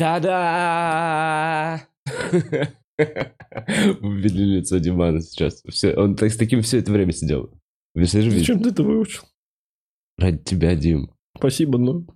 [0.00, 1.86] Та-да!
[4.00, 5.62] Увидели лицо Димана сейчас.
[5.68, 7.50] Все, он так, с таким все это время сидел.
[7.94, 9.24] Зачем ты это выучил?
[10.16, 11.10] Ради тебя, Дим.
[11.36, 12.06] Спасибо, но...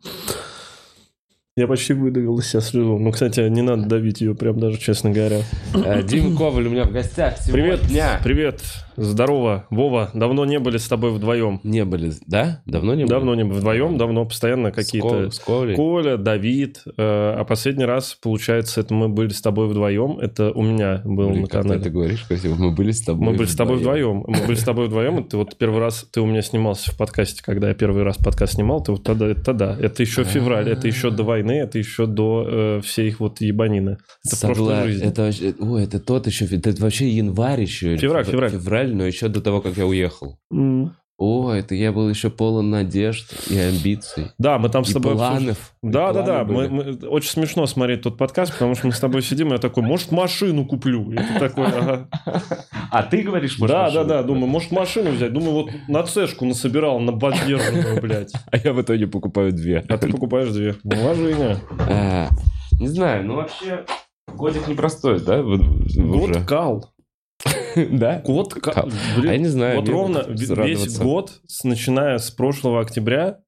[1.56, 2.98] Я почти выдавил из себя слезу.
[2.98, 5.42] Ну, кстати, не надо давить ее, прям даже, честно говоря.
[5.72, 7.76] Э, Дим Коваль у меня в гостях сегодня.
[7.78, 8.62] Привет, привет,
[8.96, 9.64] здорово.
[9.70, 11.60] Вова, давно не были с тобой вдвоем.
[11.62, 12.60] Не были, да?
[12.66, 13.10] Давно не были?
[13.12, 15.08] Давно не были вдвоем, давно постоянно какие-то...
[15.08, 15.76] Кол- С Ковалей?
[15.76, 20.18] Коля, Давид, э, а последний раз, получается, это мы были с тобой вдвоем.
[20.18, 21.80] Это у меня был Блин, на ты канале.
[21.80, 22.56] это говоришь красиво.
[22.56, 24.24] Мы были с тобой Мы были с тобой вдвоем.
[24.26, 25.20] Мы были с тобой вдвоем.
[25.20, 28.16] и Ты вот первый раз, ты у меня снимался в подкасте, когда я первый раз
[28.16, 29.76] подкаст снимал, ты вот тогда, это тогда.
[29.80, 33.98] Это еще февраль, это еще до войны, это еще до э, всей их вот ебанины.
[34.26, 35.06] Это в прошлой Согла- жизни.
[35.06, 37.96] Это, вообще- ой, это тот еще, это вообще январь еще.
[37.96, 38.50] Февраль, фев- февраль.
[38.50, 40.38] Февраль, но еще до того, как я уехал.
[40.52, 40.94] М.
[41.16, 44.32] О, это я был еще полон надежд и амбиций.
[44.36, 45.12] Да, мы там с И тобой...
[45.12, 45.74] обсуж- планов.
[45.82, 46.44] И Да, да, да.
[46.44, 49.58] Мы, мы- очень смешно смотреть тот подкаст, потому что мы с тобой сидим, и я
[49.58, 51.12] такой, может, машину куплю?
[51.12, 52.08] И ты такой, ага.
[52.90, 54.08] А ты говоришь, может, Да, да, машину?
[54.08, 55.32] да, думаю, может, машину взять?
[55.32, 58.32] Думаю, вот на цешку насобирал, на поддержанную, блядь.
[58.50, 59.84] А я в итоге покупаю две.
[59.88, 60.74] А ты покупаешь две.
[60.82, 61.58] Уважение.
[61.78, 62.28] А,
[62.80, 63.84] Не знаю, ну вообще
[64.34, 65.42] годик непростой, да?
[65.44, 66.90] Год кал.
[67.90, 68.20] Да?
[68.24, 68.54] Год.
[69.16, 69.80] Блин, А я не знаю.
[69.80, 73.40] Вот ровно весь год, с- начиная с прошлого октября,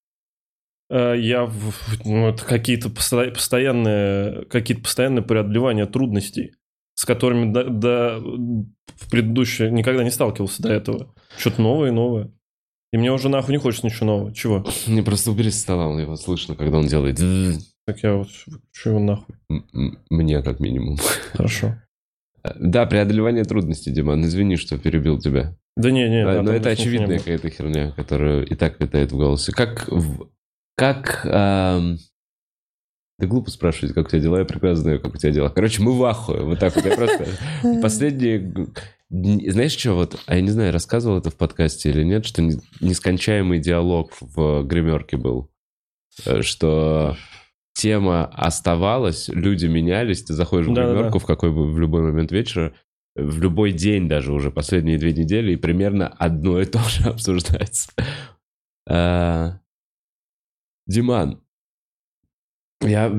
[0.90, 1.50] э, я
[2.04, 6.52] ну, это какие-то посто- постоянные какие-то постоянные преодолевания трудностей,
[6.94, 11.14] с которыми до, до- в предыдущее никогда не сталкивался до этого.
[11.38, 12.32] Что-то новое и новое.
[12.92, 14.32] И мне уже нахуй не хочется ничего нового.
[14.34, 14.64] Чего?
[14.86, 17.18] Не, просто убери со стола, он его слышно, когда он делает.
[17.86, 19.34] Так я вот выключу его нахуй.
[20.08, 20.96] Мне, как минимум.
[21.32, 21.76] Хорошо.
[22.58, 24.24] Да, преодолевание трудностей, Диман.
[24.24, 25.56] Извини, что перебил тебя.
[25.76, 26.24] Да не, не.
[26.24, 29.52] Да, Но это очевидная какая-то херня, которая и так витает в голосе.
[29.52, 29.88] Как...
[30.76, 31.26] Как...
[31.30, 31.96] ам,
[33.18, 35.48] Да глупо спрашивать, как у тебя дела, я прекрасно знаю, как у тебя дела.
[35.48, 36.84] Короче, мы в ахуе, вот так вот.
[36.84, 37.26] Я просто...
[37.82, 38.52] Последние...
[39.08, 40.18] Знаешь, что вот...
[40.26, 44.62] А я не знаю, рассказывал это в подкасте или нет, что не- нескончаемый диалог в
[44.64, 45.50] гримерке был.
[46.24, 47.16] Э, Что
[47.76, 50.94] тема оставалась, люди менялись, ты заходишь в Да-да-да.
[50.94, 52.72] гримерку в какой бы в любой момент вечера,
[53.14, 57.90] в любой день даже уже последние две недели, и примерно одно и то же обсуждается.
[58.88, 59.58] А,
[60.86, 61.40] Диман,
[62.82, 63.10] я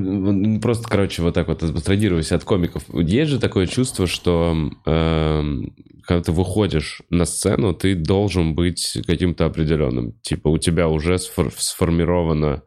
[0.62, 2.84] просто, короче, вот так вот абстрагируюсь от комиков.
[2.94, 9.46] Есть же такое чувство, что эм, когда ты выходишь на сцену, ты должен быть каким-то
[9.46, 10.12] определенным.
[10.22, 12.62] Типа у тебя уже сфор- сформирована эм,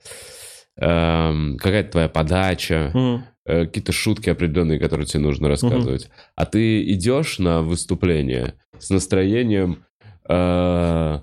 [1.59, 2.91] какая-то твоя подача,
[3.45, 6.09] э, какие-то шутки определенные, которые тебе нужно рассказывать.
[6.35, 9.83] А ты идешь на выступление с настроением
[10.27, 11.19] э,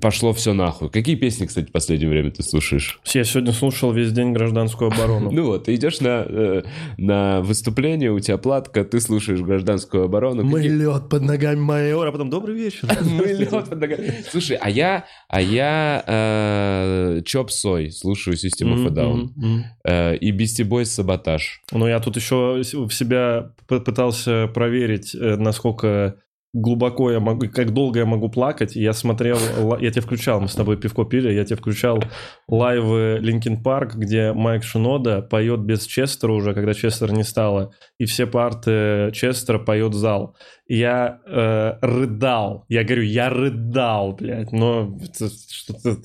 [0.00, 0.88] пошло все нахуй.
[0.90, 3.00] Какие песни, кстати, в последнее время ты слушаешь?
[3.12, 5.30] Я сегодня слушал весь день гражданскую оборону.
[5.38, 6.62] Ну вот, ты идешь на, э,
[6.96, 10.48] на выступление, у тебя платка, ты слушаешь гражданскую оборону.
[10.50, 12.88] Какие- лед под ногами майора, а потом добрый вечер.
[13.02, 14.14] Мы лед под ногами.
[14.30, 19.62] Слушай, а я, а я э, Чоп Сой слушаю System of a Down.
[19.84, 21.62] Э, и Beastie Boys Саботаж.
[21.72, 26.16] Ну, я тут еще в себя пытался проверить, насколько
[26.52, 28.74] глубоко я могу, как долго я могу плакать.
[28.74, 29.38] Я смотрел,
[29.80, 32.02] я тебе включал, мы с тобой пивко пили, я тебе включал
[32.48, 38.06] лайвы Linkin Park, где Майк Шинода поет без Честера уже, когда Честера не стало, и
[38.06, 40.36] все парты Честера поет зал.
[40.66, 45.98] Я э, рыдал, я говорю, я рыдал, блядь, но это что-то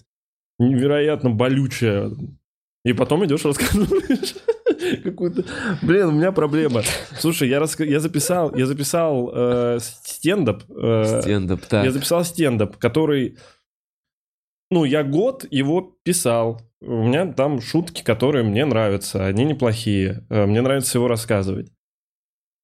[0.60, 2.12] невероятно болючее.
[2.86, 4.36] И потом идешь рассказываешь
[5.04, 5.44] какую-то...
[5.82, 6.82] Блин, у меня проблема.
[7.18, 10.64] Слушай, я, раска- я записал, я записал э, стендап.
[10.70, 11.86] э, Стендап, так.
[11.86, 13.38] я записал стендап, который...
[14.72, 16.62] Ну, я год его писал.
[16.82, 19.26] У меня там шутки, которые мне нравятся.
[19.26, 20.26] Они неплохие.
[20.30, 21.72] Э, Мне нравится его рассказывать.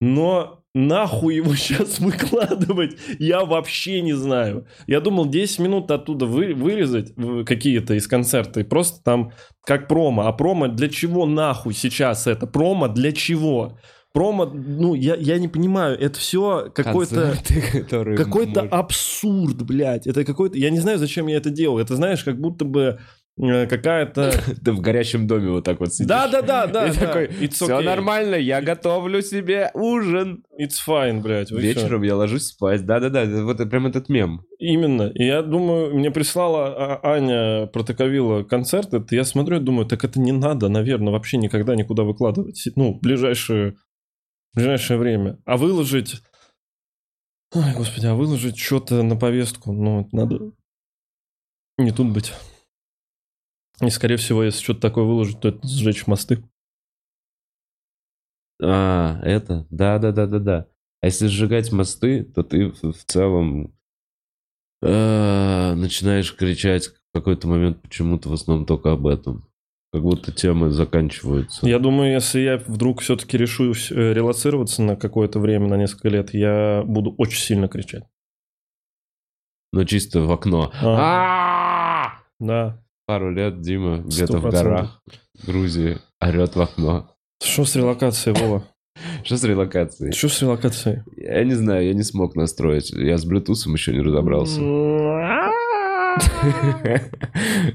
[0.01, 4.65] Но нахуй его сейчас выкладывать, я вообще не знаю.
[4.87, 7.13] Я думал 10 минут оттуда вы, вырезать
[7.45, 9.31] какие-то из концерта и просто там
[9.65, 10.27] как промо.
[10.27, 12.47] А промо для чего нахуй сейчас это?
[12.47, 13.77] Промо для чего?
[14.11, 17.35] Промо, ну, я, я не понимаю, это все какой-то...
[18.17, 20.07] Какой-то может- абсурд, блядь.
[20.07, 20.57] Это какой-то...
[20.57, 21.77] Я не знаю, зачем я это делал.
[21.77, 22.99] Это, знаешь, как будто бы
[23.39, 24.31] какая-то...
[24.63, 26.07] Ты в горящем доме вот так вот сидишь.
[26.07, 26.87] Да-да-да, да.
[26.89, 30.43] И такой, все нормально, я готовлю себе ужин.
[30.59, 31.51] It's fine, блядь.
[31.51, 32.85] Вечером я ложусь спать.
[32.85, 34.41] Да-да-да, вот прям этот мем.
[34.59, 35.11] Именно.
[35.13, 40.03] И я думаю, мне прислала А- Аня Протоковила концерт, это я смотрю и думаю, так
[40.03, 42.61] это не надо, наверное, вообще никогда никуда выкладывать.
[42.75, 43.75] Ну, ближайшее,
[44.53, 45.37] ближайшее время.
[45.45, 46.21] А выложить...
[47.55, 50.51] Ой, господи, а выложить что-то на повестку, ну, надо
[51.79, 52.33] не тут быть.
[53.81, 56.43] И, скорее всего, если что-то такое выложить, то это сжечь мосты.
[58.61, 59.65] А, это?
[59.69, 60.67] Да-да-да-да-да.
[61.01, 63.73] А если сжигать мосты, то ты в, в целом
[64.81, 69.47] э, начинаешь кричать в какой-то момент почему-то в основном только об этом.
[69.91, 71.65] Как будто темы заканчиваются.
[71.65, 76.33] Я думаю, если я вдруг все-таки решу э, релацироваться на какое-то время, на несколько лет,
[76.33, 78.03] я буду очень сильно кричать.
[79.71, 80.71] Но чисто в окно.
[80.81, 82.19] А.
[82.39, 82.83] Да.
[83.09, 84.51] Пару лет Дима где-то в 100%.
[84.51, 85.01] горах
[85.47, 87.09] Грузии орет в окно.
[87.43, 88.63] Что с релокацией, Вова?
[89.23, 90.11] Что с релокацией?
[90.11, 91.01] Что с релокацией?
[91.17, 92.91] Я не знаю, я не смог настроить.
[92.91, 94.61] Я с Bluetooth еще не разобрался.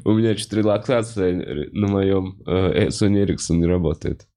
[0.04, 4.28] У меня чуть релаксация на моем э, Sony Ericsson не работает.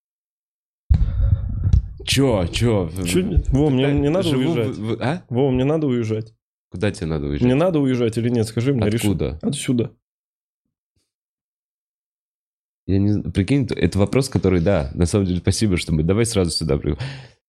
[2.05, 2.89] Чё, чё?
[3.05, 4.99] Чё Вова, мне не надо уезжать.
[4.99, 5.21] А?
[5.29, 6.33] Вова, мне надо уезжать.
[6.71, 7.45] Куда тебе надо уезжать?
[7.45, 8.47] Мне надо уезжать или нет?
[8.47, 9.05] Скажи мне, реши.
[9.05, 9.37] Откуда?
[9.43, 9.91] Отсюда.
[12.87, 16.03] Я не зн- Прикинь, это вопрос, который, да, на самом деле, спасибо, что мы...
[16.03, 16.79] Давай сразу сюда.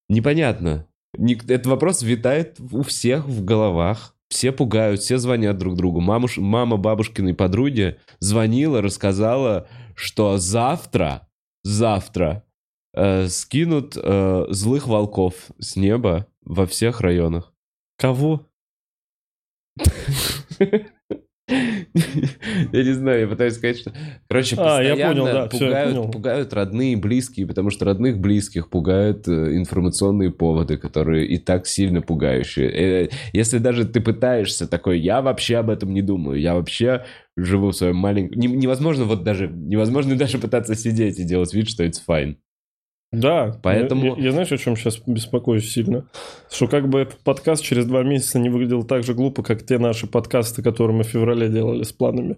[0.08, 0.86] Непонятно.
[1.16, 4.14] Этот вопрос витает у всех в головах.
[4.28, 6.00] Все пугают, все звонят друг другу.
[6.00, 6.36] Мамуш...
[6.36, 11.28] Мама бабушкиной подруги звонила, рассказала, что завтра,
[11.62, 12.44] завтра
[12.92, 17.54] э, скинут э, злых волков с неба во всех районах.
[17.96, 18.46] Кого?
[22.72, 23.92] Я не знаю, я пытаюсь сказать, что...
[24.28, 24.82] Короче, А,
[25.48, 31.38] постоянно пугают, родные и близкие, потому что родных близких пугают э, информационные поводы, которые и
[31.38, 33.04] так сильно пугающие.
[33.04, 37.04] Э, Если даже ты пытаешься такой, я вообще об этом не думаю, я вообще
[37.36, 38.38] живу в своем маленьком...
[38.38, 39.48] Не- невозможно вот даже...
[39.48, 42.36] Невозможно даже пытаться сидеть и делать вид, что it's fine.
[43.12, 43.58] Да.
[43.62, 46.06] Поэтому- Я, я- знаешь, о чем сейчас беспокоюсь сильно?
[46.50, 49.78] Что как бы этот подкаст через два месяца не выглядел так же глупо, как те
[49.78, 52.36] наши подкасты, которые мы в феврале делали с планами.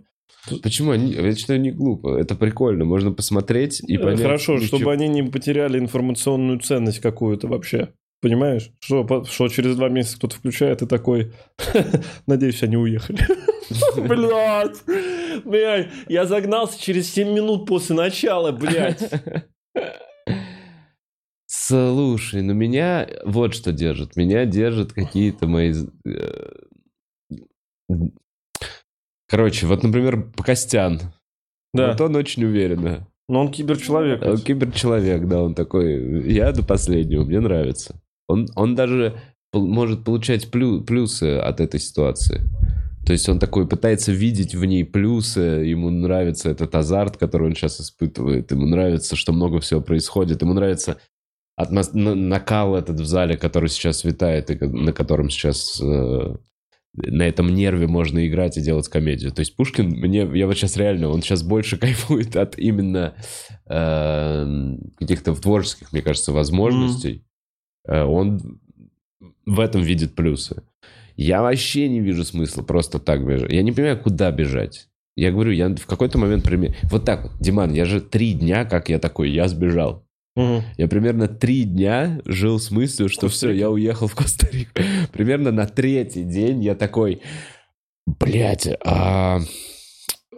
[0.62, 0.92] Почему?
[0.92, 2.16] Они- Я считаю, не глупо.
[2.16, 2.84] Это прикольно.
[2.84, 4.22] Можно посмотреть и Э, понять...
[4.22, 7.88] Хорошо, ну, чтобы они не потеряли информационную ценность какую-то вообще.
[8.22, 8.70] Понимаешь?
[8.80, 11.32] Что, по- что через два месяца кто-то включает и такой,
[12.26, 13.18] надеюсь, они уехали.
[13.96, 14.82] Блядь,
[15.44, 19.10] блядь, я загнался через 7 минут после начала, блядь.
[21.70, 24.16] Слушай, ну меня вот что держит.
[24.16, 25.72] Меня держат какие-то мои...
[26.04, 26.48] э,
[29.28, 31.00] Короче, вот, например, Костян.
[31.72, 33.06] Да, Вот он очень уверенно.
[33.28, 34.22] но он киберчеловек.
[34.22, 38.00] Он киберчеловек, да, он такой, я до последнего, мне нравится.
[38.26, 39.14] Он, он даже
[39.52, 42.40] может получать плю- плюсы от этой ситуации.
[43.06, 47.54] То есть он такой пытается видеть в ней плюсы, ему нравится этот азарт, который он
[47.54, 50.98] сейчас испытывает, ему нравится, что много всего происходит, ему нравится
[51.62, 56.36] атмос- на- накал этот в зале, который сейчас витает, и на котором сейчас э,
[56.94, 59.30] на этом нерве можно играть и делать комедию.
[59.32, 63.14] То есть Пушкин, мне, я вот сейчас реально, он сейчас больше кайфует от именно
[63.66, 67.24] э, каких-то творческих, мне кажется, возможностей.
[67.86, 68.60] Э, Он
[69.46, 70.62] в этом видит плюсы.
[71.16, 73.52] Я вообще не вижу смысла просто так бежать.
[73.52, 74.88] Я не понимаю, куда бежать.
[75.16, 76.44] Я говорю, я в какой-то момент...
[76.44, 80.06] пример- Вот так вот, Диман, я же три дня, как я такой, я сбежал.
[80.36, 80.62] Мгм.
[80.76, 84.72] Я примерно три дня жил с мыслью, что все, я уехал в Коста-Рику.
[85.12, 87.22] Примерно на третий день я такой,
[88.06, 89.40] блядь, а,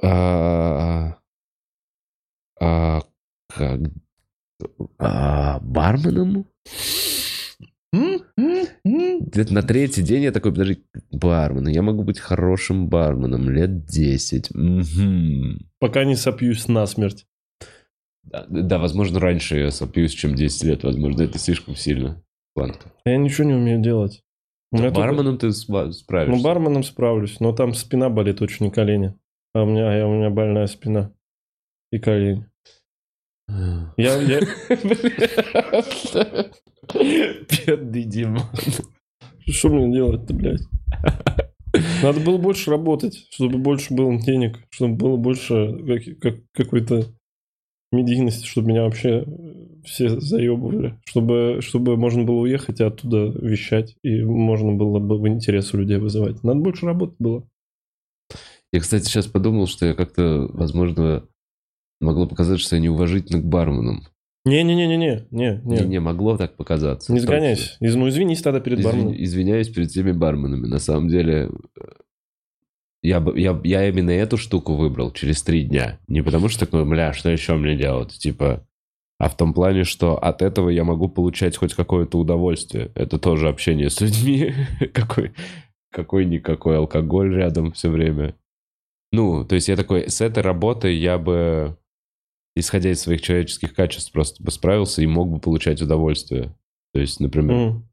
[0.03, 1.19] а,
[2.61, 3.03] а,
[3.49, 3.81] как,
[4.99, 6.47] а, барменом?
[8.85, 14.55] Где-то на третий день я такой, подожди, бармен, я могу быть хорошим барменом лет 10.
[14.55, 15.71] Мгм.
[15.79, 17.27] Пока не сопьюсь насмерть.
[18.25, 20.85] Да, да, возможно, раньше я сопьюсь, чем 10 лет.
[20.85, 22.23] Возможно, это слишком сильно.
[22.55, 22.93] Планка.
[23.05, 24.23] Я ничего не умею делать.
[24.71, 26.31] У меня только- Барменом ты справишься.
[26.37, 29.15] Ну, барменом справлюсь, но там спина болит очень, не колени.
[29.55, 31.13] А у меня, а у меня больная спина.
[31.91, 32.47] И колени.
[33.97, 34.41] Я, я-
[36.95, 38.51] Бедный Дима.
[39.47, 40.61] Что мне делать-то, блядь?
[42.03, 47.05] Надо было больше работать, чтобы больше было денег, чтобы было больше как- как- какой-то
[47.93, 49.25] медийности, чтобы меня вообще
[49.85, 55.27] все заебывали, чтобы, чтобы можно было уехать и оттуда вещать, и можно было бы в
[55.29, 56.43] интерес у людей вызывать.
[56.45, 57.47] Надо больше работать было.
[58.73, 61.25] Я, кстати, сейчас подумал, что я как-то, возможно,
[62.01, 64.05] могло показаться, что я неуважительно к барменам.
[64.45, 66.01] Не-не-не-не-не, не, не.
[66.01, 67.13] Могло так показаться.
[67.13, 67.77] Не сгоняйся.
[67.81, 69.23] Из- Ну, извинись тогда перед Извини- барменом.
[69.23, 70.67] извиняюсь перед всеми барменами.
[70.67, 71.83] На самом деле, э,
[73.03, 75.99] я, я, я именно эту штуку выбрал через три дня.
[76.09, 78.13] Не потому что такой, бля, что еще мне делать?
[78.19, 78.67] Типа,
[79.19, 82.93] а в том плане, что от этого я могу получать хоть какое-то удовольствие.
[82.95, 84.55] Это тоже общение с людьми.
[84.93, 85.33] Какой,
[85.93, 88.35] какой-никакой алкоголь рядом все время.
[89.13, 91.77] Ну, то есть я такой, с этой работой я бы
[92.55, 96.55] исходя из своих человеческих качеств, просто бы справился и мог бы получать удовольствие.
[96.93, 97.89] То есть, например, М.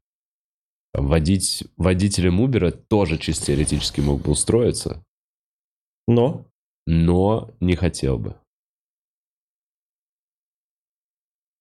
[0.92, 5.04] там, водить, водителем Uber тоже чисто теоретически мог бы устроиться,
[6.06, 6.46] Но?
[6.86, 8.36] но не хотел бы.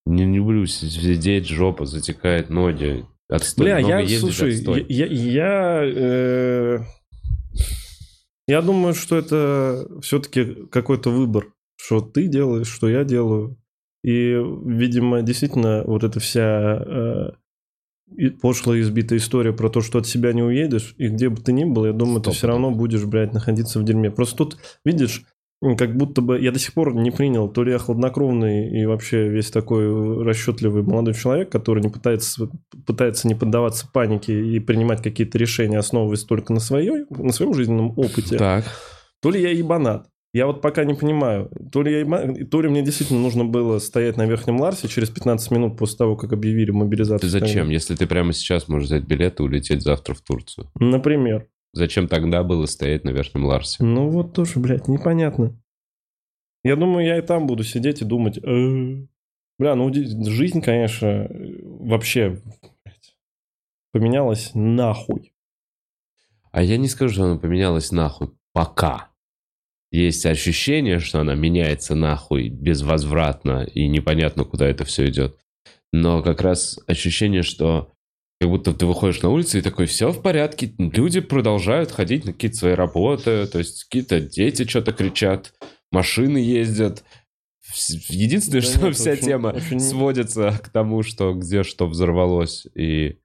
[0.06, 3.06] Не люблю си- сидеть, жопа затекает, ноги.
[3.28, 3.66] Отстой.
[3.68, 4.86] Бля, Много я, ездить, слушай, отстой.
[4.90, 6.80] я, я, э,
[8.48, 13.58] я думаю, что это все-таки какой-то выбор, что ты делаешь, что я делаю.
[14.04, 14.32] И,
[14.66, 17.32] видимо, действительно, вот эта вся э,
[18.42, 21.63] пошлая избитая история про то, что от себя не уедешь, и где бы ты ни
[21.63, 22.36] был, я думаю, ты Стоп.
[22.36, 24.12] все равно будешь, блядь, находиться в дерьме.
[24.12, 25.24] Просто тут, видишь,
[25.78, 29.28] как будто бы я до сих пор не принял, то ли я хладнокровный и вообще
[29.28, 32.50] весь такой расчетливый молодой человек, который не пытается,
[32.86, 37.94] пытается не поддаваться панике и принимать какие-то решения, основываясь только на, своей, на своем жизненном
[37.98, 38.66] опыте, Так.
[39.22, 40.08] то ли я ебанат.
[40.32, 44.16] Я вот пока не понимаю, то ли, я то ли мне действительно нужно было стоять
[44.16, 47.20] на Верхнем Ларсе через 15 минут после того, как объявили мобилизацию.
[47.20, 47.70] Ты зачем?
[47.70, 50.70] Если ты прямо сейчас можешь взять билет и улететь завтра в Турцию.
[50.76, 51.48] Например.
[51.74, 53.84] Зачем тогда было стоять на Верхнем Ларсе?
[53.84, 55.60] Ну вот тоже, блядь, непонятно.
[56.64, 59.06] Я думаю, я и там буду сидеть и думать, «Э,
[59.58, 62.42] бля, ну жизнь, конечно, э, вообще
[62.84, 63.16] блядь,
[63.92, 65.34] поменялась нахуй.
[66.52, 68.32] А я не скажу, что она поменялась нахуй.
[68.52, 69.09] Пока.
[69.91, 75.38] Есть ощущение, что она меняется нахуй безвозвратно и непонятно, куда это все идет.
[75.91, 77.91] Но как раз ощущение, что
[78.39, 82.34] как будто ты выходишь на улицу и такой, все в порядке, люди продолжают ходить на
[82.34, 85.53] какие-то свои работы, то есть какие-то дети что-то кричат,
[85.91, 87.03] машины ездят.
[88.10, 92.65] Единственное, Да что нет, вся очень- тема очень- сводится к тому, что где что взорвалось.
[92.75, 93.17] И,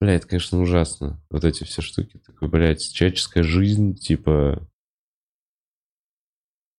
[0.00, 1.22] бля, это, конечно, ужасно.
[1.30, 2.20] Вот эти все штуки.
[2.24, 4.66] Такой, блядь, человеческая жизнь, типа...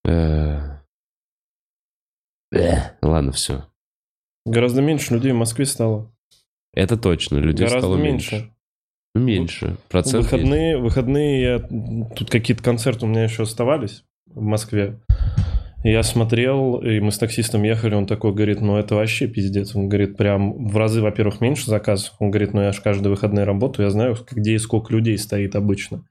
[0.08, 0.80] э,
[2.54, 3.66] э, Ладно, все.
[4.46, 6.12] Гораздо меньше людей в Москве стало.
[6.74, 8.36] Это точно, людей Гораздо стало меньше.
[8.36, 8.54] меньше.
[9.16, 9.78] Ну, меньше.
[9.90, 10.32] Процент есть.
[10.32, 11.60] выходные, выходные я...
[12.16, 15.00] Тут какие-то концерты у меня еще оставались в Москве.
[15.84, 19.76] Я смотрел, и мы с таксистом ехали, он такой говорит, ну это вообще пиздец.
[19.76, 22.14] Он говорит, прям в разы, во-первых, меньше заказов.
[22.20, 25.56] Он говорит, ну я же каждые выходные работаю, я знаю, где и сколько людей стоит
[25.56, 26.04] обычно.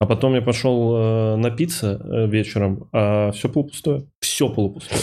[0.00, 4.06] А потом я пошел э, напиться э, вечером, а все полупустое.
[4.20, 5.00] Все полупустое.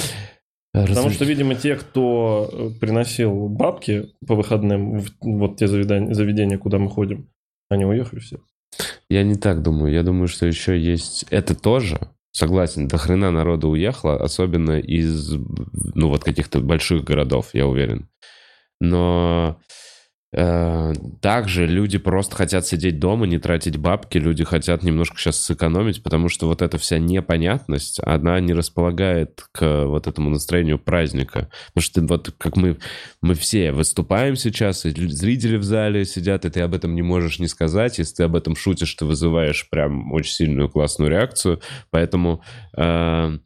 [0.73, 6.13] Потому Разве- что, видимо, те, кто э, приносил бабки по выходным, в вот те заведения,
[6.13, 7.29] заведения, куда мы ходим,
[7.69, 8.39] они уехали все.
[9.09, 9.93] Я не так думаю.
[9.93, 11.25] Я думаю, что еще есть...
[11.29, 11.99] Это тоже,
[12.31, 18.07] согласен, до хрена народа уехало, особенно из, ну, вот каких-то больших городов, я уверен.
[18.79, 19.59] Но
[20.33, 26.29] также люди просто хотят сидеть дома, не тратить бабки, люди хотят немножко сейчас сэкономить, потому
[26.29, 31.49] что вот эта вся непонятность, она не располагает к вот этому настроению праздника.
[31.73, 32.77] Потому что вот как мы,
[33.21, 37.39] мы все выступаем сейчас, и зрители в зале сидят, и ты об этом не можешь
[37.39, 37.99] не сказать.
[37.99, 41.59] Если ты об этом шутишь, ты вызываешь прям очень сильную классную реакцию.
[41.89, 42.41] Поэтому
[42.77, 43.37] э,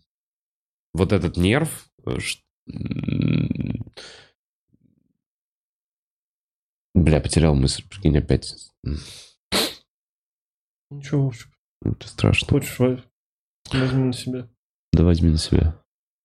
[0.93, 1.85] вот этот нерв...
[2.05, 2.39] э, ш-
[2.71, 3.85] м,
[6.95, 8.55] Бля, потерял мысль, прикинь, опять.
[10.89, 11.49] Ничего, в общем,
[11.83, 12.47] Это страшно.
[12.47, 12.99] хочешь, во-
[13.73, 14.47] возьми на себя.
[14.93, 15.79] Да возьми на себя.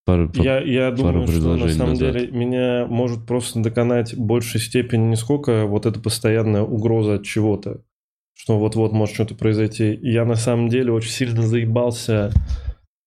[0.06, 2.12] Пару, Я, я думаю, что на самом назад.
[2.14, 7.24] деле меня может просто доконать в большей степени не сколько вот эта постоянная угроза от
[7.24, 7.82] чего-то,
[8.34, 9.98] что вот-вот может что-то произойти.
[10.02, 12.30] Я на самом деле очень сильно заебался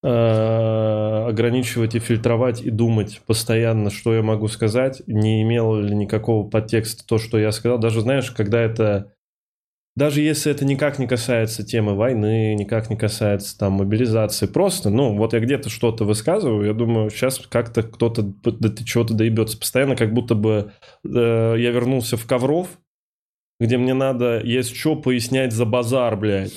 [0.04, 7.06] ограничивать и фильтровать и думать постоянно, что я могу сказать, не имело ли никакого подтекста
[7.08, 7.80] то, что я сказал.
[7.80, 9.14] Даже, знаешь, когда это...
[9.96, 15.16] Даже если это никак не касается темы войны, никак не касается там мобилизации, просто, ну,
[15.16, 19.56] вот я где-то что-то высказываю, я думаю, сейчас как-то кто-то до до чего-то доебется.
[19.58, 20.72] Постоянно как будто бы
[21.06, 21.10] э,
[21.60, 22.70] я вернулся в Ковров,
[23.60, 26.54] где мне надо есть что пояснять за базар, блядь.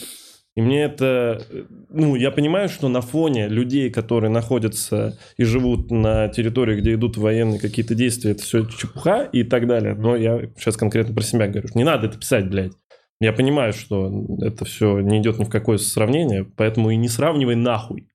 [0.57, 1.43] И мне это...
[1.51, 6.95] э, Ну, я понимаю, что на фоне людей, которые находятся и живут на территории, где
[6.95, 9.95] идут военные какие-то действия, это все чепуха и так далее.
[9.95, 11.69] Но я сейчас конкретно про себя говорю.
[11.75, 12.73] Не надо это писать, блядь.
[13.21, 17.55] Я понимаю, что это все не идет ни в какое сравнение, поэтому и не сравнивай
[17.55, 18.09] нахуй.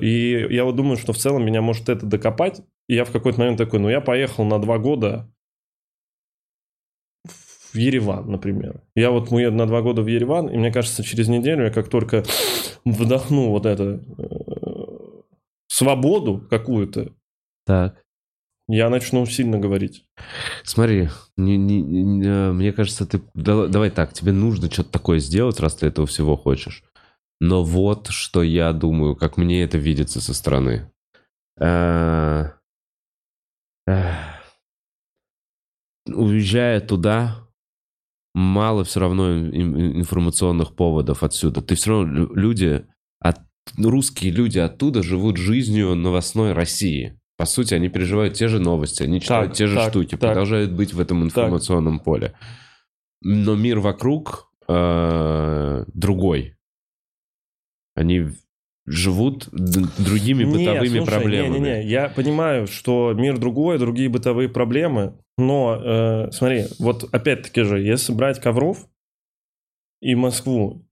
[0.00, 2.62] И я вот думаю, что в целом меня может это докопать.
[2.88, 5.30] И я в какой-то момент такой, ну я поехал на два года
[7.74, 8.80] в Ереван, например.
[8.94, 11.88] Я вот уеду на два года в Ереван, и мне кажется, через неделю я как
[11.88, 12.24] только
[12.84, 15.22] вдохну вот это э,
[15.68, 17.12] свободу какую-то,
[17.66, 18.00] Так.
[18.68, 20.06] я начну сильно говорить.
[20.62, 23.20] Смотри, не- не- не- э, мне кажется, ты...
[23.34, 26.84] да- давай так, тебе нужно что-то такое сделать, раз ты этого всего хочешь.
[27.40, 30.90] Но вот что я думаю, как мне это видится со стороны.
[31.60, 32.44] э,
[33.88, 34.12] э,
[36.06, 37.43] уезжая туда,
[38.34, 41.62] мало все равно ин- информационных поводов отсюда.
[41.62, 42.86] Ты все равно лю- люди,
[43.20, 43.38] от,
[43.78, 47.18] русские люди оттуда живут жизнью новостной России.
[47.36, 50.20] По сути, они переживают те же новости, они читают Так, те же так, штуки, так.
[50.20, 52.34] продолжают быть в этом информационном поле.
[53.22, 56.56] Но мир вокруг э, другой.
[57.96, 58.28] Они
[58.86, 61.58] живут другими Не, бытовыми слушай, проблемами.
[61.58, 67.80] Не-не-не, я понимаю, что мир другой, другие бытовые проблемы, но э, смотри, вот опять-таки же,
[67.80, 68.86] если брать Ковров
[70.00, 70.86] и Москву,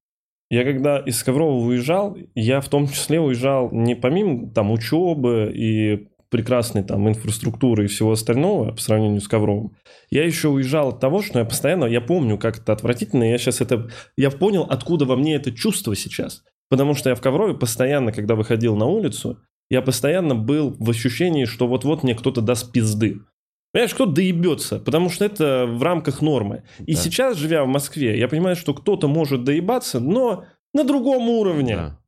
[0.51, 6.09] я когда из Коврова уезжал, я в том числе уезжал не помимо там учебы и
[6.29, 9.77] прекрасной там инфраструктуры и всего остального по сравнению с Ковровым,
[10.11, 13.61] я еще уезжал от того, что я постоянно, я помню, как это отвратительно, я сейчас
[13.61, 16.43] это, я понял, откуда во мне это чувство сейчас.
[16.69, 21.45] Потому что я в Коврове постоянно, когда выходил на улицу, я постоянно был в ощущении,
[21.45, 23.21] что вот-вот мне кто-то даст пизды.
[23.73, 26.63] Понимаешь, кто доебется, потому что это в рамках нормы.
[26.87, 27.01] И Да.
[27.01, 31.77] сейчас, живя в Москве, я понимаю, что кто-то может доебаться, но на другом уровне.
[31.77, 31.99] Да.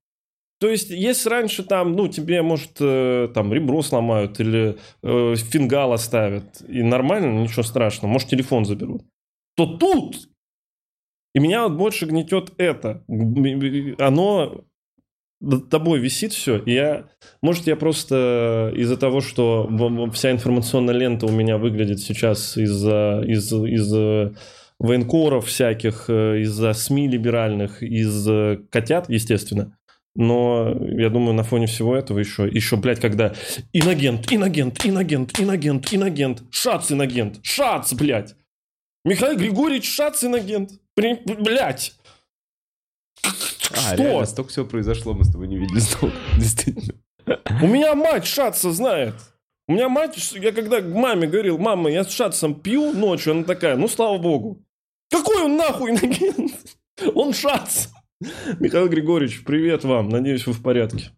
[0.60, 5.92] То есть, если раньше там, ну, тебе, может, э, там ребро сломают или э, фингал
[5.92, 9.02] оставят, и нормально, ничего страшного, может, телефон заберут,
[9.56, 10.28] то тут
[11.34, 13.04] и меня вот больше гнетет это.
[13.98, 14.64] Оно
[15.40, 17.08] над тобой висит все, я...
[17.42, 19.68] Может, я просто из-за того, что
[20.12, 24.32] вся информационная лента у меня выглядит сейчас из-за из, из
[24.78, 28.26] военкоров всяких, э, из-за СМИ либеральных, из
[28.70, 29.76] котят, естественно.
[30.16, 33.34] Но я думаю, на фоне всего этого еще, еще, блядь, когда
[33.72, 38.36] инагент, инагент, инагент, инагент, инагент, шац инагент, шац, блядь.
[39.04, 40.70] Михаил Григорьевич шац инагент.
[40.94, 41.94] При- Блядь.
[43.70, 43.96] А, Что?
[43.96, 46.16] реально, столько всего произошло, мы с тобой не видели столько.
[46.38, 46.94] Действительно.
[47.62, 49.14] У меня мать шатца знает.
[49.66, 53.44] У меня мать, я когда к маме говорил, мама, я с шатцем пью ночью, она
[53.44, 54.62] такая, ну слава богу.
[55.10, 56.52] Какой он нахуй инагент?
[57.14, 57.88] Он шац.
[58.60, 60.08] Михаил Григорьевич, привет вам.
[60.10, 61.10] Надеюсь, вы в порядке.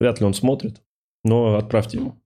[0.00, 0.80] Вряд ли он смотрит,
[1.24, 2.18] но отправьте ему.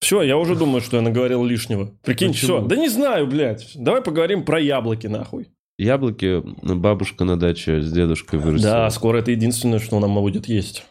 [0.00, 1.86] Все, я уже думаю, что я наговорил лишнего.
[2.02, 2.58] Прикинь, Почему?
[2.58, 2.66] все.
[2.68, 3.72] Да не знаю, блядь.
[3.74, 5.48] Давай поговорим про яблоки, нахуй.
[5.78, 8.72] Яблоки бабушка на даче с дедушкой вырастила.
[8.72, 10.86] Да, скоро это единственное, что нам будет есть.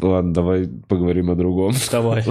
[0.00, 1.74] Ладно, давай поговорим о другом.
[1.90, 2.24] Давай.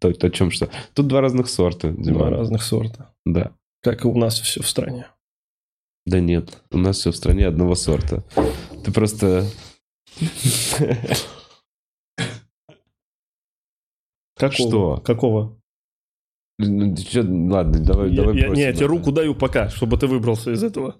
[0.00, 0.70] То, о чем что?
[0.94, 2.30] Тут два разных сорта, Два Дима.
[2.30, 3.12] разных сорта.
[3.26, 3.52] Да.
[3.82, 5.06] Как и у нас все в стране.
[6.06, 8.24] Да нет, у нас все в стране одного сорта.
[8.84, 9.46] Ты просто...
[14.36, 14.68] Какого?
[14.68, 14.96] Что?
[15.04, 15.59] Какого?
[16.66, 19.96] Ну, ты чё, Ладно, давай, Я, давай я- не, я тебе руку даю пока, чтобы
[19.96, 20.96] ты выбрался из этого.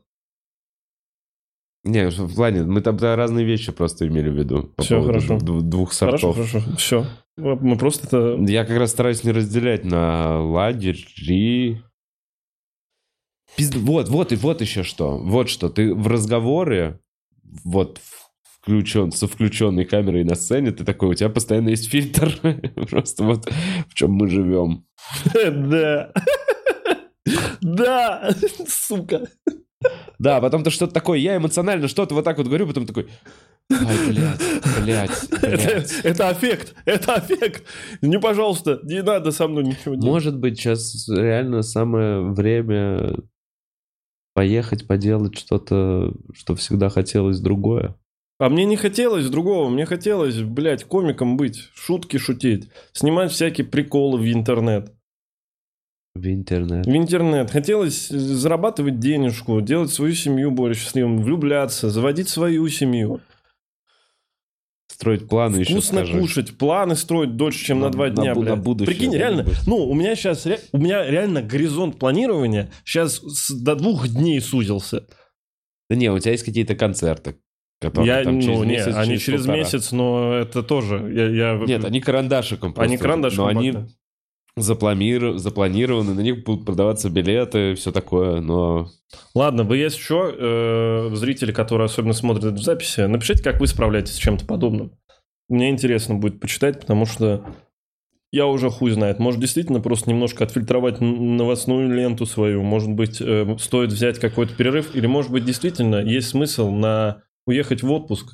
[1.84, 4.64] Не, в плане, мы там разные вещи просто имели в виду.
[4.76, 5.38] По поводу хорошо.
[5.40, 6.36] двух Хорошо, сортов.
[6.52, 6.76] хорошо.
[6.76, 7.06] Все.
[7.38, 8.36] Мы просто это...
[8.52, 11.02] Я как раз стараюсь не разделять на лагерь
[13.56, 15.16] Пизд- Вот, вот и вот еще что.
[15.18, 15.70] Вот что.
[15.70, 17.00] Ты в разговоре,
[17.64, 17.98] вот
[18.62, 22.38] включен, со включенной камерой на сцене, ты такой, у тебя постоянно есть фильтр.
[22.90, 23.48] Просто вот
[23.88, 24.84] в чем мы живем.
[25.34, 26.12] Да.
[27.60, 28.30] Да,
[28.66, 29.28] сука.
[30.18, 33.08] Да, потом ты что-то такое, я эмоционально что-то вот так вот говорю, потом такой,
[33.72, 34.40] ай, блядь,
[34.82, 36.00] блядь, Это, блядь.
[36.02, 37.64] это аффект, это аффект.
[38.02, 40.04] Не, пожалуйста, не надо со мной ничего делать.
[40.04, 43.16] Может быть, сейчас реально самое время
[44.34, 47.96] поехать, поделать что-то, что всегда хотелось другое.
[48.40, 54.18] А мне не хотелось другого, мне хотелось, блядь, комиком быть, шутки шутить, снимать всякие приколы
[54.18, 54.94] в интернет.
[56.14, 56.86] В интернет.
[56.86, 57.50] В интернет.
[57.50, 63.20] Хотелось зарабатывать денежку, делать свою семью более счастливым, влюбляться, заводить свою семью.
[64.88, 66.18] Строить планы еще Вкусно скажи.
[66.18, 68.58] кушать, планы строить дольше, чем на, На- два на дня, на блядь.
[68.58, 74.08] будущее, Прикинь, реально, ну, у меня сейчас, у меня реально горизонт планирования сейчас до двух
[74.08, 75.06] дней сузился.
[75.90, 77.36] Да не, у тебя есть какие-то концерты,
[77.80, 79.56] которые я, там через ну, не, месяц, они через полтора.
[79.58, 81.28] месяц, но это тоже, я...
[81.54, 82.98] я- Нет, они карандашиком Они просто.
[82.98, 83.86] карандашиком Но они пока.
[84.56, 88.88] запланир- запланированы, на них будут продаваться билеты, все такое, но...
[89.34, 94.14] Ладно, вы есть еще э, зрители, которые особенно смотрят эту запись, напишите, как вы справляетесь
[94.14, 94.92] с чем-то подобным.
[95.48, 97.44] Мне интересно будет почитать, потому что
[98.30, 99.18] я уже хуй знает.
[99.18, 102.62] Может, действительно просто немножко отфильтровать новостную ленту свою.
[102.62, 104.94] Может быть, э, стоит взять какой-то перерыв.
[104.94, 108.32] Или, может быть, действительно есть смысл на уехать в отпуск.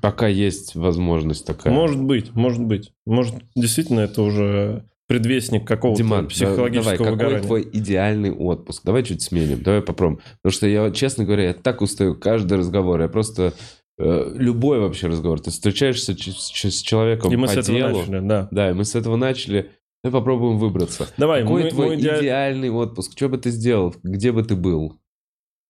[0.00, 1.72] Пока есть возможность такая.
[1.72, 2.92] Может быть, может быть.
[3.06, 7.42] Может, действительно это уже предвестник какого-то Диман, психологического давай, какой выгорания.
[7.42, 8.82] твой идеальный отпуск?
[8.84, 10.20] Давай чуть сменим, давай попробуем.
[10.42, 13.00] Потому что я, честно говоря, я так устаю каждый разговор.
[13.00, 13.52] Я просто...
[13.98, 15.40] э, любой вообще разговор.
[15.40, 17.98] Ты встречаешься с человеком И мы по с этого делу.
[17.98, 18.48] начали, да.
[18.52, 19.72] Да, и мы с этого начали.
[20.04, 21.08] Давай попробуем выбраться.
[21.16, 23.12] Давай, Какой мой- твой мой идеаль- идеальный отпуск?
[23.16, 23.94] Что бы ты сделал?
[24.04, 25.00] Где бы ты был?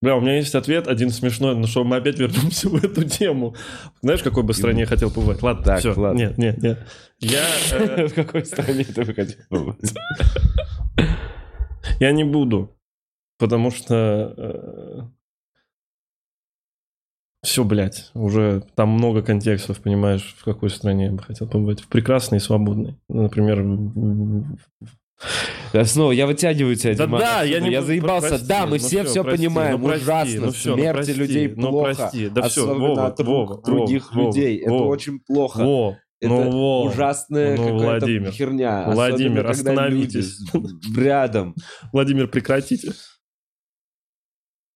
[0.05, 3.55] Бля, у меня есть ответ, один смешной, но что мы опять вернемся в эту тему.
[4.03, 5.43] Знаешь, в какой бы стране я хотел побывать?
[5.43, 5.99] Ладно, Так, все.
[5.99, 6.19] ладно.
[6.19, 6.79] Нет, нет, нет.
[7.21, 9.95] Я, э, В какой стране ты бы хотел побыть?
[12.01, 12.77] я не буду,
[13.39, 15.11] потому что...
[17.43, 21.81] все, блядь, уже там много контекстов, понимаешь, в какой стране я бы хотел побывать.
[21.81, 22.99] В прекрасной и свободной.
[23.09, 23.63] Например,
[25.85, 27.61] снова, я вытягиваю тебя, Да Диман, да, я отсюда.
[27.61, 28.29] не Я заебался.
[28.29, 29.81] прости, да, мы ну все все прости, понимаем.
[29.81, 30.41] ну прости, Ужасно.
[30.41, 31.95] ну ну Смерти прости, людей ну плохо.
[31.95, 34.59] прости, да Особенно Вова, от рук Вова, других Вова, людей.
[34.59, 34.87] Это Вова.
[34.89, 35.59] очень плохо.
[35.65, 36.83] Во, Это ну, во.
[36.85, 38.85] ужасная Ну, какая-то Владимир, херня.
[38.91, 40.39] Владимир, остановитесь.
[40.97, 41.55] рядом.
[41.93, 42.93] Владимир, прекратите.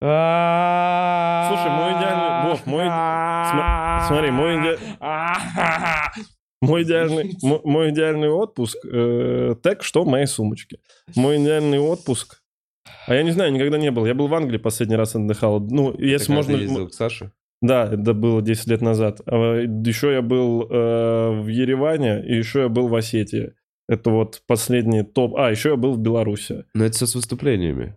[0.01, 2.87] Слушай, мой идеальный- Вов, мой
[4.07, 4.79] смотри, мой иде-
[6.61, 10.79] Мой идеальный, мо- мой идеальный отпуск, э, так что в моей сумочке.
[11.15, 12.43] Мой идеальный отпуск.
[13.07, 14.07] А я не знаю, никогда не был.
[14.07, 15.61] Я был в Англии последний раз отдыхал.
[15.61, 16.57] Ну, если можно...
[16.57, 17.33] ездил к Саше?
[17.61, 19.21] Да, это было 10 лет назад.
[19.27, 23.55] А, Еще я был э, в Ереване, и еще я был в Осетии.
[23.89, 25.37] Это вот последний топ.
[25.37, 26.65] А, еще я был в Беларуси.
[26.75, 27.97] Но это все с выступлениями.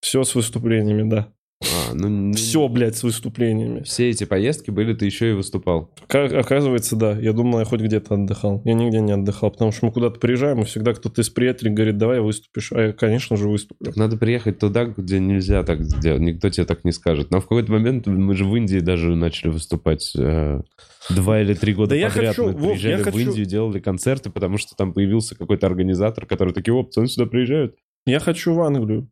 [0.00, 1.32] Все с выступлениями, да.
[1.62, 3.82] А, ну, ну, Все, блядь, с выступлениями.
[3.82, 5.90] Все эти поездки были, ты еще и выступал.
[6.06, 7.12] Как, оказывается, да.
[7.18, 8.62] Я думал, я хоть где-то отдыхал.
[8.64, 11.98] Я нигде не отдыхал, потому что мы куда-то приезжаем, и всегда кто-то из приятелей говорит,
[11.98, 12.72] давай выступишь.
[12.72, 13.88] А я, конечно же, выступлю.
[13.88, 16.22] Так надо приехать туда, где нельзя так сделать.
[16.22, 17.30] Никто тебе так не скажет.
[17.30, 20.62] Но в какой-то момент мы же в Индии даже начали выступать э,
[21.10, 22.36] два или три года Да я подряд.
[22.36, 25.66] хочу, мы Вов, приезжали я в хочу- Индию, делали концерты, потому что там появился какой-то
[25.66, 27.76] организатор, который такие, о, пацаны сюда приезжают.
[28.06, 29.10] Я хочу в Англию.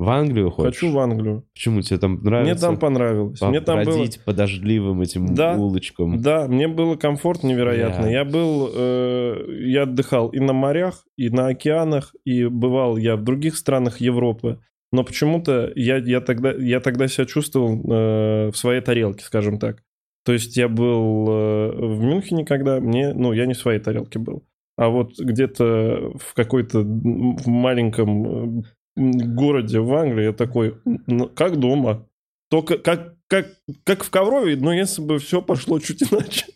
[0.00, 0.76] В Англию хочешь?
[0.80, 1.44] Хочу в Англию.
[1.52, 2.54] Почему тебе там нравится?
[2.54, 3.38] Мне там понравилось.
[3.42, 3.96] Мне там было...
[3.96, 5.54] бродить по дождливым этим Да.
[5.56, 6.22] улочкам.
[6.22, 8.04] Да, мне было комфортно невероятно.
[8.04, 8.10] Бля.
[8.10, 13.24] Я был, э, я отдыхал и на морях, и на океанах, и бывал я в
[13.24, 14.60] других странах Европы.
[14.90, 19.82] Но почему-то я, я, тогда, я тогда себя чувствовал э, в своей тарелке, скажем так.
[20.24, 24.18] То есть я был э, в Мюнхене, когда мне, ну, я не в своей тарелке
[24.18, 24.44] был.
[24.78, 28.62] А вот где-то в какой-то в маленьком э,
[29.00, 32.06] городе в Англии я такой, «Ну, как дома.
[32.50, 33.46] Только как, как,
[33.84, 36.46] как в Коврове, но если бы все пошло чуть иначе.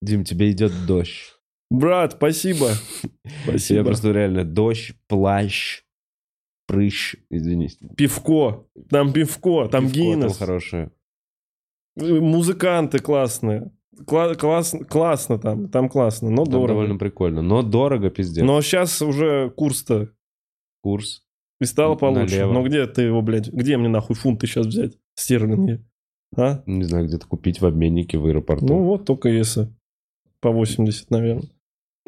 [0.00, 1.34] Дим, тебе идет дождь.
[1.70, 2.70] Брат, спасибо.
[3.24, 3.84] Я Спасибо.
[3.84, 5.82] просто реально дождь, плащ,
[6.68, 7.88] прыщ, извините.
[7.96, 8.66] Пивко.
[8.88, 10.36] Там пивко, там Пивко там Гиннес.
[10.38, 10.92] хорошее.
[11.96, 13.72] Музыканты классные.
[14.06, 16.68] Кла- класс- классно там, там классно, но Там дорого.
[16.68, 17.40] довольно прикольно.
[17.42, 18.44] Но дорого, пиздец.
[18.44, 20.10] Но сейчас уже курс-то
[20.82, 21.25] Курс.
[21.60, 22.36] И стало получше.
[22.36, 22.52] Налево.
[22.52, 24.92] Но где ты его, блядь, где мне нахуй фунты сейчас взять?
[25.14, 25.80] Стерлинги.
[26.36, 26.62] А?
[26.66, 28.66] Не знаю, где-то купить в обменнике в аэропорту.
[28.66, 29.68] Ну вот, только если
[30.40, 31.48] по 80, наверное.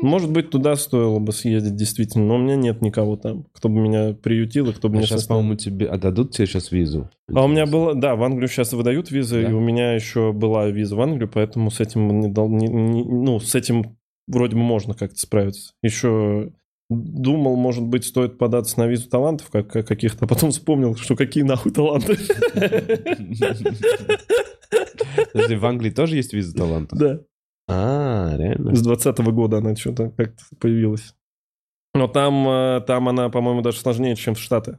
[0.01, 3.81] Может быть, туда стоило бы съездить, действительно, но у меня нет никого там, кто бы
[3.81, 5.41] меня приютил и кто бы а мне сейчас, составил.
[5.41, 5.87] по-моему, тебе...
[5.87, 7.11] А дадут тебе сейчас визу?
[7.35, 9.51] А у меня было, да, в Англию сейчас выдают визы, Да.
[9.51, 13.03] и у меня еще была виза в Англию, поэтому с этим не дал, не- не-
[13.03, 13.97] ну, с этим
[14.29, 15.73] вроде бы можно как-то справиться.
[15.83, 16.53] Еще
[16.91, 21.17] думал, может быть, стоит податься на визу талантов как, как каких-то, а потом вспомнил, что
[21.17, 22.17] какие нахуй таланты.
[25.33, 26.97] Подожди, в Англии тоже есть виза таланта?
[26.97, 27.21] Да,
[27.69, 28.75] А, реально?
[28.75, 31.15] с 20 года она что-то как-то появилась.
[31.95, 34.79] Но там, э, там она, по-моему, даже сложнее, чем в Штаты.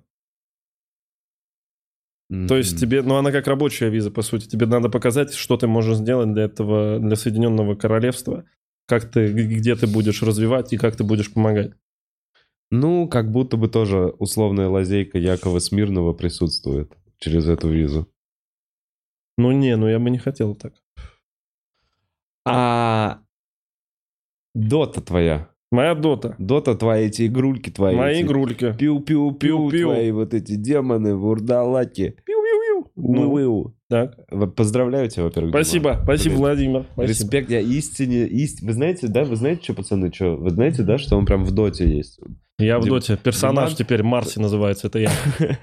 [2.48, 4.48] То есть тебе, ну она как рабочая виза, по сути.
[4.48, 8.46] Тебе надо показать, что ты можешь сделать для этого, для Соединенного Королевства,
[8.88, 11.74] как ты, где ты будешь развивать и как ты будешь помогать.
[12.72, 18.08] Ну, как будто бы тоже условная лазейка Якова Смирнова присутствует через эту визу.
[19.38, 20.74] Ну не, ну я бы не хотел так.
[22.46, 23.20] А
[24.54, 25.50] дота твоя.
[25.72, 26.36] Моя дота.
[26.40, 27.96] Дота твоя, эти игрульки твои.
[27.96, 28.76] Мои эти игрульки.
[28.78, 29.82] Пиу-пиу-пиу Пиу-пиу.
[29.84, 32.16] твои вот эти демоны, вурдалаки.
[32.26, 32.39] Пиу-пиу-пиу.
[33.02, 34.16] Ну, Ну, так.
[34.56, 35.52] Поздравляю тебя, во-первых.
[35.52, 36.04] Спасибо, Диман.
[36.04, 36.86] спасибо, Блин, Владимир.
[36.94, 37.08] Спасибо.
[37.10, 38.62] Респект, я истине, ист...
[38.62, 40.36] Вы знаете, да, вы знаете, что, пацаны, что?
[40.36, 42.20] Вы знаете, да, что он прям в доте есть?
[42.60, 43.18] Я в Дим- доте.
[43.18, 45.12] Персонаж Диман- теперь Марси называется, это я.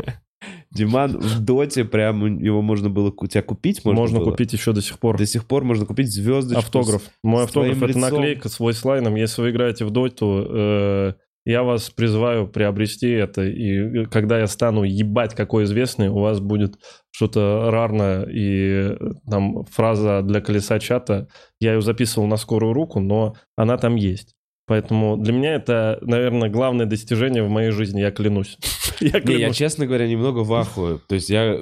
[0.70, 4.30] Диман в доте прям его можно было у тебя купить, можно, Можно было?
[4.30, 5.16] купить еще до сих пор.
[5.16, 6.58] До сих пор можно купить звездочку.
[6.58, 7.02] Автограф.
[7.22, 8.02] Мой автограф это лицом.
[8.02, 9.14] наклейка с войслайном.
[9.14, 11.12] Если вы играете в доту, э,
[11.46, 13.44] я вас призываю приобрести это.
[13.44, 16.74] И когда я стану ебать какой известный, у вас будет
[17.12, 18.96] что-то рарное и э,
[19.30, 21.28] там фраза для колеса чата.
[21.60, 24.35] Я ее записывал на скорую руку, но она там есть.
[24.66, 28.58] Поэтому для меня это, наверное, главное достижение в моей жизни, я клянусь.
[29.00, 30.98] Я, не, я, честно говоря, немного в ахуе.
[31.06, 31.54] То есть я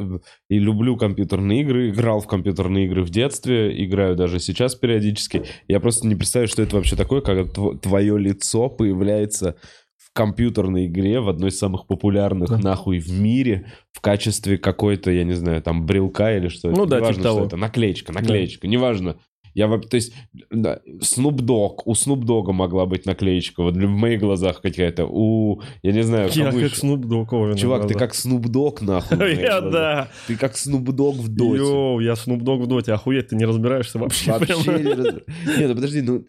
[0.48, 5.42] и люблю компьютерные игры, играл в компьютерные игры в детстве, играю даже сейчас периодически.
[5.66, 7.44] Я просто не представляю, что это вообще такое, когда
[7.82, 9.56] твое лицо появляется
[9.96, 12.58] в компьютерной игре, в одной из самых популярных да.
[12.58, 16.70] нахуй в мире, в качестве какой-то, я не знаю, там брелка или что.
[16.70, 17.46] Ну да, неважно, типа того.
[17.46, 17.56] это.
[17.56, 18.68] Наклеечка, наклеечка, да.
[18.68, 19.16] неважно.
[19.54, 20.12] Я, то есть,
[20.50, 25.62] да, Snoop Dogg, у Snoop Dogg могла быть наклеечка, вот в моих глазах какая-то, у,
[25.82, 27.56] я не знаю, Я как Snoop Dogg.
[27.56, 29.36] Чувак, ты как Snoop Dogg, нахуй.
[29.40, 30.08] Я, да.
[30.26, 31.58] Ты как Snoop Dogg в доте.
[31.58, 34.32] Йоу, я Snoop Dogg в доте, охуеть, ты не разбираешься вообще.
[34.32, 35.22] Вообще не разбираюсь.
[35.58, 36.24] Нет, ну подожди, ну,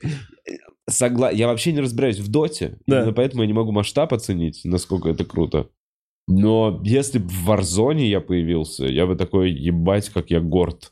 [0.87, 1.31] согла...
[1.31, 2.99] я вообще не разбираюсь в доте, да.
[2.99, 5.67] именно поэтому я не могу масштаб оценить, насколько это круто.
[6.27, 10.91] Но если бы в Warzone я появился, я бы такой, ебать, как я горд.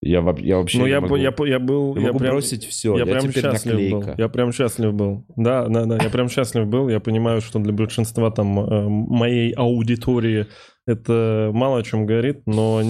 [0.00, 1.96] Я, я вообще ну, я, могу, я, я был...
[1.96, 3.96] Я, я могу прям, бросить все, я, я прям теперь счастлив наклейка.
[3.96, 4.14] был.
[4.16, 5.26] Я прям счастлив был.
[5.36, 6.88] Да, да, да, я прям счастлив был.
[6.88, 10.46] Я понимаю, что для большинства там э, моей аудитории
[10.86, 12.82] это мало о чем говорит, но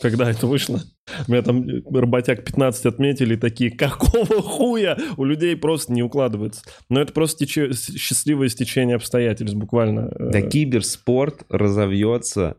[0.00, 0.80] когда это вышло,
[1.26, 4.96] меня там работяг 15 отметили, такие, какого хуя?
[5.16, 6.62] У людей просто не укладывается.
[6.88, 7.58] Но это просто теч...
[7.98, 10.08] счастливое стечение обстоятельств, буквально.
[10.18, 12.56] Да киберспорт разовьется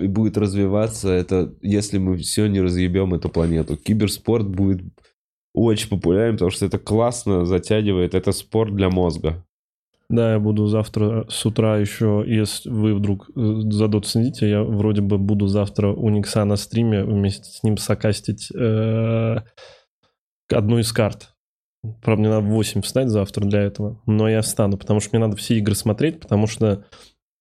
[0.00, 3.76] и будет развиваться, это если мы все не разъебем эту планету.
[3.76, 4.82] Киберспорт будет
[5.54, 9.44] очень популярен, потому что это классно затягивает, это спорт для мозга.
[10.10, 15.00] Да, я буду завтра с утра еще, если вы вдруг э, задот следите, я вроде
[15.00, 19.36] бы буду завтра у Никса на стриме вместе с ним сокастить э,
[20.50, 21.34] одну из карт.
[22.02, 25.24] Правда, мне надо в 8 встать завтра для этого, но я встану, потому что мне
[25.24, 26.84] надо все игры смотреть, потому что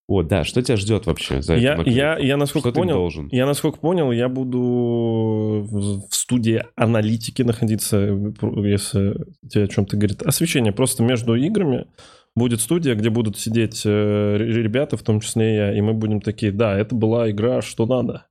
[0.07, 3.29] о, да, что тебя ждет вообще за я, я, я насколько что понял, должен?
[3.31, 7.97] я насколько понял, я буду в студии аналитики находиться,
[8.57, 9.15] если
[9.49, 10.21] тебе о чем-то говорит.
[10.23, 11.87] Освещение просто между играми
[12.35, 16.51] будет студия, где будут сидеть э, ребята, в том числе я, и мы будем такие,
[16.51, 18.25] да, это была игра, что надо.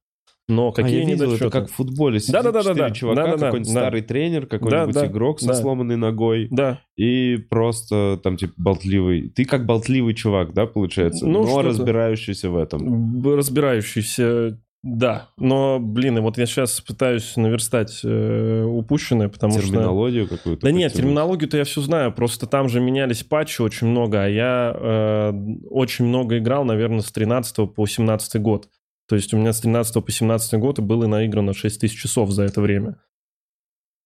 [0.53, 2.21] Но какие а я видел, это как в футболе.
[2.29, 2.91] Да, да, да, да, да.
[2.91, 3.81] чувака, да, да, какой-нибудь да.
[3.81, 5.55] старый тренер, какой-нибудь да, игрок со да.
[5.55, 6.49] сломанной ногой.
[6.51, 6.81] Да.
[6.97, 9.29] И просто там типа болтливый.
[9.31, 11.27] Ты как болтливый чувак, да, получается?
[11.27, 13.23] Ну, Но разбирающийся в этом.
[13.25, 15.29] Разбирающийся, да.
[15.39, 19.63] Но, блин, и вот я сейчас пытаюсь наверстать э, упущенное, потому что...
[19.63, 20.67] Терминологию какую-то?
[20.67, 24.75] Да нет, терминологию-то я все знаю, просто там же менялись патчи очень много, а я
[24.75, 25.33] э,
[25.71, 28.69] очень много играл, наверное, с 13 по 17 год.
[29.13, 32.45] То есть у меня с 13 по 17 год было наиграно 6 тысяч часов за
[32.45, 32.97] это время.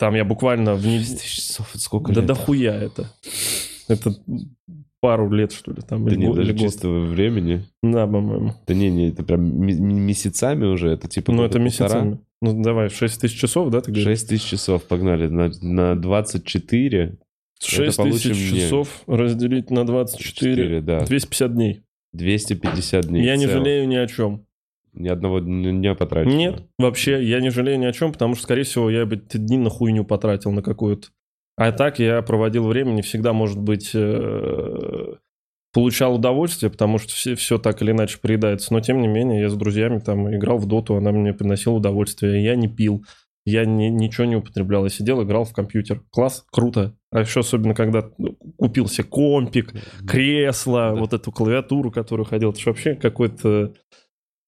[0.00, 1.04] Там я буквально в неделю...
[1.04, 2.26] 6 тысяч часов, это сколько Да лет?
[2.26, 3.12] дохуя это.
[3.86, 4.16] Это
[5.00, 6.04] пару лет, что ли, там.
[6.04, 6.72] Да или не, год- или даже год.
[6.72, 7.64] чистого времени.
[7.84, 8.54] Да, по-моему.
[8.66, 11.64] Да не, не, это прям ме- ме- месяцами уже, это типа Ну, это полтора.
[11.64, 12.18] месяцами.
[12.42, 14.08] Ну, давай, 6 тысяч часов, да, ты говоришь?
[14.08, 15.28] 6 тысяч часов, погнали.
[15.28, 17.16] На, на 24
[17.62, 18.60] 6 получим тысяч мне.
[18.62, 20.54] часов разделить на 24.
[20.56, 21.04] 4, да.
[21.04, 21.82] 250 дней.
[22.12, 23.24] 250 дней.
[23.24, 24.45] я не жалею ни о чем.
[24.96, 26.34] Ни одного дня потратить.
[26.34, 29.36] Нет, вообще, я не жалею ни о чем, потому что, скорее всего, я бы эти
[29.36, 31.08] дни на хуйню потратил на какую-то.
[31.58, 35.14] А так я проводил время, не всегда, может быть, э,
[35.72, 38.72] получал удовольствие, потому что все, все так или иначе приедается.
[38.72, 42.42] Но, тем не менее, я с друзьями там играл в доту, она мне приносила удовольствие.
[42.42, 43.04] Я не пил,
[43.46, 44.84] я не, ничего не употреблял.
[44.84, 46.02] Я сидел, играл в компьютер.
[46.10, 46.96] Класс, круто.
[47.12, 49.72] А еще особенно, когда ну, купил себе компик,
[50.06, 51.00] кресло, Да.
[51.00, 52.50] вот эту клавиатуру, которую ходил.
[52.50, 53.72] Это ж вообще какой-то...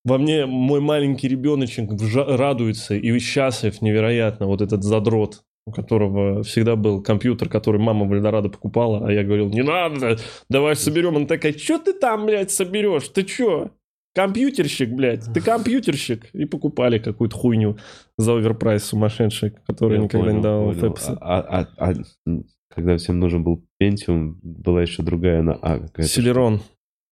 [0.08, 4.46] Во мне мой маленький ребеночек радуется и счастлив невероятно.
[4.46, 9.22] Вот этот задрот, у которого всегда был компьютер, который мама в Эльдорадо покупала, а я
[9.22, 10.16] говорил, не надо,
[10.48, 11.16] давай соберем.
[11.16, 13.08] Она такая, что ты там, блядь, соберешь?
[13.08, 13.70] Ты что?
[14.14, 16.30] Компьютерщик, блядь, ты компьютерщик.
[16.32, 17.76] И покупали какую-то хуйню
[18.16, 21.18] за overprice сумасшедший, который Я никогда понял, не давал FPS а.
[21.20, 21.94] А, а- а-
[22.26, 22.44] м,
[22.74, 25.80] когда всем нужен был Pentium, была еще другая на А.
[26.02, 26.62] Celeron,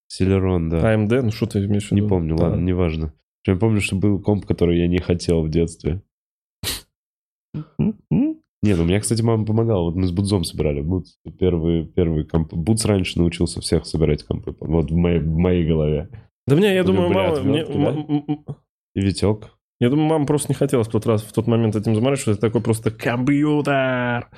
[0.08, 0.94] Celeron, да.
[0.94, 2.08] AMD, ну что ты имеешь в Не виду?
[2.08, 2.44] помню, Да.
[2.44, 3.12] ладно, неважно.
[3.46, 6.02] Я помню, что был комп, который я не хотел в детстве.
[7.78, 9.82] Не, ну мне, кстати, мама помогала.
[9.84, 10.80] Вот мы с Будзом собирали.
[10.80, 12.52] Будз первый, первый комп.
[12.52, 14.56] Будз раньше научился всех собирать компы.
[14.60, 16.08] Вот в моей, в моей голове.
[16.46, 17.40] Да мне, я У думаю, мама...
[17.42, 17.90] мне- отвертки, да?
[17.90, 18.44] м- м- м-
[18.94, 19.52] И Витек.
[19.78, 22.32] Я думаю, мама просто не хотела в тот раз, в тот момент этим заморачиваться.
[22.32, 24.30] Это такой просто компьютер.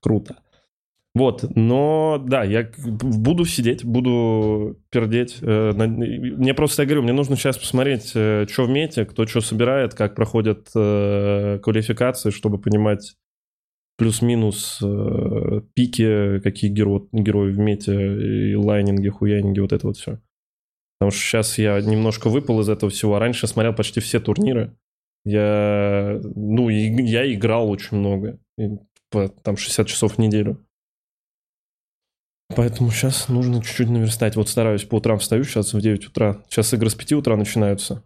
[0.00, 0.36] Круто.
[1.14, 5.38] Вот, но да, я буду сидеть, буду пердеть.
[5.42, 9.94] Э, Мне просто, я говорю, мне нужно сейчас посмотреть, что в мете, кто что собирает,
[9.94, 13.14] как проходят э, квалификации, чтобы понимать
[13.96, 20.18] плюс-минус э, пики, какие геро- герои в мете, и лайнинги, хуянинги, вот это вот все.
[20.98, 23.14] Потому что сейчас я немножко выпал из этого всего.
[23.14, 24.76] А раньше смотрел почти все турниры.
[25.24, 28.38] Я, ну, я играл очень много.
[29.42, 30.64] Там 60 часов в неделю.
[32.48, 34.36] Поэтому сейчас нужно чуть-чуть наверстать.
[34.36, 36.42] Вот стараюсь по утрам встаю, сейчас в 9 утра.
[36.48, 38.04] Сейчас игры с 5 утра начинаются.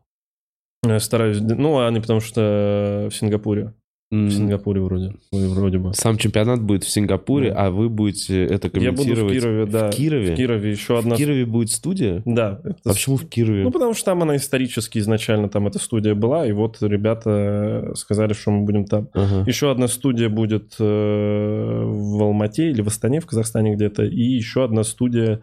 [0.84, 1.40] Я стараюсь...
[1.40, 3.74] Ну, а не потому что в Сингапуре.
[4.10, 5.12] В Сингапуре вроде.
[5.32, 5.92] Вроде бы.
[5.92, 7.66] Сам чемпионат будет в Сингапуре, Да.
[7.66, 9.90] а вы будете это Я буду комментировать в Кирове, да.
[9.90, 10.32] В Кирове?
[10.32, 11.14] В Кирове еще одна...
[11.14, 12.22] В Кирове будет студия?
[12.24, 12.58] Да.
[12.64, 13.64] это А почему в Кирове?
[13.64, 18.32] Ну, потому что там она исторически изначально, там эта студия была, и вот ребята сказали,
[18.32, 19.08] что мы будем там.
[19.12, 19.44] Ага.
[19.46, 24.64] Еще одна студия будет э, в Алмате или в Астане, в Казахстане где-то, и еще
[24.64, 25.42] одна студия...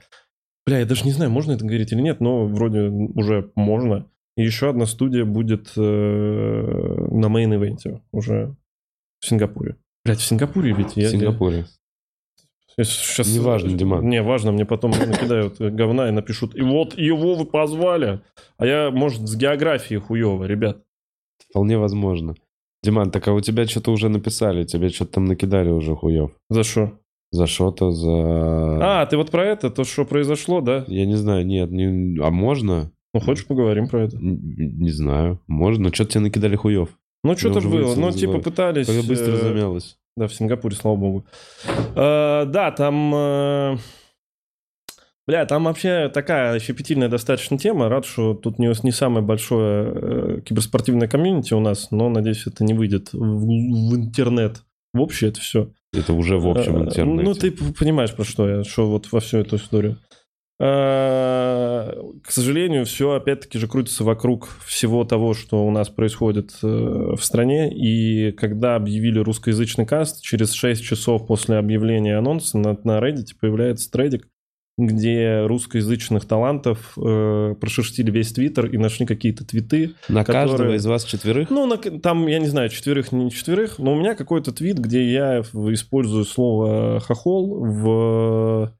[0.65, 4.07] Бля, я даже не знаю, можно это говорить или нет, но вроде уже можно.
[4.37, 8.55] И еще одна студия будет э, на main event е уже
[9.19, 9.77] в Сингапуре.
[10.03, 10.93] Блять, в Сингапуре ведь?
[10.93, 11.65] В Я, Сингапуре.
[12.77, 13.33] я сейчас...
[13.33, 14.07] Неважно, Диман.
[14.09, 18.21] Не, важно, мне потом накидают говна и напишут, и вот его вы позвали.
[18.57, 20.83] А я, может, с географией хуево, ребят.
[21.49, 22.35] Вполне возможно.
[22.83, 26.31] Диман, так а у тебя что-то уже написали, тебе что-то там накидали уже хуев.
[26.49, 26.99] За что?
[27.31, 29.01] За что-то, за...
[29.01, 30.85] А, ты вот про это, то, что произошло, да?
[30.87, 32.19] Я не знаю, нет, не...
[32.21, 32.91] а можно?
[33.15, 34.17] Ну, хочешь, поговорим про это?
[34.19, 35.93] Не знаю, можно.
[35.93, 36.89] Что-то тебе накидали хуев.
[37.23, 37.95] Ну, что-то было.
[37.95, 38.87] Ну, типа пытались...
[38.87, 39.97] Когда быстро э, замялось.
[40.17, 41.25] Да, в Сингапуре, слава богу.
[41.95, 43.15] Э, Да, там...
[43.15, 43.77] э,
[45.27, 47.87] Бля, там вообще такая щепетильная достаточно тема.
[47.87, 52.65] Рад, что тут не, не самое большое э, киберспортивное комьюнити у нас, но, надеюсь, это
[52.65, 54.61] не выйдет в, в интернет.
[54.93, 55.71] В общее это все.
[55.93, 57.23] Это уже в общем интернете.
[57.23, 59.99] Ну, ты понимаешь, про что я, что вот во всю эту историю.
[60.59, 61.91] Э,
[62.23, 67.19] К сожалению, все опять-таки же крутится вокруг всего того, что у нас происходит э, в
[67.23, 67.71] стране.
[67.73, 73.91] И когда объявили русскоязычный каст, через 6 часов после объявления анонса на, на Reddit появляется
[73.91, 74.27] трейдик,
[74.77, 80.85] где русскоязычных талантов э, прошерстили весь твиттер и нашли какие-то твиты, На каждого которые- из
[80.85, 81.49] вас четверых?
[81.49, 85.09] ну, на- там, я не знаю, четверых, не четверых, но у меня какой-то твит, где
[85.09, 88.73] я использую слово «хохол» в,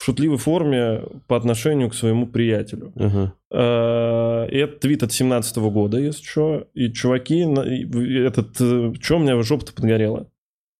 [0.00, 2.90] в шутливой форме по отношению к своему приятелю.
[2.96, 3.34] Ага.
[3.50, 6.68] Э, Это твит от 17 года, если что.
[6.72, 8.54] И чуваки, этот,
[9.02, 10.26] что у меня жопа-то подгорела.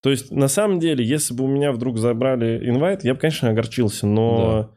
[0.02, 3.50] То есть, на самом деле, если бы у меня вдруг забрали инвайт, я бы, конечно,
[3.50, 4.70] огорчился, но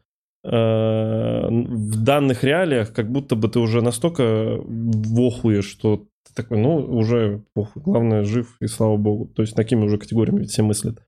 [0.44, 6.58] э, в данных реалиях как будто бы ты уже настолько в охуе, что ты такой,
[6.58, 9.24] ну, уже похуй, главное, жив, и слава богу.
[9.34, 11.02] То есть, такими уже категориями все мыслят.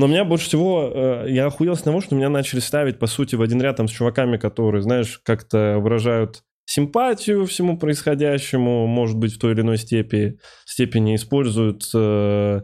[0.00, 3.34] Но меня больше всего, э, я охуел с того, что меня начали ставить, по сути,
[3.34, 9.34] в один ряд там с чуваками, которые, знаешь, как-то выражают симпатию всему происходящему, может быть,
[9.34, 12.62] в той или иной степени, степени используют э,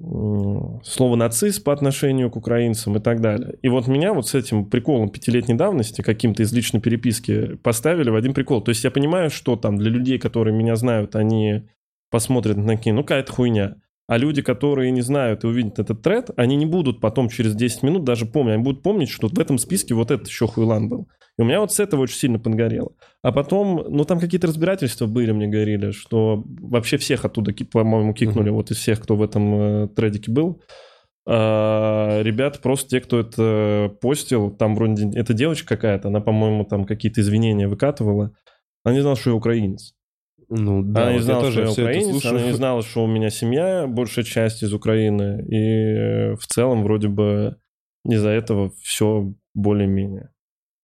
[0.00, 3.56] слово нацист по отношению к украинцам и так далее.
[3.62, 8.16] И вот меня вот с этим приколом пятилетней давности, каким-то из личной переписки, поставили в
[8.16, 8.60] один прикол.
[8.60, 11.68] То есть я понимаю, что там для людей, которые меня знают, они
[12.10, 13.76] посмотрят на такие, ну какая-то хуйня.
[14.08, 17.82] А люди, которые не знают и увидят этот тред, они не будут потом через 10
[17.82, 18.54] минут даже помнить.
[18.54, 21.08] Они будут помнить, что в этом списке вот этот еще хуйлан был.
[21.38, 22.92] И у меня вот с этого очень сильно подгорело.
[23.22, 28.48] А потом, ну там какие-то разбирательства были, мне говорили, что вообще всех оттуда, по-моему, кикнули,
[28.48, 30.62] вот из всех, кто в этом э, тредике был.
[31.26, 36.86] А, ребята, просто те, кто это постил, там вроде, эта девочка какая-то, она, по-моему, там
[36.86, 38.32] какие-то извинения выкатывала.
[38.84, 39.94] Она не знала, что я украинец.
[40.50, 42.82] Ну да, она не знала, я что я тоже все это украинец, она не знала,
[42.82, 45.44] что у меня семья, большая часть из Украины.
[45.46, 47.56] И э, в целом вроде бы
[48.04, 50.30] из-за этого все более-менее.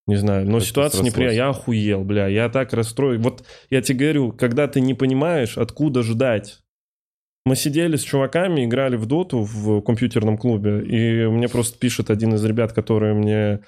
[0.06, 1.36] Не знаю, но Как-то ситуация неприятная.
[1.36, 3.22] Я охуел, бля, я так расстроен.
[3.22, 6.60] Вот я тебе говорю, когда ты не понимаешь, откуда ждать.
[7.46, 12.34] Мы сидели с чуваками, играли в доту в компьютерном клубе, и мне просто пишет один
[12.34, 13.60] из ребят, которые мне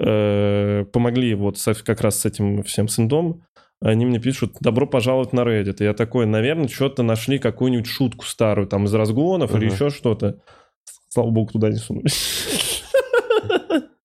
[0.00, 3.44] э, помогли вот как раз с этим всем синдом.
[3.82, 5.76] Они мне пишут, добро пожаловать на Reddit.
[5.80, 9.74] И я такой, наверное, что-то нашли, какую-нибудь шутку старую, там, из разгонов или Ага.
[9.74, 10.38] еще что-то.
[11.08, 12.84] Слава богу, туда не сунулись.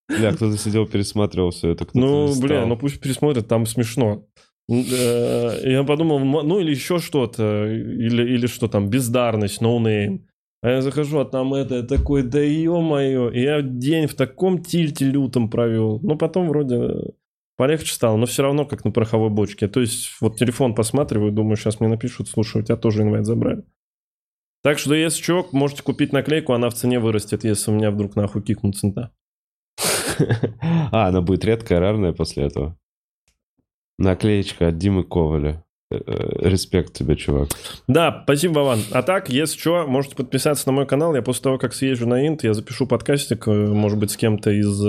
[0.08, 1.86] Бля, кто-то сидел, пересматривал все это.
[1.94, 4.24] Ну, бля, ну пусть пересмотрят, там смешно.
[4.68, 10.20] Э, Я подумал, ну или еще что-то, или, или что там, бездарность, no name.
[10.62, 13.30] А я захожу, а там это, такой, да ё-моё.
[13.30, 16.00] И я день в таком тильте лютом провел.
[16.02, 17.12] Ну, потом вроде
[17.56, 19.68] полегче стало, но все равно как на пороховой бочке.
[19.68, 23.64] То есть вот телефон посматриваю, думаю, сейчас мне напишут, слушай, у тебя тоже инвайт забрали.
[24.62, 28.16] Так что, если что, можете купить наклейку, она в цене вырастет, если у меня вдруг
[28.16, 29.12] нахуй кикнут цента.
[30.92, 32.78] А, она будет редкая, рарная после этого.
[33.98, 35.64] Наклеечка от Димы Коваля.
[35.90, 37.50] Э, э, Респект тебе, чувак.
[37.86, 38.80] Да, спасибо, Вован.
[38.90, 41.14] А так, если что, можете подписаться на мой канал.
[41.14, 44.50] Я после того, как съезжу на Инт, я запишу подкастик, э, может быть, с кем-то
[44.50, 44.80] из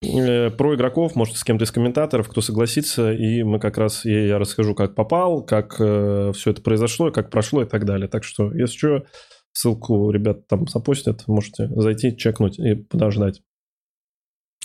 [0.00, 4.38] про игроков, может, с кем-то из комментаторов, кто согласится, и мы как раз, я, я
[4.38, 8.08] расскажу, как попал, как все это произошло, как прошло и так далее.
[8.08, 9.04] Так что, если что,
[9.52, 13.42] ссылку ребят там запостят, можете зайти, чекнуть и подождать.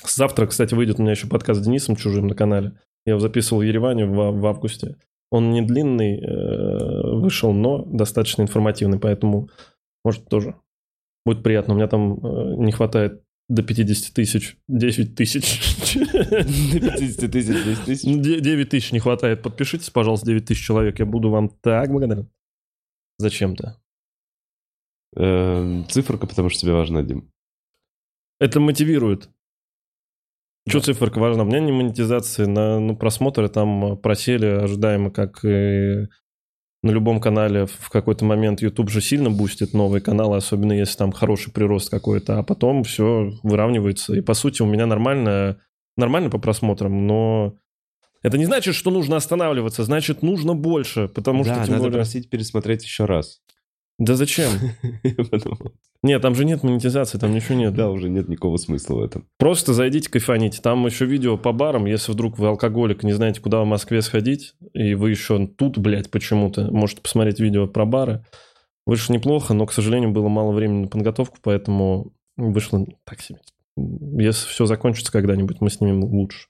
[0.05, 2.73] Завтра, кстати, выйдет у меня еще подкаст с Денисом Чужим на канале.
[3.05, 4.97] Я его записывал в Ереване в, в августе.
[5.31, 9.49] Он не длинный э, вышел, но достаточно информативный, поэтому,
[10.03, 10.55] может, тоже
[11.25, 11.73] будет приятно.
[11.73, 13.23] У меня там э, не хватает
[13.53, 15.95] до 50 тысяч, 10 тысяч.
[15.95, 18.03] До 50 тысяч, 10 тысяч.
[18.03, 19.43] 9 тысяч не хватает.
[19.43, 20.99] Подпишитесь, пожалуйста, 9 тысяч человек.
[20.99, 22.29] Я буду вам так благодарен.
[23.19, 23.79] Зачем-то.
[25.15, 27.31] Эм, Циферка, потому что тебе важна, Дим.
[28.39, 29.29] Это мотивирует.
[30.67, 30.85] Что Да.
[30.85, 31.43] циферка важна?
[31.43, 36.07] У меня не монетизации, на ну, просмотры там просели ожидаемо, как и
[36.83, 41.13] на любом канале в какой-то момент YouTube же сильно бустит новые каналы, особенно если там
[41.13, 44.13] хороший прирост какой-то, а потом все выравнивается.
[44.13, 45.57] И по сути у меня нормально,
[45.95, 47.55] нормально по просмотрам, но
[48.21, 51.99] это не значит, что нужно останавливаться, значит нужно больше, потому да, что тем надо более...
[51.99, 53.41] просить пересмотреть еще раз.
[53.99, 54.51] Да зачем?
[56.03, 57.73] Нет, там же нет монетизации, там ничего нет.
[57.73, 59.25] Да, уже нет никакого смысла в этом.
[59.37, 60.61] Просто зайдите, кайфаните.
[60.61, 64.53] Там еще видео по барам, если вдруг вы алкоголик, не знаете, куда в Москве сходить,
[64.73, 68.25] и вы еще тут, блядь, почему-то, можете посмотреть видео про бары.
[68.85, 73.39] Вышло неплохо, но, к сожалению, было мало времени на подготовку, поэтому вышло так себе.
[73.77, 76.47] Если все закончится когда-нибудь, мы снимем лучше.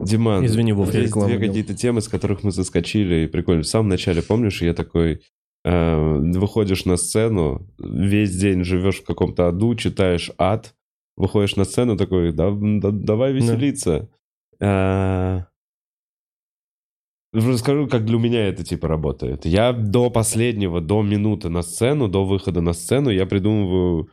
[0.00, 3.62] Диман, Извини, Вов, есть две какие-то темы, с которых мы заскочили, и прикольно.
[3.62, 5.22] В самом начале, помнишь, я такой,
[5.64, 10.74] выходишь на сцену, весь день живешь в каком-то аду, читаешь ад,
[11.16, 14.08] выходишь на сцену такой, да, да- давай веселиться.
[14.60, 15.44] Э,
[17.32, 19.44] Расскажу, как для меня это типа работает.
[19.44, 24.08] Я до последнего, до минуты на сцену, до выхода на сцену, я придумываю,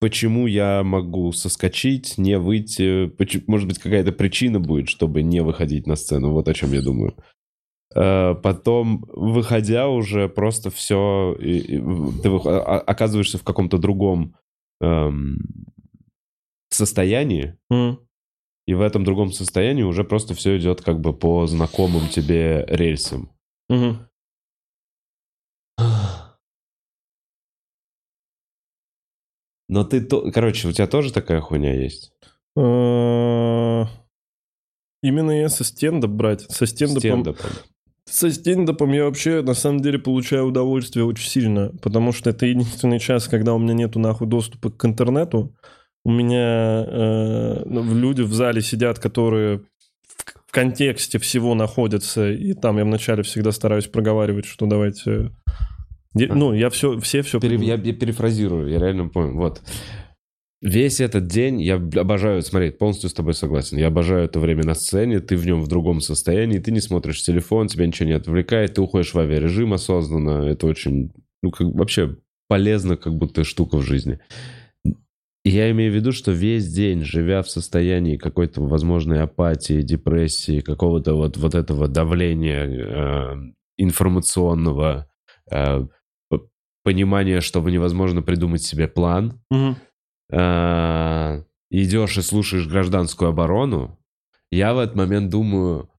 [0.00, 3.12] почему я могу соскочить, не выйти.
[3.46, 6.32] Может быть, какая-то причина будет, чтобы не выходить на сцену.
[6.32, 7.14] Вот о чем я думаю.
[7.94, 11.36] Э, Потом, выходя уже, просто все...
[11.38, 14.34] Ты вых- а- оказываешься в каком-то другом
[14.80, 15.38] эм,
[16.70, 17.98] состоянии, М.
[18.66, 23.30] и в этом другом состоянии уже просто все идет как бы по знакомым тебе рельсам.
[23.68, 24.08] Мгм.
[29.68, 30.00] Но ты...
[30.00, 32.12] то- Короче, у тебя тоже такая хуйня есть?
[32.56, 33.84] Э,
[35.02, 37.00] Именно если стендап брать, со стендапом...
[37.00, 37.50] Стендапом.
[38.14, 43.00] Со стендапом я вообще, на самом деле, получаю удовольствие очень сильно, потому что это единственный
[43.00, 45.52] час, когда у меня нету нахуй доступа к интернету.
[46.04, 49.62] У меня э, ну, люди в зале сидят, которые в,
[50.46, 55.32] в контексте всего находятся, и там я вначале всегда стараюсь проговаривать, что давайте...
[56.14, 57.40] Де- Ну, я все, все, все...
[57.40, 59.34] Пере- я, я перефразирую, я реально помню.
[59.34, 59.60] Вот.
[60.64, 63.76] Весь этот день я обожаю смотреть, полностью с тобой согласен.
[63.76, 67.22] Я обожаю это время на сцене, ты в нем в другом состоянии, ты не смотришь
[67.22, 70.46] телефон, тебя ничего не отвлекает, ты уходишь в авиарежим осознанно.
[70.48, 71.12] Это очень,
[71.42, 72.16] ну, как вообще
[72.48, 74.20] полезно, как будто штука в жизни.
[75.44, 80.60] И я имею в виду, что весь день, живя в состоянии какой-то возможной апатии, депрессии,
[80.60, 83.36] какого-то вот, вот этого давления э,
[83.76, 85.10] информационного,
[85.52, 85.86] э,
[86.82, 89.76] понимания, что невозможно придумать себе план, Мгм.
[90.34, 93.98] Э, идешь и слушаешь гражданскую оборону,
[94.50, 95.90] я в этот момент думаю,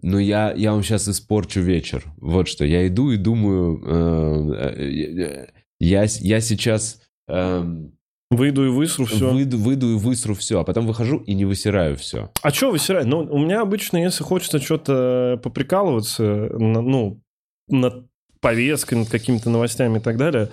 [0.00, 2.04] ну я, я вам сейчас испорчу вечер.
[2.16, 5.46] Вот что, я иду и думаю, э, э,
[5.78, 7.92] я, я сейчас эм,
[8.30, 9.30] Выйду и высру все.
[9.30, 12.30] выйду, выйду и высру все, а потом выхожу и не высираю все.
[12.40, 13.04] А что высирать?
[13.04, 17.20] Ну, у меня обычно, если хочется что-то поприкалываться, ну,
[17.68, 18.06] над
[18.40, 20.48] повесткой, над какими-то новостями и так далее,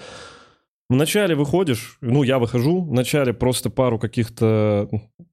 [0.89, 4.89] вначале выходишь, ну, я выхожу, вначале просто пару каких-то...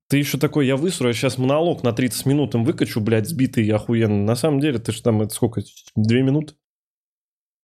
[0.09, 3.69] Ты еще такой, я высру, я сейчас монолог на 30 минут им выкачу, блядь, сбитый
[3.71, 4.25] охуенно.
[4.25, 5.63] На самом деле, ты же там, это сколько,
[5.97, 6.55] две минуты?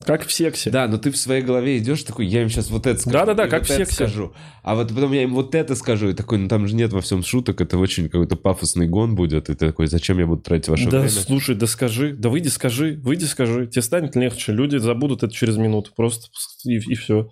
[0.05, 0.71] Как в сексе.
[0.71, 3.19] Да, но ты в своей голове идешь такой, я им сейчас вот это скажу.
[3.19, 3.95] Да-да-да, как вот в сексе.
[3.95, 4.33] скажу.
[4.63, 7.01] А вот потом я им вот это скажу, и такой, ну там же нет во
[7.01, 10.69] всем шуток, это очень какой-то пафосный гон будет, и ты такой, зачем я буду тратить
[10.69, 11.11] ваше да, время?
[11.11, 13.67] слушай, да скажи, да выйди, скажи, выйди, скажи.
[13.67, 16.27] Тебе станет легче, люди забудут это через минуту, просто
[16.65, 17.31] и, и все.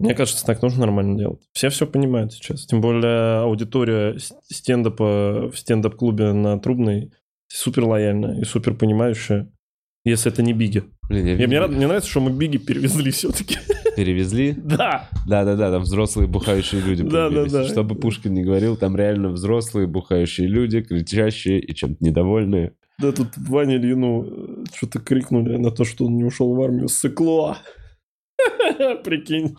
[0.00, 1.40] Мне кажется, так нужно нормально делать.
[1.52, 2.66] Все все понимают сейчас.
[2.66, 4.16] Тем более аудитория
[4.48, 7.10] стендапа в стендап-клубе на Трубной
[7.48, 9.50] супер лояльная и супер понимающая,
[10.04, 10.84] если это не Биги.
[11.08, 13.56] Блин, я мне, рад- мне нравится, что мы Биги перевезли все-таки.
[13.96, 14.52] перевезли.
[14.56, 15.08] Да!
[15.26, 17.44] Да-да-да, там взрослые бухающие люди Да-да-да.
[17.50, 17.70] появились.
[17.72, 22.74] Что бы Пушкин не говорил, там реально взрослые бухающие люди, кричащие и чем-то недовольные.
[23.00, 26.88] Да тут Ване Ильину что-то крикнули на то, что он не ушел в армию.
[26.88, 27.58] Сыкло!
[29.04, 29.56] Прикинь.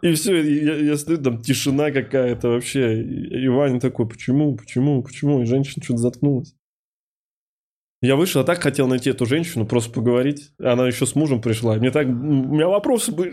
[0.00, 3.02] И все, я, я стою, там тишина какая-то вообще.
[3.02, 5.42] И, и Ваня такой, почему, почему, почему?
[5.42, 6.54] И женщина что-то заткнулась.
[8.00, 10.52] Я вышел, а так хотел найти эту женщину, просто поговорить.
[10.58, 11.76] Она еще с мужем пришла.
[11.76, 12.06] Мне так...
[12.08, 13.32] У меня вопросы были.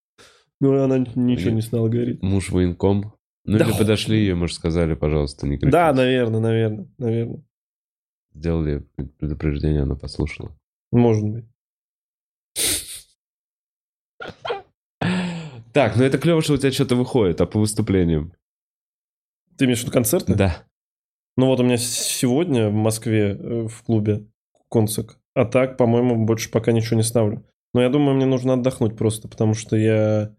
[0.60, 2.22] Но она ничего не стала говорить.
[2.22, 3.14] Муж военком.
[3.44, 5.72] Ну Да или подошли ее, может, сказали, пожалуйста, не кричите.
[5.72, 7.42] Да, наверное, наверное, наверное.
[8.34, 8.86] Сделали
[9.18, 10.56] предупреждение, она послушала.
[10.92, 11.44] Может быть.
[15.72, 18.32] Так, ну это клево, что у тебя что-то выходит, а по выступлениям?
[19.56, 20.34] Ты имеешь в виду концерты?
[20.34, 20.64] Да.
[21.36, 24.26] Ну вот у меня сегодня в Москве э, в клубе
[24.70, 25.18] концерт.
[25.34, 27.46] А так, по-моему, больше пока ничего не ставлю.
[27.74, 30.34] Но я думаю, мне нужно отдохнуть просто, потому что я...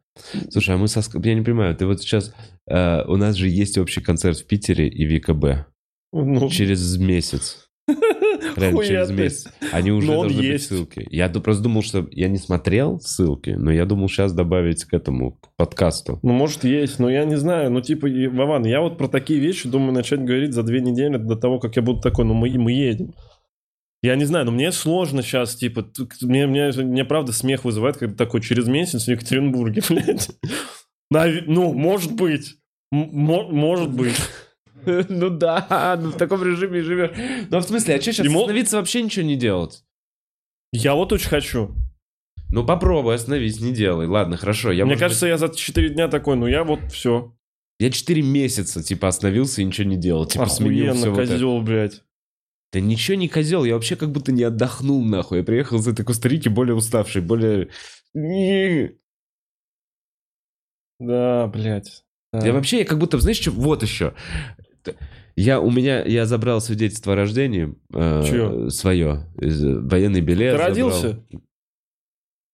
[0.52, 1.02] Слушай, а мы со...
[1.24, 2.34] Я не понимаю, ты вот сейчас...
[2.68, 5.68] э, у нас же есть общий концерт в Питере и ВКБ.
[6.12, 7.63] Ну, Через месяц.
[7.88, 9.48] Реально, через месяц.
[9.72, 10.70] Они уже Но должны есть.
[10.70, 11.08] быть ссылки.
[11.10, 12.08] Я просто думал, что...
[12.12, 16.20] Я не смотрел ссылки, но я думал сейчас добавить к этому, к подкасту.
[16.24, 17.72] Ну, может, есть, но я не знаю.
[17.72, 21.36] Ну, типа, Вован, я вот про такие вещи думаю начать говорить за две недели до
[21.36, 23.14] того, как я буду такой, ну, мы, мы едем.
[24.02, 25.86] Я не знаю, но мне сложно сейчас, типа,
[26.22, 30.30] мне, мне, мне правда смех вызывает, когда такой через месяц в Екатеринбурге, блядь.
[31.10, 32.56] Ну, может быть.
[32.92, 34.16] М- мо- может быть.
[35.10, 37.12] Ну да, ну в таком режиме и живешь.
[37.50, 39.84] Ну а в смысле, а что сейчас Ему- остановиться вообще ничего не делать?
[40.72, 41.76] Я вот очень хочу.
[42.52, 44.08] Ну попробуй, остановись, не делай.
[44.08, 44.72] Ладно, хорошо.
[44.72, 47.22] Я, Мне может кажется, я за 4 дня такой, ну, я вот все.
[47.22, 47.34] быть,
[47.80, 50.26] я 4 месяца, типа, остановился и ничего не делал.
[50.26, 51.32] Типа, сменил Охуенно, все вот это.
[51.34, 52.04] козел, блядь.
[52.72, 55.40] Да ничего не козел, я вообще как будто не отдохнул, нахуй.
[55.40, 57.70] Я приехал из этой Коста-Рики более уставший, более...
[61.00, 62.04] Да, блядь.
[62.32, 62.46] Да.
[62.48, 64.16] Я вообще, я как будто, знаешь, что, вот еще.
[65.36, 67.74] Я, у меня, я забрал свидетельство о рождении.
[67.94, 68.70] э, Чье?
[68.70, 69.26] Свое.
[69.40, 70.52] из- Военный билет.
[70.54, 70.70] Ты забрал.
[70.70, 71.20] родился?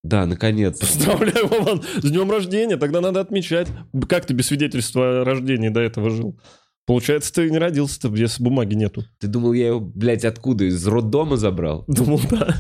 [0.04, 0.80] Да, наконец.
[0.80, 2.78] Поздравляю, Вован, с днем рождения.
[2.78, 3.68] Тогда надо отмечать.
[4.08, 6.40] Как ты без свидетельства о рождении до этого жил?
[6.86, 9.04] Получается, ты не родился-то, если бумаги нету.
[9.20, 10.64] Ты думал, я его, блядь, откуда?
[10.64, 11.84] Из роддома забрал?
[11.88, 12.56] Думал, да.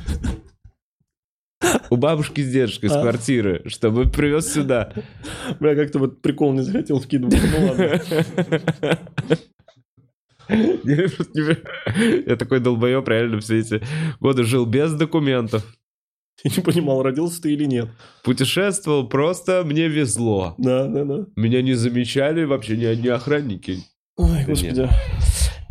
[1.90, 3.02] У бабушки с дедушкой с А.
[3.02, 4.94] квартиры, чтобы привез сюда.
[5.60, 7.40] Бля, как-то вот прикол не захотел вкидывать.
[7.58, 8.02] Ну ладно.
[12.26, 13.82] Я такой долбоеб реально все эти
[14.20, 15.64] годы жил без документов.
[16.44, 17.90] Я не понимал, родился ты или нет.
[18.24, 20.56] Путешествовал, просто мне везло.
[20.58, 21.26] Да, да, да.
[21.36, 23.80] Меня не замечали вообще ни одни охранники.
[24.18, 24.80] Ой, Да господи.
[24.80, 24.90] нет.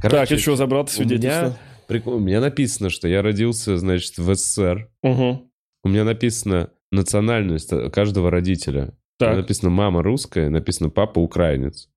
[0.03, 1.59] Так, Короче, и что, забрал ты у меня, свидетельство?
[1.89, 4.89] прикол- у меня написано, что я родился, значит, в СССР.
[5.03, 5.51] Угу.
[5.85, 8.95] У меня написано национальность каждого родителя.
[9.19, 11.89] Так, Написано мама русская, написано папа украинец.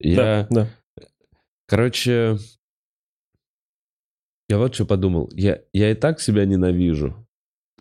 [0.00, 0.68] да, Я, да.
[1.70, 2.36] Короче,
[4.48, 5.30] я вот что подумал.
[5.32, 7.14] Я, я и так себя ненавижу.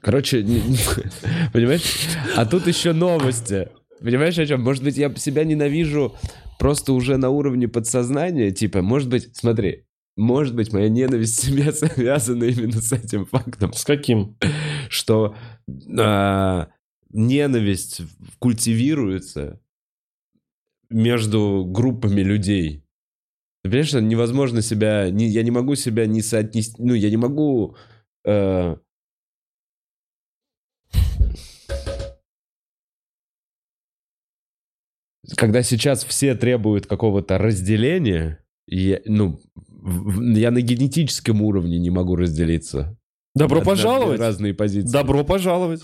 [0.01, 0.77] Короче, не- не-
[1.53, 2.07] понимаешь?
[2.37, 3.69] А тут еще новости.
[3.99, 4.61] Понимаешь, о чем?
[4.61, 6.15] Может быть, я себя ненавижу
[6.59, 8.51] просто уже на уровне подсознания.
[8.51, 9.85] Типа, может быть, смотри,
[10.15, 14.37] может быть, моя ненависть к себе связана именно с этим фактом С каким?
[14.89, 15.35] что
[15.97, 16.69] а,
[17.09, 18.01] ненависть
[18.37, 19.59] культивируется
[20.91, 22.83] между группами людей.
[23.61, 25.09] Ты понимаешь, что невозможно себя...
[25.09, 26.75] Не, я не могу себя не соотнести...
[26.81, 27.75] Ну, я не могу...
[28.25, 28.75] э,
[35.35, 42.15] когда сейчас все требуют какого-то разделения, я, ну, в- я на генетическом уровне не могу
[42.15, 42.97] разделиться.
[43.35, 44.19] Добро две пожаловать.
[44.19, 44.91] Разные позиции.
[44.91, 45.81] Добро пожаловать.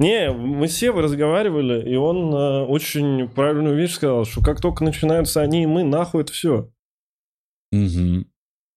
[0.00, 4.82] Не, мы с Севой разговаривали, и он э, очень правильную вещь сказал, что как только
[4.82, 6.72] начинаются они и мы, нахуй это все.
[7.70, 8.26] Мгм.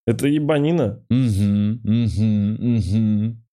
[0.06, 1.02] Это ебанина.
[1.08, 3.44] Мгм, мгм, мгм.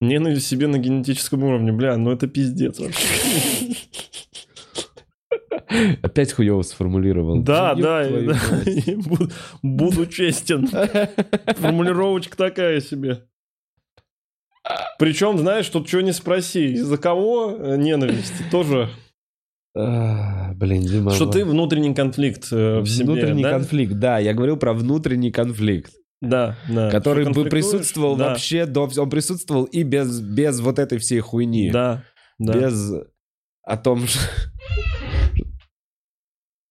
[0.00, 3.74] Ненависть себе на генетическом уровне, бля, ну это пиздец вообще.
[6.00, 7.42] Опять хуево сформулировал.
[7.42, 8.38] Да, Ну, да, да.
[9.62, 10.68] Буду честен.
[11.56, 13.24] Формулировочка такая себе.
[14.98, 18.90] Причем, знаешь, тут что не спроси, из-за кого э, ненависть тоже.
[19.76, 21.12] А, Блин, Дима.
[21.12, 23.50] Что ты внутренний конфликт э, в себе, Внутренний да?
[23.50, 26.90] конфликт, да, я говорил про внутренний конфликт, Да, да.
[26.90, 28.90] который бы присутствовал Да, вообще до...
[28.96, 31.70] Он присутствовал и без, без вот этой всей хуйни.
[31.70, 32.02] Да,
[32.38, 32.54] да.
[32.54, 32.92] Без
[33.62, 34.18] о том, что...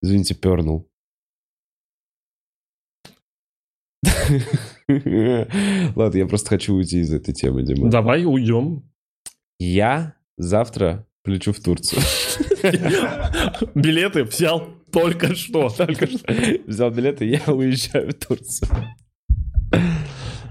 [0.01, 0.89] Извините, пернул.
[5.95, 7.89] Ладно, я просто хочу уйти из этой темы, Дима.
[7.89, 8.83] Давай уйдем.
[9.59, 12.01] Я завтра полечу в Турцию.
[13.75, 15.69] Билеты взял только что.
[15.77, 16.33] Только что
[16.65, 18.69] взял билеты, я уезжаю в Турцию.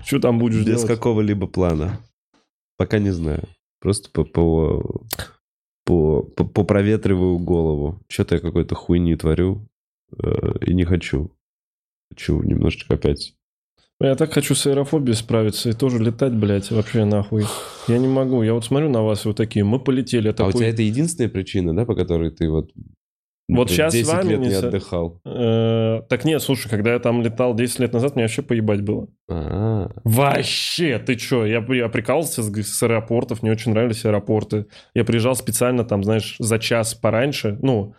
[0.04, 0.86] Что там будешь Без делать?
[0.86, 2.00] какого-либо плана.
[2.76, 3.48] Пока не знаю.
[3.80, 5.00] Просто по, по,
[5.84, 8.02] по, по- попроветриваю голову.
[8.08, 9.66] Что-то я какой-то хуйни творю
[10.22, 11.30] э, и не хочу.
[12.10, 13.34] Хочу немножечко опять
[14.00, 17.44] Я так хочу с аэрофобией справиться и тоже летать, блядь, вообще нахуй.
[17.88, 18.42] Я не могу.
[18.42, 20.34] Я вот смотрю на вас, и вы такие, мы полетели.
[20.36, 22.70] А у тебя это единственная причина, да, по которой ты вот...
[23.48, 25.20] Вот щас с 10 вами лет не отдыхал.
[25.24, 29.06] «Э, Так нет, слушай, когда я там летал 10 лет назад, мне вообще поебать было.
[29.30, 31.46] А, Вообще, ты чё?
[31.46, 34.66] Я, я прикалывался с, с аэропортов, мне очень нравились аэропорты.
[34.94, 37.94] Я приезжал специально там, знаешь, за час пораньше, ну,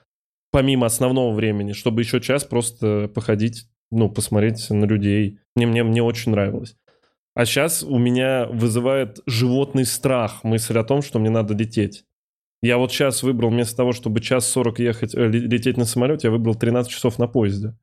[0.51, 5.39] помимо основного времени, чтобы еще час просто походить, ну, посмотреть на людей.
[5.55, 6.75] Мне, мне, мне очень нравилось.
[7.35, 12.03] А сейчас у меня вызывает животный страх мысль о том, что мне надо лететь.
[12.61, 16.27] Я вот сейчас выбрал, вместо того, чтобы час 40 ехать, э, ле- лететь на самолете,
[16.27, 17.77] я выбрал 13 часов на поезде.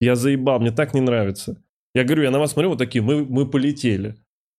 [0.00, 1.60] Я заебал, мне так не нравится.
[1.94, 4.16] Я говорю, я на вас смотрю, вот такие, мы, мы полетели.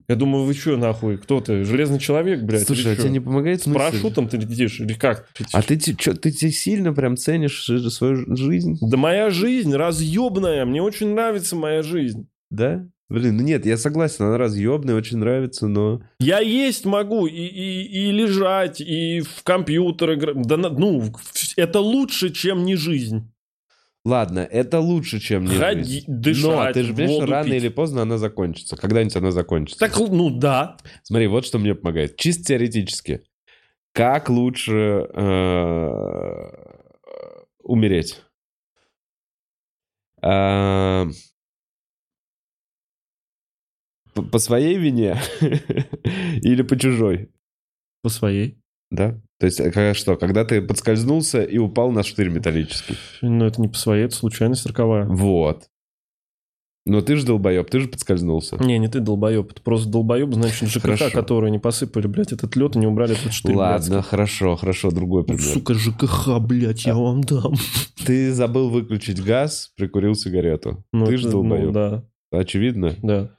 [0.07, 2.65] Я думаю, вы что нахуй, кто ты, железный человек, блядь?
[2.65, 3.79] Слушай, а тебе не помогает С мысль?
[3.79, 5.27] парашютом ты летишь или как?
[5.33, 5.45] ты?
[5.51, 8.77] А ты, чё, ты те сильно прям ценишь свою жизнь?
[8.81, 12.27] Да моя жизнь разъебная, мне очень нравится моя жизнь.
[12.51, 12.87] Да?
[13.07, 16.01] Блин, ну нет, я согласен, она разъебная, очень нравится, но...
[16.19, 20.41] Я есть могу и, и, и лежать, и в компьютер играть.
[20.41, 21.13] Да, ну,
[21.55, 23.31] это лучше, чем не жизнь.
[24.05, 26.05] Ладно, это лучше, чем не Ходи- жизнь.
[26.07, 27.53] дышать, Но ты же понимаешь, что рано пить.
[27.55, 28.77] или поздно она закончится.
[28.77, 29.79] Когда-нибудь она закончится.
[29.79, 30.77] Так, ну да.
[31.03, 32.15] Смотри, вот что мне помогает.
[32.15, 33.23] Чисто теоретически.
[33.93, 36.51] Как лучше э,
[37.63, 38.21] умереть?
[40.21, 41.09] По
[44.31, 45.17] по своей вине
[46.41, 47.31] или по чужой?
[48.01, 48.57] По своей.
[48.91, 49.19] Да?
[49.39, 52.95] То есть, э, когда что, когда ты подскользнулся и упал на штырь металлический.
[53.21, 55.05] Ну, это не по своей, это случайность роковая.
[55.05, 55.67] Вот.
[56.87, 58.63] Но ты же долбоеб, ты же подскользнулся.
[58.63, 61.09] Не, не ты долбоеб, это просто долбоеб, значит, ЖКХ, Хорошо.
[61.09, 65.23] которые не посыпали, блядь, этот лед и не убрали этот штырь, Ладно, хорошо, хорошо, другой
[65.23, 65.39] блядь.
[65.39, 65.53] пример.
[65.55, 67.55] Сука, ЖКХ, блядь, я вам дам.
[68.05, 70.85] Ты забыл выключить газ, прикурил сигарету.
[70.93, 71.71] Ну, ты же ну, долбоеб.
[71.71, 72.95] да, Очевидно.
[73.01, 73.34] да.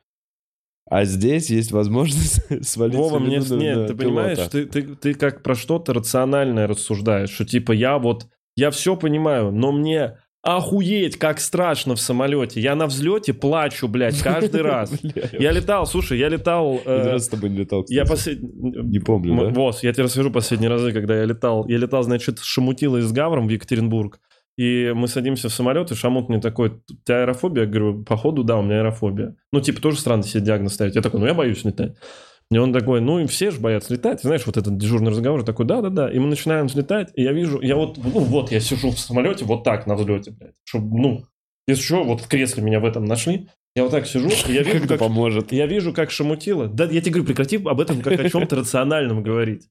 [0.89, 3.39] А здесь есть возможность свалить Вова, мне...
[3.39, 3.95] Нет, на ты пилота.
[3.97, 8.26] понимаешь, ты, ты, ты как про что-то рациональное рассуждаешь, что типа я вот,
[8.57, 12.61] я все понимаю, но мне охуеть, как страшно в самолете.
[12.61, 14.93] Я на взлете плачу, блядь, каждый раз.
[15.32, 16.80] Я летал, слушай, я летал...
[16.84, 18.49] э, Один раз с тобой не летал, Я последний...
[18.53, 19.49] Не помню, да?
[19.51, 21.66] Вот, я тебе расскажу последние разы, когда я летал.
[21.66, 24.20] Я летал, значит, с Шамутилой с Гавром в Екатеринбург.
[24.57, 27.64] И мы садимся в самолет, и Шамут мне такой, у тебя аэрофобия?
[27.64, 29.36] Я говорю, походу, да, у меня аэрофобия.
[29.52, 30.94] Ну, типа, тоже странно себе диагноз ставить.
[30.94, 31.96] Я такой, ну, я боюсь летать.
[32.50, 34.22] И он такой, ну, и все же боятся летать.
[34.22, 36.11] Знаешь, вот этот дежурный разговор такой, да-да-да.
[36.11, 39.44] И мы начинаем взлетать, и я вижу, я вот, ну, вот, я сижу в самолете
[39.44, 40.54] вот так на взлете, блядь.
[40.64, 41.24] Чтобы, ну,
[41.66, 43.48] если что, вот в кресле меня в этом нашли.
[43.74, 45.52] Я вот так сижу, и я вижу, как, поможет?
[45.52, 46.66] я вижу, как шамутило.
[46.66, 49.68] Да, я тебе говорю, прекрати об этом как о чем-то рациональном говорить.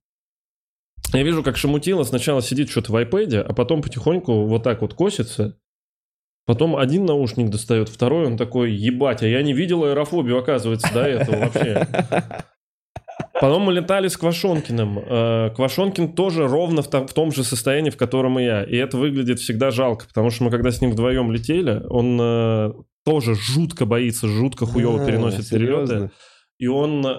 [1.16, 4.94] Я вижу, как шамутило сначала сидит что-то в айпэде, а потом потихоньку вот так вот
[4.94, 5.58] косится.
[6.46, 11.02] Потом один наушник достает, второй он такой, ебать, а я не видел аэрофобию, оказывается, до
[11.02, 11.88] этого вообще.
[13.42, 15.00] Потом мы летали с Квашонкиным.
[15.00, 18.64] Э, Квашонкин тоже ровно в, том- в том же состоянии, в котором и я.
[18.64, 22.74] И это выглядит всегда жалко, потому что мы когда с ним вдвоем летели, он э,
[23.04, 25.88] тоже жутко боится, жутко хуево А, переносит перелеты.
[25.88, 26.12] серьезно?
[26.60, 27.10] И он э,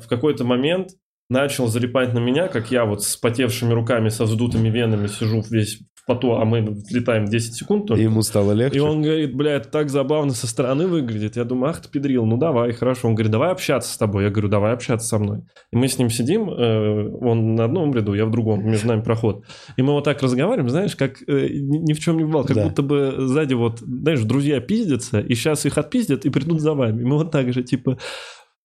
[0.00, 0.90] в какой-то момент
[1.30, 5.80] начал залипать на меня, как я вот с потевшими руками, со вздутыми венами сижу весь
[5.94, 8.00] в поту, а мы летаем 10 секунд только.
[8.00, 8.78] И ему стало легче?
[8.78, 11.36] И он говорит, бля, это так забавно со стороны выглядит.
[11.36, 13.06] Я думаю, ах ты педрил, ну давай, хорошо.
[13.08, 14.24] Он говорит, давай общаться с тобой.
[14.24, 15.42] Я говорю, давай общаться со мной.
[15.72, 19.02] И мы с ним сидим, э, он на одном ряду, я в другом, между нами
[19.02, 19.44] проход.
[19.76, 22.44] И мы вот так разговариваем, знаешь, как э, ни, в чем не бывало.
[22.44, 22.64] Как Да.
[22.66, 27.02] будто бы сзади вот, знаешь, друзья пиздятся, и сейчас их отпиздят и придут за вами.
[27.02, 27.96] И мы вот так же, типа, «Э,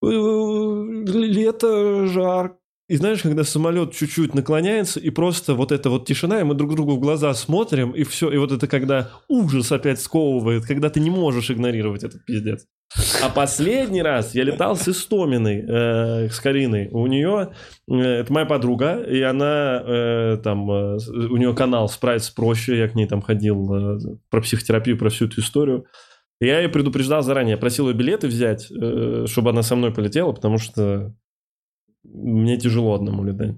[0.01, 2.55] лето, жар.
[2.87, 6.75] И знаешь, когда самолет чуть-чуть наклоняется, и просто вот эта вот тишина, и мы друг
[6.75, 10.99] другу в глаза смотрим, и все, и вот это когда ужас опять сковывает, когда ты
[10.99, 12.67] не можешь игнорировать этот пиздец.
[13.23, 16.89] А последний раз я летал с Истоминой, э, с Кариной.
[16.91, 17.53] У нее,
[17.89, 22.87] э, это моя подруга, и она э, там, э, у нее канал «Справиться проще», я
[22.87, 25.87] к ней там ходил э, про психотерапию, про всю эту историю.
[26.41, 30.57] Я ее предупреждал заранее, просил ее билеты взять, э, чтобы она со мной полетела, потому
[30.57, 31.15] что
[32.03, 33.55] мне тяжело одному летать.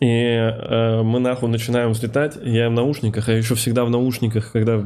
[0.00, 4.50] И э, мы нахуй начинаем взлетать, я в наушниках, а я еще всегда в наушниках,
[4.50, 4.80] когда э,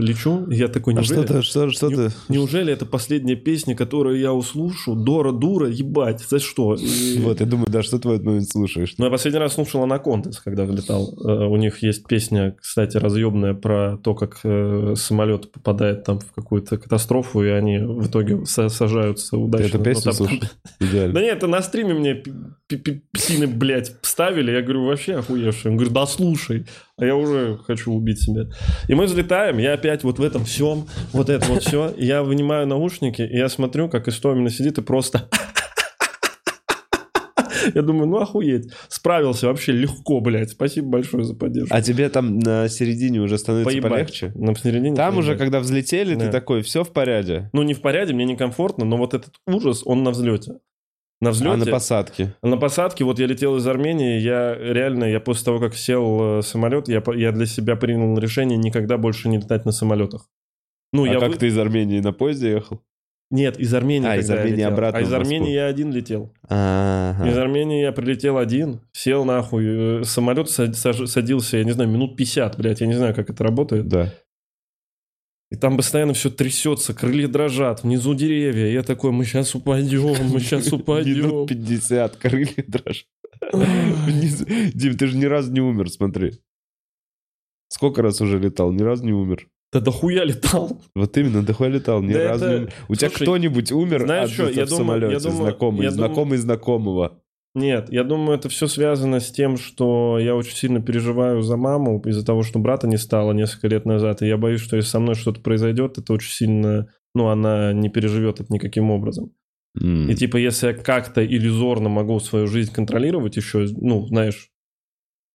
[0.00, 2.10] лечу, я такой, А неужели, что ты, что, что не- ты?
[2.28, 4.96] неужели это последняя песня, которую я услышу?
[4.96, 6.74] Дора, дура, ебать, за что?
[6.74, 8.94] И- Вот, я думаю, да, что ты в этот момент слушаешь?
[8.98, 11.14] ну, я последний раз слушал Анакондес, когда влетал.
[11.24, 16.32] Э, У них есть песня, кстати, разъемная про то, как э, самолет попадает там в
[16.32, 19.66] какую-то катастрофу, и они в итоге са- сажаются Ты удачно.
[19.68, 20.42] эту Ну, песню там- слушаешь?
[20.80, 21.14] Идеально.
[21.14, 22.22] Да нет, это на стриме мне
[23.12, 25.70] псины, блядь, вставили, представили, я говорю, вообще охуевший.
[25.70, 26.66] Он говорит, да слушай,
[26.96, 28.44] а я уже хочу убить себя.
[28.88, 32.66] И мы взлетаем, я опять вот в этом всем, вот это вот все, я вынимаю
[32.66, 35.28] наушники, и я смотрю, как Истомина сидит и просто...
[37.74, 38.72] Я думаю, ну охуеть.
[38.88, 40.50] Справился вообще легко, блядь.
[40.50, 41.74] Спасибо большое за поддержку.
[41.76, 43.92] А тебе там на середине уже становится Поебать.
[43.92, 44.32] полегче?
[44.34, 45.38] На середине Там уже, поебать.
[45.38, 46.32] когда взлетели, ты Да.
[46.32, 47.50] такой, все в порядке.
[47.52, 50.54] Ну, не в порядке, мне некомфортно, но вот этот ужас, он на взлете.
[51.20, 51.54] На взлете...
[51.54, 52.34] А на посадке?
[52.42, 56.42] На посадке, вот я летел из Армении, я реально, я после того, как сел э,
[56.42, 60.28] самолет, я, я для себя принял решение никогда больше не летать на самолетах.
[60.92, 62.80] Ну, а я как вы- ты из Армении на поезде ехал?
[63.30, 64.08] Нет, из Армении.
[64.08, 65.12] А, из Армении обратно А из.
[65.12, 66.32] Армении я один летел.
[66.48, 67.28] Ага.
[67.28, 72.56] Из Армении я прилетел один, сел нахуй, э, самолет садился, я не знаю, минут 50,
[72.56, 73.86] блядь, я не знаю, как это работает.
[73.86, 74.12] Да.
[75.50, 78.66] И там постоянно все трясется, крылья дрожат, внизу деревья.
[78.66, 81.16] Я такой, мы сейчас упадем, мы сейчас упадем.
[81.26, 83.06] Минут 50, крылья дрожат.
[84.74, 86.34] Дим, ты же ни разу не умер, смотри.
[87.68, 89.48] Сколько раз уже летал, ни разу не умер.
[89.72, 90.80] Да дохуя летал.
[90.94, 92.72] Вот именно, дохуя летал, ни Да разу это- не умер.
[92.88, 95.12] У тебя Слушай, кто-нибудь умер знаешь от что, я в думаю- самолете?
[95.12, 97.22] я думаю- знакомый, я знакомый знакомого.
[97.54, 102.00] Нет, я думаю, это все связано с тем, что я очень сильно переживаю за маму
[102.06, 105.00] из-за того, что брата не стало несколько лет назад, и я боюсь, что если со
[105.00, 109.32] мной что-то произойдет, это очень сильно, ну, она не переживет это никаким образом.
[109.80, 110.08] М.
[110.08, 114.50] И типа, если я как-то иллюзорно могу свою жизнь контролировать еще, ну, знаешь,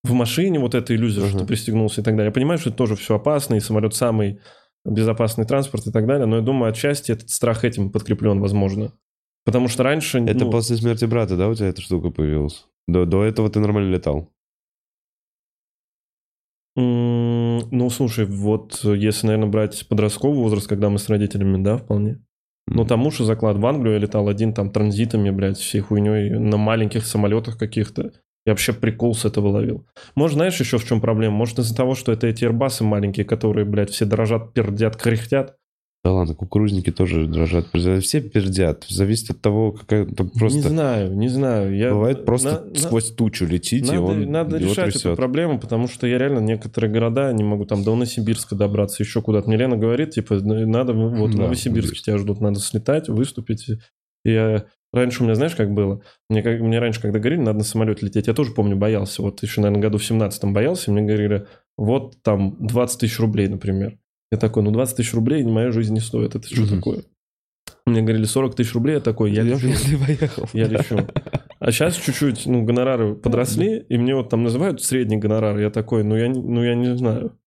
[0.03, 1.39] в машине вот эта иллюзия, что Ага.
[1.39, 2.27] ты пристегнулся и так далее.
[2.27, 4.39] Я понимаю, что это тоже все опасно, и самолет самый
[4.85, 8.93] безопасный транспорт и так далее, но я думаю, отчасти этот страх этим подкреплен, возможно.
[9.45, 10.19] Потому что раньше...
[10.19, 12.65] Это ну, после смерти брата, да, у тебя эта штука появилась?
[12.87, 14.31] До, до этого ты нормально летал?
[16.75, 22.19] Ну, слушай, вот если, наверное, брать подростковый возраст, когда мы с родителями, да, вполне.
[22.67, 22.87] Но М.
[22.87, 23.57] там уж и заклад.
[23.57, 28.11] В Англию я летал один там транзитами, блядь, всей хуйней на маленьких самолетах каких-то.
[28.45, 29.87] Я вообще прикол с этого ловил.
[30.15, 31.35] Может, знаешь, еще в чем проблема?
[31.35, 35.55] Может, из-за того, что это эти эрбасы маленькие, которые, блядь, все дрожат, пердят, кряхтят.
[36.05, 37.65] Да ладно, кукурузники тоже дрожат.
[37.73, 38.85] Все пердят.
[38.87, 40.69] Зависит от того, какая там Не просто...
[40.69, 41.75] знаю, не знаю.
[41.75, 41.89] Я...
[41.89, 45.05] Бывает просто на- на- сквозь тучу летите, и Надо, он надо его решать трясет.
[45.07, 49.23] эту проблему, потому что я реально некоторые города не могу там до Новосибирска добраться, еще
[49.23, 49.47] куда-то.
[49.47, 52.05] Мне Лена говорит, типа, ну, надо вот в Да, Новосибирске конечно.
[52.05, 53.67] тебя ждут, надо слетать, выступить.
[54.23, 54.65] И я...
[54.93, 56.01] Раньше у меня, знаешь, как было?
[56.29, 56.59] Мне, как...
[56.59, 59.23] мне раньше, когда говорили, надо на самолете лететь, я тоже помню, боялся.
[59.23, 61.47] Вот еще, наверное, году в 17-м боялся, мне говорили,
[61.79, 63.97] вот там 20 тысяч рублей, например.
[64.31, 67.03] Я такой, ну 20 тысяч рублей моя жизнь не стоит, это что такое?
[67.85, 69.67] Мне говорили 40 тысяч рублей, я такой, я лечу.
[70.53, 70.97] Я лечу.
[71.59, 75.57] А сейчас чуть-чуть, ну, гонорары подросли, и мне вот там называют средний гонорар.
[75.59, 77.37] Я такой, ну, я, не- ну, я не знаю.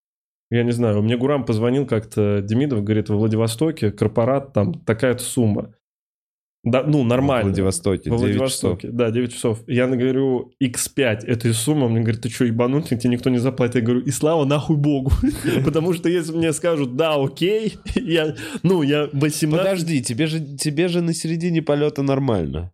[0.50, 1.02] Я не знаю.
[1.02, 5.74] Мне Гурам позвонил как-то, Демидов, говорит, во Владивостоке корпорат, там такая-то сумма.
[6.64, 7.50] Да, ну, В нормально.
[7.50, 8.70] Владивостоке, Во 9 часов.
[8.72, 9.62] Владивостоке, да, 9 часов.
[9.68, 11.84] Я говорю, x5, это и сумма.
[11.84, 13.76] Он мне говорит, ты что, ебанутый, тебе никто не заплатит.
[13.76, 15.12] Я говорю, и слава нахуй богу.
[15.64, 19.50] Потому что если мне скажут, да, окей, я, ну, я 18...
[19.50, 22.72] Подожди, тебе же, тебе же на середине полета нормально.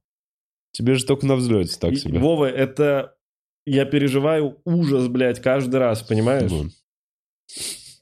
[0.72, 2.18] Тебе же только на взлете так себе.
[2.18, 3.14] Вова, это...
[3.66, 6.52] Я переживаю ужас, блядь, каждый раз, понимаешь?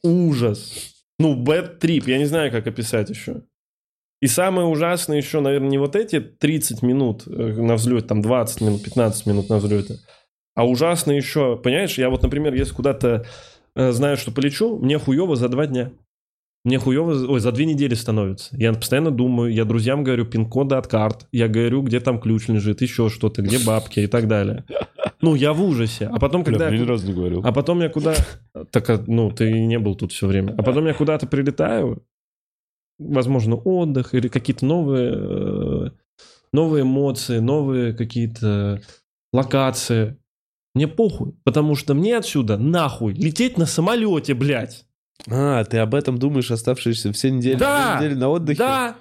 [0.03, 0.93] Ужас.
[1.20, 3.43] Ну, bad trip, я не знаю, как описать еще.
[4.23, 8.61] И самое ужасное еще, наверное, не вот эти 30 минут э, на взлете, там 20
[8.61, 9.97] минут, 15 минут на взлете,
[10.55, 13.27] а ужасно еще, понимаешь, я вот, например, если куда-то
[13.75, 15.91] э, знаю, что полечу, мне хуево за два дня.
[16.64, 18.57] Мне хуево, за- ой, за две недели становится.
[18.57, 22.81] Я постоянно думаю, я друзьям говорю пин-коды от карт, я говорю, где там ключ лежит,
[22.81, 24.64] еще что-то, где бабки и так далее.
[25.20, 26.07] Ну, я в ужасе.
[26.07, 26.68] А потом, Бля, когда...
[26.68, 27.43] мне я ни разу не говорил.
[27.45, 28.14] а потом я куда...
[28.70, 30.55] Так, а, ну, ты не был тут все время.
[30.57, 32.05] А потом я куда-то прилетаю,
[33.09, 35.91] возможно, отдых или какие-то новые, э,
[36.53, 38.81] новые эмоции, новые какие-то
[39.33, 40.17] локации.
[40.75, 44.87] Мне похуй, потому что мне отсюда нахуй лететь на самолете, блядь.
[45.31, 47.97] А, ты об этом думаешь оставшиеся все недели, Да!
[47.99, 48.59] недели на отдыхе?
[48.59, 48.97] Да,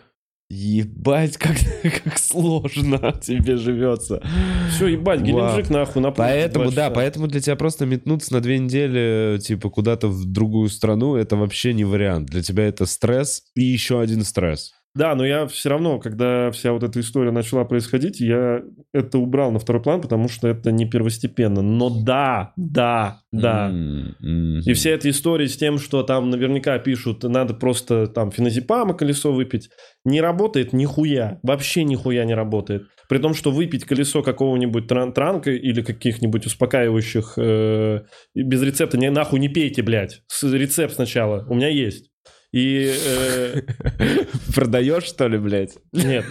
[0.54, 1.56] Ебать, как,
[2.04, 4.22] как сложно тебе живется.
[4.70, 5.28] все, ебать, Вау.
[5.28, 9.70] Геленджик нахуй на Поэтому, два да, поэтому для тебя просто метнуться на две недели, типа,
[9.70, 12.30] куда-то в другую страну, это вообще не вариант.
[12.30, 14.74] Для тебя это стресс и еще один стресс.
[14.94, 18.62] Да, но я все равно, когда вся вот эта история начала происходить, я
[18.94, 21.62] это убрал на второй план, потому что это не первостепенно.
[21.62, 23.70] Но да, да, да.
[23.70, 24.60] М.
[24.66, 29.32] И все эти истории с тем, что там наверняка пишут, надо просто там феназепама колесо
[29.32, 29.70] выпить,
[30.04, 31.40] не работает нихуя.
[31.42, 32.84] Вообще нихуя не работает.
[33.08, 38.02] При том, что выпить колесо какого-нибудь тран- транка или каких-нибудь успокаивающих э,
[38.36, 40.22] без рецепта не, нахуй не пейте, блядь.
[40.28, 41.46] С- рецепт сначала.
[41.50, 42.11] У меня есть.
[42.52, 42.94] И...
[42.94, 43.62] э,
[44.56, 45.78] Продаешь, что ли, блядь?
[45.94, 46.26] Нет,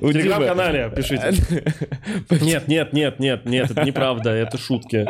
[0.00, 1.32] В телеграм-канале пишите.
[2.44, 5.08] Нет, нет, нет, нет, нет, это неправда, это шутки.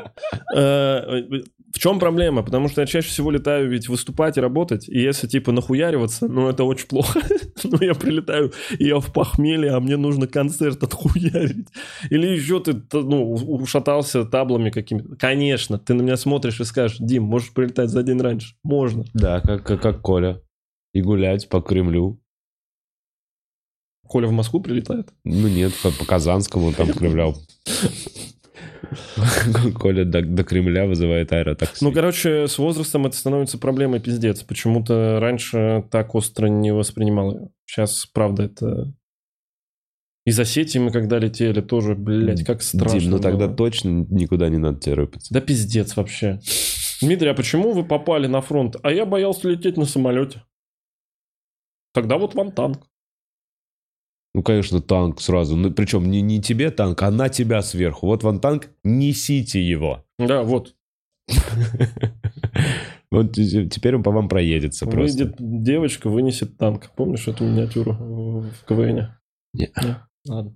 [1.72, 2.42] В чем проблема?
[2.42, 6.48] Потому что я чаще всего летаю ведь выступать и работать, и если типа нахуяриваться, ну
[6.48, 7.20] это очень плохо.
[7.64, 11.66] Ну я прилетаю, и я в похмелье, а мне нужно концерт отхуярить.
[12.08, 15.16] Или еще ты ну, ушатался таблами какими-то.
[15.16, 18.54] Конечно, ты на меня смотришь и скажешь, Дим, можешь прилетать за день раньше?
[18.62, 19.04] Можно.
[19.12, 20.40] Да, как, как, как Коля.
[20.94, 22.20] И гулять по Кремлю.
[24.06, 25.08] Коля в Москву прилетает?
[25.24, 27.36] Ну нет, по, по Казанскому там кривлял.
[29.74, 31.84] Коля до, до Кремля вызывает аэротакси.
[31.84, 34.43] Ну, короче, с возрастом это становится проблемой пиздец.
[34.43, 37.49] Почему-то раньше так остро не воспринимал ее.
[37.66, 38.93] Сейчас, правда, это...
[40.24, 43.01] Из Осетии мы когда летели, тоже, блядь, как страшно.
[43.01, 43.57] Дим, ну тогда было.
[43.57, 45.32] точно никуда не надо торопиться.
[45.32, 46.41] Да пиздец вообще.
[47.01, 48.76] Дмитрий, а почему вы попали на фронт?
[48.82, 50.43] А я боялся лететь на самолете.
[51.95, 52.86] Тогда вот вам танк.
[54.35, 55.57] Ну, конечно, танк сразу.
[55.57, 58.07] Ну, причем не, не тебе танк, а на тебя сверху.
[58.07, 60.05] Вот вон танк, несите его.
[60.18, 60.74] Да, вот.
[63.11, 65.24] Вот те- теперь он по вам проедется просто.
[65.24, 66.91] Выйдет девочка, вынесет танк.
[66.95, 69.09] Помнишь эту миниатюру в КВН?
[69.55, 69.70] Не.
[70.29, 70.55] Ладно.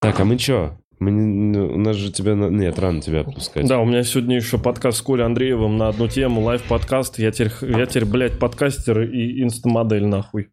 [0.00, 0.78] Так, а мы чё?
[1.00, 2.36] Мы не- ну, у нас же тебя...
[2.36, 3.66] на- Нет, рано тебя отпускать.
[3.66, 7.18] Да, у меня сегодня еще подкаст с Колей Андреевым на одну тему, лайв-подкаст.
[7.18, 10.50] Я теперь, я теперь, блядь, подкастер и инстамодель, нахуй.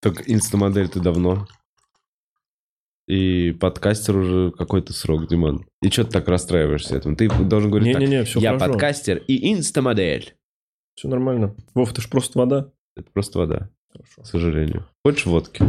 [0.00, 1.46] Так инстамодель ты давно.
[3.06, 5.66] И подкастер уже какой-то срок, Диман.
[5.82, 7.16] И что ты так расстраиваешься этому?
[7.16, 8.02] Ты должен говорить так.
[8.02, 8.72] Не-не-не, все Я хорошо.
[8.72, 10.34] подкастер и инстамодель.
[10.94, 11.54] Все нормально.
[11.74, 12.70] Вов, ты ж просто вода.
[12.96, 14.22] Это просто вода, Хорошо.
[14.22, 14.86] к сожалению.
[15.04, 15.64] Хочешь водки?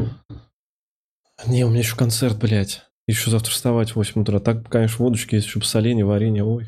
[1.47, 2.83] Не, у меня еще концерт, блядь.
[3.07, 4.39] Еще завтра вставать в 8 утра.
[4.39, 6.67] Так, конечно, водочки есть, еще соленье, варенье, ой.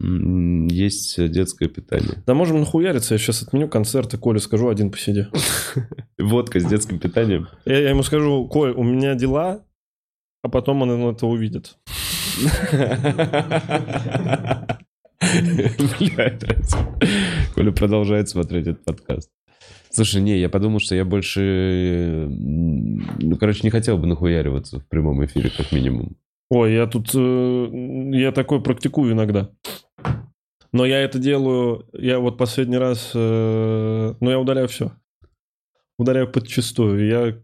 [0.00, 2.22] Есть э, детское питание.
[2.24, 5.26] Да можем нахуяриться, я сейчас отменю концерт, и Коле скажу, один посиди.
[6.18, 7.48] Водка с детским питанием.
[7.64, 9.64] Я, ему скажу, Коль, у меня дела,
[10.42, 11.76] а потом он это увидит.
[17.54, 19.30] Коля продолжает смотреть этот подкаст.
[19.90, 21.40] Слушай, не, я подумал, что я больше...
[21.42, 26.16] э, Ну, короче, не хотел бы нахуяриваться в прямом эфире, как минимум.
[26.50, 27.68] Ой, я тут, э,
[28.12, 29.50] я такое практикую иногда.
[30.72, 34.92] Но я это делаю, я вот последний раз, э, ну я удаляю все.
[35.98, 37.06] Удаляю подчистую.
[37.08, 37.38] Я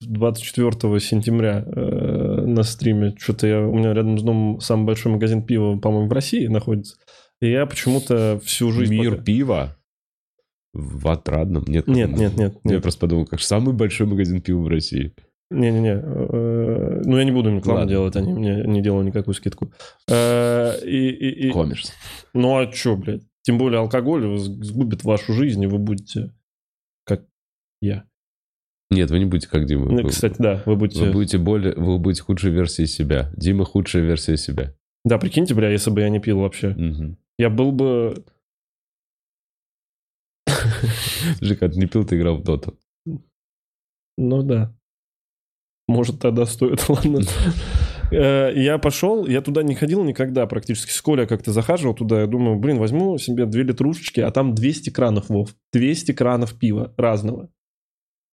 [0.00, 5.42] 24 сентября э, на стриме, что-то я, у меня рядом с домом самый большой магазин
[5.42, 6.96] пива, по-моему, в России находится.
[7.40, 8.94] И я почему-то всю жизнь...
[8.94, 9.76] Мир пока- пива
[10.74, 11.64] в Отрадном?
[11.66, 12.82] Нет, Нет, нет, нет, Я нет.
[12.82, 15.12] просто подумал, как самый большой магазин пива в России.
[15.50, 15.94] Не-не-не.
[16.02, 17.90] э, Ну, я не буду рекламу Ладно.
[17.90, 19.72] делать, они мне не делают никакую скидку.
[20.08, 21.92] Э, И, и, и- Коммерс.
[22.34, 23.22] Ну, а что, блядь?
[23.42, 26.34] Тем более алкоголь сгубит вашу жизнь, и вы будете
[27.04, 27.24] как
[27.80, 28.04] я.
[28.90, 29.86] Нет, вы не будете как Дима.
[29.90, 31.04] Ну, кстати, да, вы будете...
[31.06, 33.30] Вы будете более, вы будете худшей версией себя.
[33.36, 34.74] Дима худшая версия себя.
[35.04, 36.70] Да, прикиньте, бля, если бы я не пил вообще.
[36.70, 37.16] Мгм.
[37.38, 38.22] Я был бы...
[41.40, 42.78] Жека, ты не пил, ты играл в доту.
[44.16, 44.74] Ну да.
[45.88, 47.20] Может, тогда стоит, ладно.
[48.12, 50.90] Э, Я пошел, я туда не ходил никогда практически.
[50.90, 54.90] С Колей как-то захаживал туда, я думаю, блин, возьму себе две литрушечки, а там 200
[54.90, 55.54] кранов, Вов.
[55.72, 57.48] 200 кранов пива разного.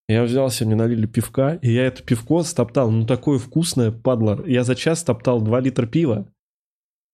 [0.07, 2.91] Я взял себе, мне налили пивка, и я это пивко стоптал.
[2.91, 4.43] Ну, такое вкусное, падло.
[4.45, 6.27] Я за час стоптал 2 литра пива.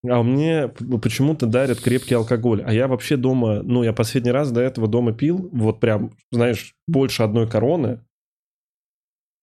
[0.06, 2.62] А мне почему-то дарят крепкий алкоголь.
[2.66, 6.74] А я вообще дома, ну, я последний раз до этого дома пил, вот прям, знаешь,
[6.88, 8.00] больше одной короны.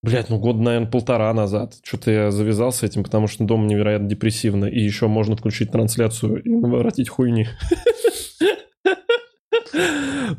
[0.02, 1.76] Блять, ну год, наверное, полтора назад.
[1.84, 4.66] Что-то я завязал с этим, потому что дома невероятно депрессивно.
[4.66, 7.47] И еще можно включить трансляцию и наворотить хуйни.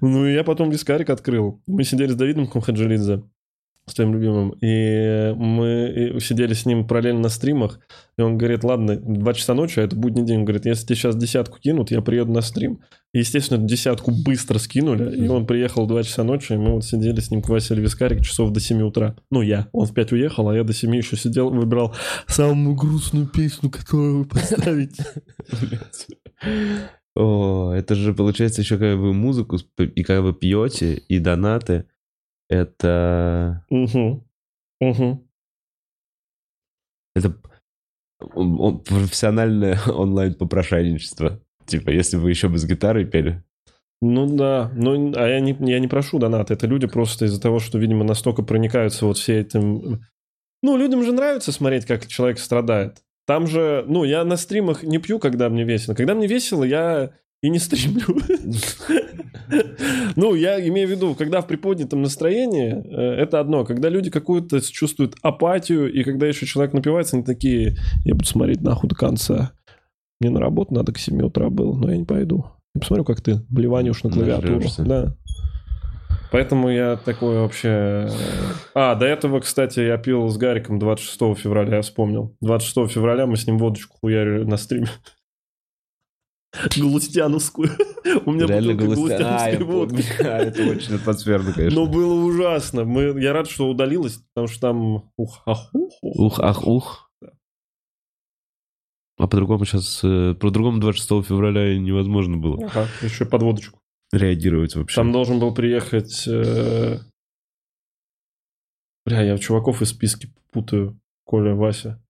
[0.01, 1.63] Ну, и я потом вискарик открыл.
[1.67, 3.23] Мы сидели с Давидом Кумхаджилидзе,
[3.91, 7.81] с твоим любимым, и мы сидели с ним параллельно на стримах,
[8.17, 10.97] и он говорит, ладно, 2 часа ночи, а это будний день, он говорит, если тебе
[10.97, 12.81] сейчас десятку кинут, я приеду на стрим.
[13.13, 16.85] И, естественно, десятку быстро скинули, и он приехал в 2 часа ночи, и мы вот
[16.85, 19.17] сидели с ним, квасили вискарик часов до 7 утра.
[19.31, 19.69] Ну, я.
[19.73, 21.95] Он в 5 уехал, а я до 7 еще сидел, выбирал
[22.27, 24.99] самую грустную песню, которую поставить.
[27.17, 31.87] О, это же получается еще когда вы музыку и когда вы пьете, и донаты.
[32.51, 33.65] Это...
[33.71, 34.27] Угу.
[34.81, 35.29] Угу.
[37.15, 37.37] Это
[38.35, 41.41] он- он- профессиональное онлайн-попрошайничество.
[41.65, 43.43] Типа, если вы еще бы с гитарой пели.
[44.03, 47.59] Ну да, ну, а я не, я не прошу донаты, это люди просто из-за того,
[47.59, 50.01] что, видимо, настолько проникаются вот все этим...
[50.63, 53.03] Ну, людям же нравится смотреть, как человек страдает.
[53.27, 55.95] Там же, ну, я на стримах не пью, когда мне весело.
[55.95, 57.13] Когда мне весело, я
[57.43, 58.17] и не стримлю.
[60.15, 63.65] Ну, я имею в виду, когда в приподнятом настроении, э, это одно.
[63.65, 68.61] Когда люди какую-то чувствуют апатию, и когда еще человек напивается, они такие, я буду смотреть
[68.61, 69.53] нахуй до конца.
[70.21, 72.47] Мне на работу надо к 7 утра было, но я не пойду.
[72.75, 74.63] Я посмотрю, как ты блеванешь на клавиатуру.
[74.79, 75.17] Да.
[76.31, 78.09] Поэтому я такой вообще...
[78.75, 82.37] А, до этого, кстати, я пил с Гариком 26 февраля, я вспомнил.
[82.41, 84.87] 26 февраля мы с ним водочку хуярили на стриме.
[86.77, 87.71] Галустяновскую.
[88.27, 88.99] У меня Реально голос...
[88.99, 90.05] А, галустяновской водки.
[90.25, 91.81] А, Это очень атмосферно, конечно.
[91.81, 92.85] Но было ужасно.
[92.85, 93.21] Мы...
[93.23, 95.11] Я рад, что удалилось, потому что там...
[95.17, 96.41] Ух, ах, ух, ух.
[96.41, 97.11] Ах, ух.
[99.19, 100.01] А по-другому сейчас...
[100.01, 103.81] По-другому 26 февраля невозможно было Ага, еще под водочку.
[104.13, 104.97] реагировать вообще.
[104.97, 106.27] Там должен был приехать...
[106.27, 106.99] э,
[109.07, 110.99] Бля, я чуваков из списки путаю.
[111.25, 112.03] Коля, Вася.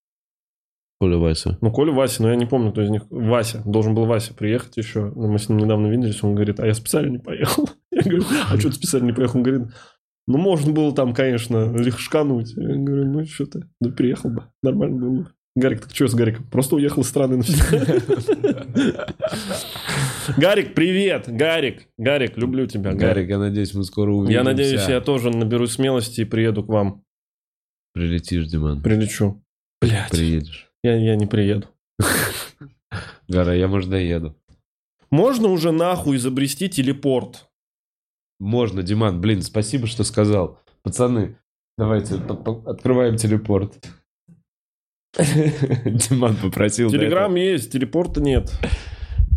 [1.00, 1.56] Коля Вася.
[1.62, 3.02] Ну, Коля, Вася, но я не помню, кто из них.
[3.08, 3.62] Вася.
[3.64, 5.10] Должен был Вася приехать еще.
[5.16, 6.22] Ну, Мы с ним недавно виделись.
[6.22, 7.70] Он говорит, а я специально не поехал.
[7.90, 9.38] Я говорю, а что ты специально не поехал?
[9.38, 9.68] Он говорит,
[10.26, 12.52] ну, можно было там, конечно, легшкануть.
[12.54, 14.44] Я говорю, ну, что ты, да приехал бы.
[14.62, 15.26] Нормально было бы.
[15.56, 16.46] Гарик, так что с Гариком?
[16.50, 17.96] Просто уехал из страны навсегда.
[20.36, 21.24] Гарик, привет!
[21.26, 23.28] Гарик, Гарик, люблю тебя, Гарик.
[23.28, 24.38] Я надеюсь, мы скоро увидимся.
[24.38, 27.02] Я надеюсь, я тоже наберусь смелости и приеду к вам.
[27.94, 28.82] Прилетишь, Диман.
[28.82, 29.42] Прилечу.
[29.80, 30.69] Блять, Приедешь.
[30.82, 31.68] Я, я не приеду.
[33.28, 34.36] Гара, я, может, доеду.
[35.10, 37.48] Можно уже нахуй изобрести телепорт?
[38.38, 40.58] Можно, Диман, блин, спасибо, что сказал.
[40.82, 41.36] Пацаны,
[41.76, 43.74] давайте открываем телепорт.
[45.18, 46.90] Диман попросил.
[46.90, 48.52] Телеграм есть, телепорта нет.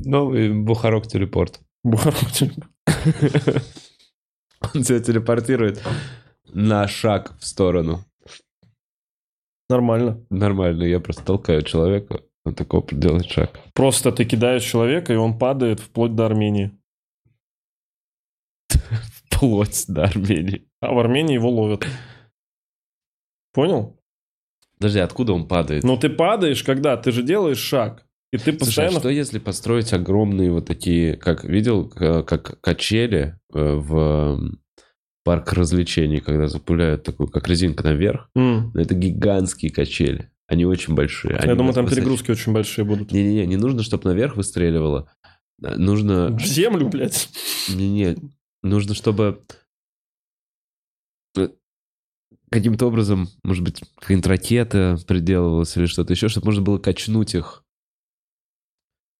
[0.05, 1.59] Новый Бухарок телепорт.
[1.83, 2.69] Бухарок телепорт.
[4.73, 5.83] Он тебя телепортирует
[6.53, 8.05] на шаг в сторону.
[9.73, 10.23] Нормально.
[10.29, 13.59] Нормально, я просто толкаю человека, он такой делает шаг.
[13.73, 16.71] Просто ты кидаешь человека, и он падает вплоть до Армении.
[19.25, 20.67] Вплоть до Армении.
[20.79, 21.87] А в Армении его ловят.
[23.51, 23.99] Понял?
[24.77, 25.83] Подожди, откуда он падает?
[25.83, 26.95] Ну ты падаешь, когда?
[26.95, 28.05] Ты же делаешь шаг.
[28.31, 28.99] И ты Слушай, а постоянно...
[28.99, 34.39] что если построить огромные вот такие, как видел, как качели э, в
[35.23, 38.71] парк развлечений, когда запуляют такую, как резинка наверх, М.
[38.73, 40.29] но это гигантские качели.
[40.47, 41.33] Они очень большие.
[41.33, 43.11] Я Они думаю, там перегрузки очень большие будут.
[43.11, 45.09] Не-не-не, не нужно, чтобы наверх выстреливало.
[45.63, 46.27] А, Нужно...
[46.35, 47.29] В землю, блядь.
[47.69, 48.17] Не-не,
[48.61, 49.41] нужно, чтобы
[51.37, 51.47] э,
[52.51, 57.63] каким-то образом, может быть, какая-нибудь ракета приделывалась или что-то еще, чтобы можно было качнуть их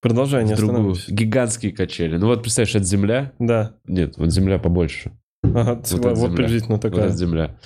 [0.01, 0.97] Продолжай, не другую.
[1.07, 2.17] Гигантские качели.
[2.17, 3.31] Ну вот, представляешь, это земля.
[3.39, 3.77] Да.
[3.85, 5.17] Нет, вот земля побольше.
[5.43, 6.35] Ага, Вот вот, эта земля.
[6.35, 7.05] приблизительно Вот такая.
[7.07, 7.59] эта земля.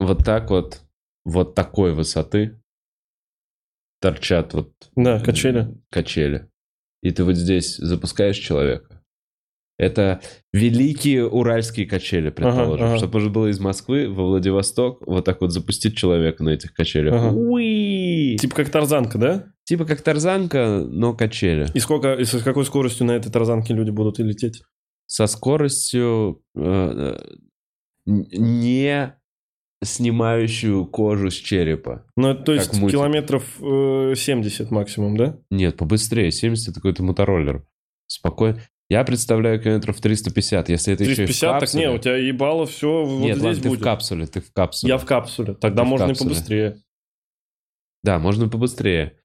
[0.00, 0.80] Вот так вот,
[1.24, 2.60] вот такой высоты
[4.00, 5.76] торчат вот Да, э, качели.
[5.90, 6.48] качели.
[7.02, 9.00] И ты вот здесь запускаешь человека.
[9.78, 10.20] Это
[10.52, 12.86] великие уральские качели, предположим.
[12.86, 12.96] ага.
[12.98, 17.14] Чтобы можно было из Москвы во Владивосток вот так вот запустить человека на этих качелях.
[17.14, 17.34] Ага.
[17.34, 18.36] Уи!
[18.38, 19.46] Типа как тарзанка, да?
[19.64, 21.66] Типа как тарзанка, но качели.
[21.74, 24.62] И сколько, и с какой скоростью на этой тарзанке люди будут и лететь?
[25.06, 27.18] Со скоростью э,
[28.06, 29.14] не
[29.82, 32.06] снимающую кожу с черепа.
[32.16, 32.98] Ну, то есть мультик.
[32.98, 35.38] километров э, 70 максимум, да?
[35.50, 36.30] Нет, побыстрее.
[36.30, 37.66] 70 это какой-то мотороллер.
[38.06, 38.60] Спокойно.
[38.88, 42.66] Я представляю километров 350, если это еще и в 350, так не, у тебя ебало
[42.66, 43.80] все вот Нет, здесь ладно, ты будет.
[43.80, 44.92] в капсуле, ты в капсуле.
[44.92, 45.54] Я в капсуле.
[45.54, 46.26] Тогда Ты можно капсуле.
[46.26, 46.78] и побыстрее.
[48.02, 49.16] Да, можно побыстрее.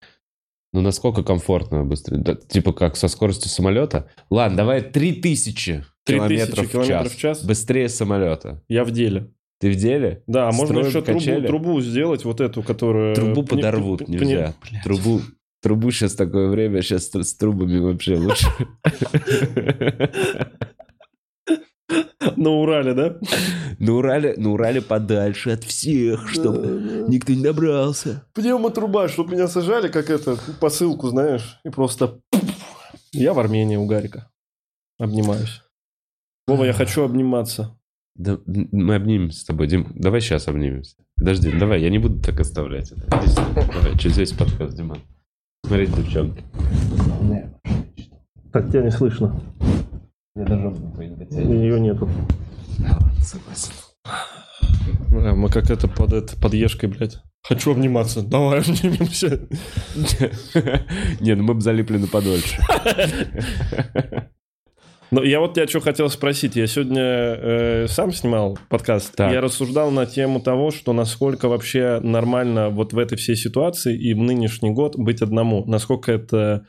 [0.73, 2.17] Ну, насколько комфортно быстрее?
[2.17, 4.09] Да, типа как со скоростью самолета?
[4.29, 7.43] Ладно, давай 3000 километров, километров в, час.
[7.43, 8.63] Быстрее самолета.
[8.67, 9.31] Я в деле.
[9.59, 10.23] Ты в деле?
[10.27, 11.47] Да, а можно Строим еще трубу, качели?
[11.47, 13.15] трубу сделать, вот эту, которая...
[13.15, 14.53] Трубу пни- подорвут, пни- нельзя.
[14.61, 15.21] пни- Трубу,
[15.63, 18.47] трубу сейчас такое время, сейчас с трубами вообще лучше.
[22.35, 23.17] На Урале, да?
[23.79, 28.25] На Урале, на Урале подальше от всех, чтобы никто не добрался.
[28.33, 32.19] Пневмотруба, чтобы меня сажали, как это, посылку, знаешь, и просто...
[33.11, 34.29] Я в Армении у Гарика.
[34.99, 35.61] Обнимаюсь.
[36.47, 37.77] Вова, я хочу обниматься.
[38.15, 39.91] Да, мы обнимемся с тобой, Дим.
[39.95, 40.95] Давай сейчас обнимемся.
[41.17, 43.27] Подожди, давай, я не буду так оставлять это.
[43.27, 43.67] Сюда.
[43.73, 44.99] Давай, через весь подкаст, Диман.
[45.65, 46.43] Смотрите, девчонки.
[48.51, 49.39] Так тебя не слышно.
[50.37, 50.71] Я даже
[51.31, 52.07] Ее нету.
[53.23, 53.71] Согласен.
[55.09, 57.17] Бля, мы как это под, это, под ешкой, блядь.
[57.43, 58.21] Хочу обниматься.
[58.21, 59.47] Давай обнимемся.
[61.19, 62.61] Не, ну мы бы залипли на подольше.
[65.09, 66.55] Но я вот тебя что хотел спросить.
[66.55, 69.15] Я сегодня э, сам снимал подкаст.
[69.15, 69.31] Так.
[69.31, 74.13] Я рассуждал на тему того, что насколько вообще нормально вот в этой всей ситуации и
[74.13, 75.65] в нынешний год быть одному.
[75.65, 76.67] Насколько это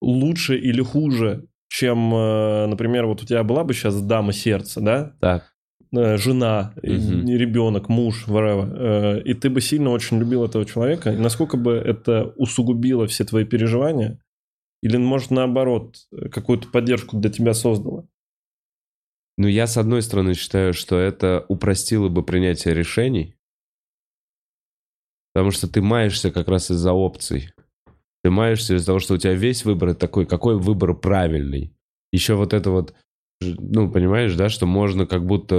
[0.00, 5.16] лучше или хуже, чем, э, например, вот у тебя была бы сейчас дама сердца, да?
[5.20, 5.52] Так.
[5.96, 11.12] Э, жена, и ребенок, муж, whatever, э, и ты бы сильно очень любил этого человека,
[11.12, 14.20] и насколько бы это усугубило все твои переживания,
[14.82, 15.96] или, может, наоборот,
[16.30, 18.06] какую-то поддержку для тебя создало?
[19.38, 23.36] Ну, я, с одной стороны, считаю, что это упростило бы принятие решений,
[25.32, 27.50] потому что ты маешься как раз из-за опций.
[28.26, 31.72] Ты маешься из-за того, что у тебя весь выбор такой, какой выбор правильный.
[32.10, 32.92] Еще вот это вот,
[33.40, 35.54] ну, понимаешь, да, что можно как будто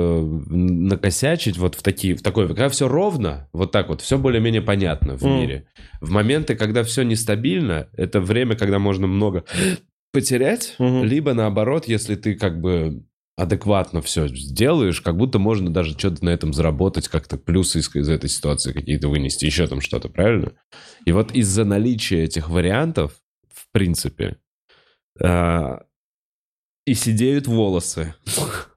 [0.50, 5.16] накосячить вот в такие, в такой, когда все ровно, вот так вот, все более-менее понятно
[5.16, 5.34] в М.
[5.34, 5.68] мире.
[6.02, 9.46] В моменты, когда все нестабильно, это время, когда можно много
[10.12, 11.06] потерять, Мгм.
[11.06, 13.06] либо наоборот, если ты как бы
[13.38, 18.10] адекватно все сделаешь, как будто можно даже что-то на этом заработать, как-то плюсы из, из
[18.10, 20.54] этой ситуации какие-то вынести, еще там что-то, правильно?
[21.06, 23.14] И вот из-за наличия этих вариантов,
[23.54, 24.38] в принципе,
[25.22, 25.84] а,
[26.86, 28.16] и сидеют волосы.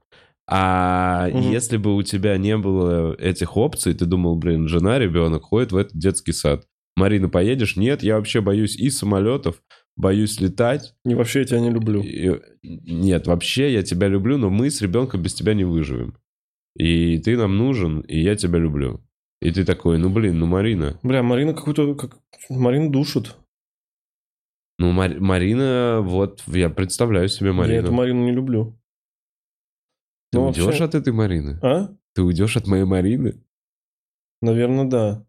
[0.52, 1.52] А Мгм.
[1.52, 5.76] если бы у тебя не было этих опций, ты думал, блин, жена, ребенок ходит в
[5.76, 6.66] этот детский сад.
[6.96, 7.76] Марина, поедешь?
[7.76, 9.62] Нет, я вообще боюсь и самолетов,
[10.00, 10.94] боюсь летать.
[11.04, 12.02] И вообще я тебя не люблю.
[12.02, 16.16] И- Нет, вообще я тебя люблю, но мы с ребенком без тебя не выживем.
[16.76, 19.00] И ты нам нужен, и я тебя люблю.
[19.42, 20.98] И ты такой, ну блин, ну Марина.
[21.02, 21.94] Бля, Марина какую-то...
[21.94, 22.18] Как...
[22.48, 23.36] Марина душит.
[24.78, 27.92] Ну Мар- Марина, вот я представляю себе Я эту Марину.
[27.92, 28.78] Марину не люблю.
[30.32, 31.58] Ты Ну, уйдешь вообще- от этой Марины?
[31.62, 31.88] А?
[32.14, 33.42] Ты уйдешь от моей Марины?
[34.42, 35.26] Наверное, да.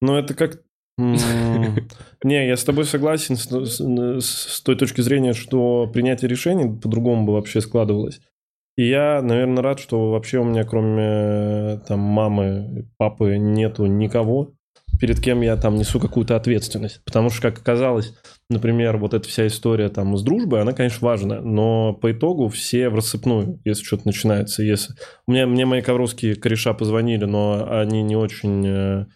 [0.00, 0.62] Но это как...
[0.98, 7.60] Не, я с тобой согласен с той точки зрения, что принятие решений по-другому бы вообще
[7.60, 8.20] складывалось.
[8.76, 14.54] И я, наверное, рад, что вообще у меня кроме э, там мамы, папы нету никого,
[14.98, 17.00] перед кем я там несу какую-то ответственность.
[17.04, 18.14] Потому что, как оказалось,
[18.50, 22.88] например, вот эта вся история там с дружбой, она, конечно, важна, но по итогу все
[22.88, 24.62] в рассыпную, если что-то начинается.
[24.62, 24.94] Если...
[25.26, 29.06] Мне, мне мои ковровские кореша позвонили, но они не очень, э,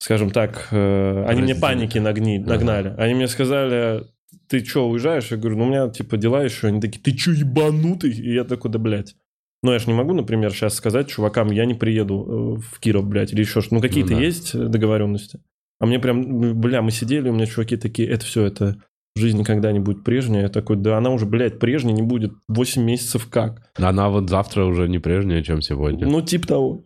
[0.00, 2.94] скажем так, э, они мне паники нагни, нагнали.
[2.98, 4.04] Они мне сказали,
[4.48, 5.30] ты что, уезжаешь?
[5.30, 6.68] Я говорю, ну у меня типа дела еще.
[6.68, 8.10] Они такие, ты что, ебанутый?
[8.10, 9.14] И я такой, да, блядь.
[9.62, 13.06] Ну, я же не могу, например, сейчас сказать чувакам, я не приеду э, в Киров,
[13.06, 14.20] блядь, или еще что Ну, какие-то да.
[14.20, 15.40] есть договоренности?
[15.78, 18.76] А мне прям, бля, мы сидели, у меня чуваки такие, это все, это
[19.16, 20.44] жизнь никогда не будет прежняя.
[20.44, 23.70] Я такой, да она уже, блядь, прежней не будет 8 месяцев как.
[23.76, 26.06] Она вот завтра уже не прежняя, чем сегодня.
[26.06, 26.84] Ну, типа того.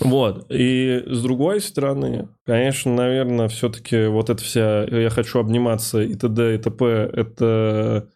[0.00, 0.46] Вот.
[0.50, 6.54] И с другой стороны, конечно, наверное, все-таки вот эта вся «я хочу обниматься» и т.д.
[6.54, 6.84] и т.п.
[6.86, 8.10] это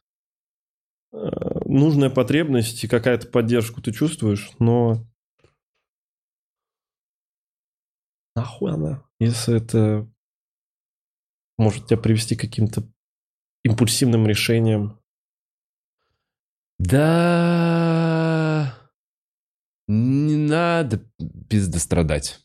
[1.12, 1.16] э,
[1.66, 5.04] нужная потребность и какая-то поддержку ты чувствуешь, но
[8.34, 10.08] нахуй она, если это
[11.58, 12.82] может тебя привести к каким-то
[13.64, 14.98] импульсивным решениям.
[16.78, 18.74] Да,
[19.86, 20.34] не
[20.78, 21.02] надо
[21.48, 22.40] пиздострадать.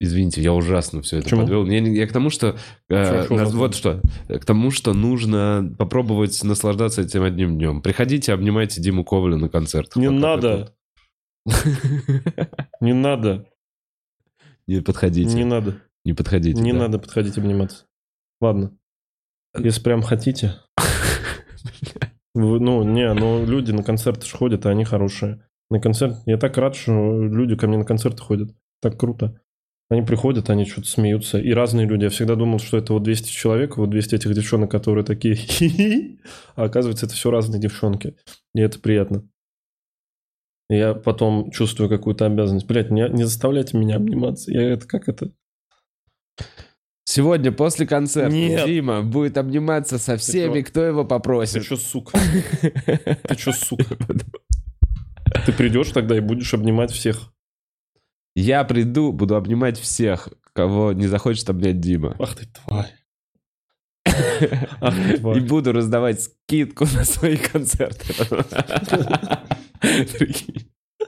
[0.00, 1.40] Извините, я ужасно все это Почему?
[1.40, 1.66] подвел.
[1.66, 2.56] Я, не- я к тому, что...
[2.88, 3.58] э, нас- ужасно?
[3.58, 4.00] вот что.
[4.28, 7.82] К тому, что нужно попробовать наслаждаться этим одним днем.
[7.82, 9.96] Приходите, обнимайте Диму Коваля на концерт.
[9.96, 10.72] Не надо,
[12.80, 13.46] не надо,
[14.68, 15.30] Не подходите.
[15.30, 15.80] не Не, надо.
[16.16, 16.60] подходите.
[16.60, 16.78] Не да.
[16.78, 17.86] надо подходить обниматься.
[18.40, 18.76] Ладно.
[19.58, 20.54] Если прям хотите.
[22.34, 25.44] Ну, не, ну люди на концерты ж ходят, и они хорошие.
[25.70, 26.16] На концерт...
[26.26, 28.50] Я так рад, что люди ко мне на концерты ходят.
[28.80, 29.40] Так круто.
[29.90, 31.38] Они приходят, они что-то смеются.
[31.38, 32.04] И разные люди.
[32.04, 36.20] Я всегда думал, что это вот 200 человек, вот 200 этих девчонок, которые такие «Хи-хи».
[36.56, 38.14] А оказывается, это все разные девчонки.
[38.54, 39.26] И это приятно.
[40.68, 42.66] Я потом чувствую какую-то обязанность.
[42.66, 44.52] Блять, не, не заставляйте меня обниматься.
[44.52, 45.32] Я это как это...
[47.04, 48.66] Сегодня после концерта Нет.
[48.66, 51.64] Дима будет обниматься со всеми, кто его Ты попросит.
[51.64, 52.18] что, сука?
[52.60, 53.96] Ты что, сука?
[55.46, 57.32] Ты придешь тогда и будешь обнимать всех.
[58.34, 62.14] Я приду, буду обнимать всех, кого не захочет обнять Дима.
[62.18, 62.94] Ах ты тварь.
[64.80, 68.14] Ах ты И буду раздавать скидку на свои концерты.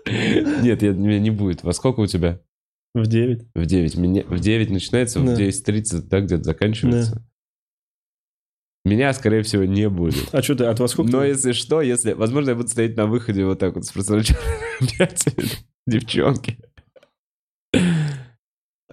[0.07, 1.63] Нет, я, меня не будет.
[1.63, 2.41] Во сколько у тебя?
[2.95, 3.49] В 9.
[3.55, 3.97] В 9.
[3.97, 5.37] Меня, в 9 начинается, в Да.
[5.41, 7.25] 9.30, да, где-то заканчивается.
[8.85, 10.29] Меня, скорее всего, не будет.
[10.33, 11.13] А что ты, от вас сколько?
[11.13, 12.15] Но если что, если...
[12.15, 14.41] Возможно, я буду стоять на выходе вот так вот с просроченными
[15.87, 16.59] девчонки.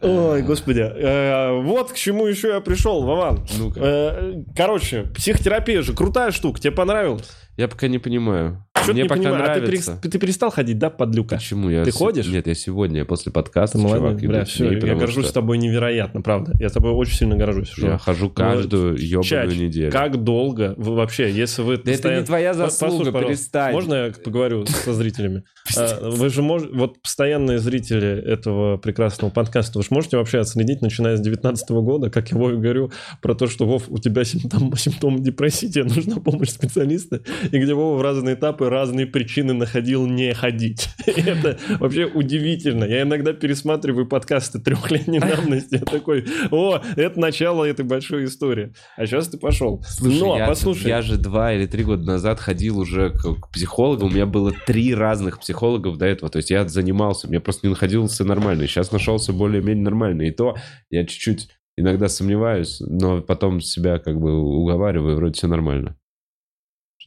[0.02, 0.82] Ой, господи.
[0.82, 3.48] Э, Вот к чему еще я пришел, Вован.
[3.58, 3.80] Ну-ка.
[3.82, 6.60] Э, Короче, психотерапия же крутая штука.
[6.60, 7.32] Тебе понравилось?
[7.56, 8.64] Я пока не понимаю.
[8.84, 10.00] Что Мне не пока понимаю, а ты, нравится.
[10.02, 11.36] ты перестал ходить, да, подлюка?
[11.38, 11.70] Почему?
[11.70, 12.28] Я Ты с- ходишь?
[12.28, 15.58] Нет, я сегодня, после подкаста, Ты чувак, молодец, бля, все, ней, я горжусь что тобой
[15.58, 16.54] невероятно, правда.
[16.60, 17.70] Я тобой очень сильно горжусь.
[17.70, 19.92] что- Я хожу каждую ебаную Чач, неделю.
[19.92, 23.74] Как долго вы вообще, если вы Да это постоянно- не твоя заслуга, послушай, перестань.
[23.74, 25.44] Можно я поговорю со зрителями?
[25.78, 30.82] А, Вы же можете, вот постоянные зрители этого прекрасного подкаста, вы же можете вообще отследить,
[30.82, 32.92] начиная с 2019 года, как я Вове говорю,
[33.22, 37.22] про то, что, Вов, у тебя симптом, симптомы депрессии, тебе нужна помощь специалиста,
[37.52, 40.90] и где Вова в разные этапы разные причины находил не ходить.
[41.06, 42.84] Это вообще удивительно.
[42.84, 48.74] Я иногда пересматриваю подкасты трехлетней давности, я такой, о, это начало этой большой истории.
[48.96, 49.84] А сейчас ты пошел.
[49.88, 53.52] Слушай, Но, я, послушай, я же два или три года назад ходил уже к, к
[53.52, 54.06] психологу.
[54.06, 56.30] У меня было три разных психологов до этого.
[56.30, 58.68] То есть я занимался, мне просто не находился нормальный.
[58.68, 60.30] Сейчас нашелся более-менее нормальный.
[60.30, 60.56] И то
[60.90, 65.96] я чуть-чуть иногда сомневаюсь, но потом себя как бы уговариваю, вроде все нормально.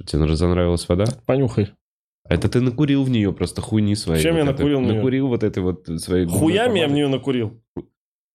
[0.00, 1.04] Что, тебе разонравилась вода?
[1.26, 1.72] понюхай.
[2.28, 4.20] Это ты накурил в нее просто хуйни свои.
[4.20, 4.52] Чем вот я это.
[4.52, 4.80] накурил?
[4.80, 6.26] Накурил вот этой вот своей...
[6.26, 7.60] Хуями я в нее накурил.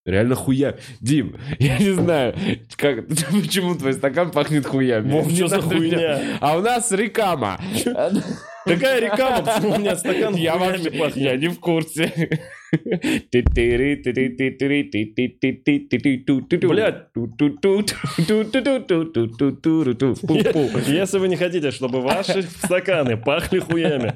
[0.05, 0.75] Реально хуя.
[1.01, 2.35] Дим, я не знаю,
[2.75, 5.11] как, почему твой стакан пахнет хуями.
[5.11, 6.37] Вов, что за хуйня?
[6.41, 7.59] А у нас рекама.
[8.65, 9.41] Какая река?
[9.41, 11.17] Почему у меня стакан Я вообще, пахнет?
[11.17, 12.39] я не в курсе.
[16.67, 17.07] Блядь.
[20.87, 24.13] Если вы не хотите, чтобы ваши стаканы пахли хуями.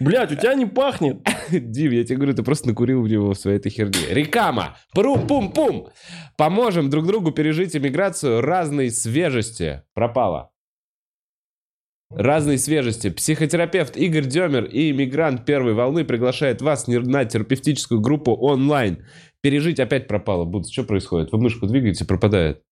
[0.00, 1.18] Блять, у тебя не пахнет.
[1.50, 4.00] Дим, я тебе говорю, ты просто накурил в него своей этой херне.
[4.08, 4.76] Рекама!
[4.94, 5.88] Пру-пум-пум!
[6.36, 9.82] Поможем друг другу пережить иммиграцию разной свежести.
[9.94, 10.50] Пропала.
[12.10, 13.10] Разной свежести.
[13.10, 19.04] Психотерапевт Игорь Демер и иммигрант первой волны приглашает вас на терапевтическую группу онлайн.
[19.42, 20.44] Пережить опять пропало.
[20.44, 20.72] Будут.
[20.72, 21.32] Что происходит?
[21.32, 22.62] Вы мышку двигаете, пропадает.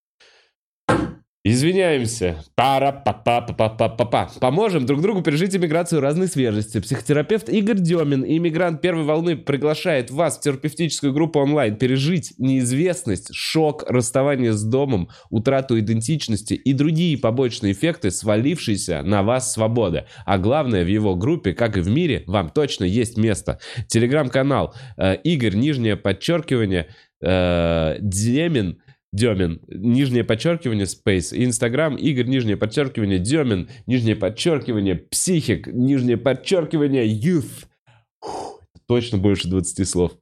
[1.48, 2.42] Извиняемся.
[2.56, 6.80] пара па па па па па па Поможем друг другу пережить иммиграцию разной свежести.
[6.80, 13.84] Психотерапевт Игорь Демин иммигрант первой волны приглашает вас в терапевтическую группу онлайн пережить неизвестность, шок,
[13.88, 20.06] расставание с домом, утрату идентичности и другие побочные эффекты, свалившиеся на вас свободы.
[20.24, 23.60] А главное, в его группе, как и в мире, вам точно есть место.
[23.86, 26.88] Телеграм-канал э, Игорь, нижнее подчеркивание,
[27.22, 28.80] э, Демин,
[29.16, 37.66] Демин, нижнее подчеркивание, Space, Инстаграм, Игорь, нижнее подчеркивание, Демин, нижнее подчеркивание, Психик, нижнее подчеркивание, Youth.
[38.20, 40.12] Фух, точно больше 20 слов.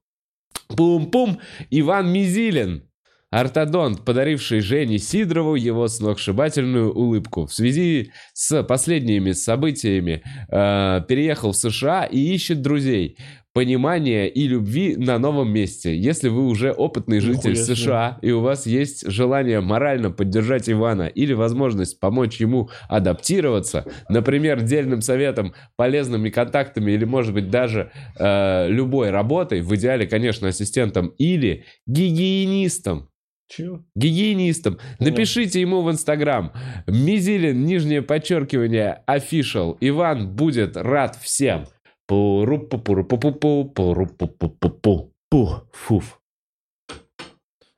[0.69, 1.41] Пум-пум,
[1.71, 2.89] Иван Мизилин.
[3.31, 7.47] Ортодонт, подаривший Жене Сидорову его сногсшибательную улыбку.
[7.47, 13.19] В связи с последними событиями э, переехал в США и ищет друзей,
[13.55, 15.97] понимания и любви на новом месте.
[15.97, 17.77] Если вы уже опытный житель себе.
[17.77, 24.61] США и у вас есть желание морально поддержать Ивана или возможность помочь ему адаптироваться, например,
[24.61, 31.15] дельным советом, полезными контактами или, может быть, даже э, любой работой, в идеале, конечно, ассистентом
[31.19, 33.09] или гигиенистом,
[33.47, 33.85] Чего?
[33.95, 34.79] гигиенистом.
[34.99, 35.13] Понял.
[35.13, 36.53] Напишите ему в Инстаграм.
[36.89, 39.77] Мизилин, нижнее подчеркивание, official.
[39.81, 41.67] Иван будет рад всем.
[42.09, 45.13] Пу-ру-пу-пу-ру-пу-пу-пу, пу-ру-пу-пу-пу-пу.
[45.31, 46.21] Пу, фуф.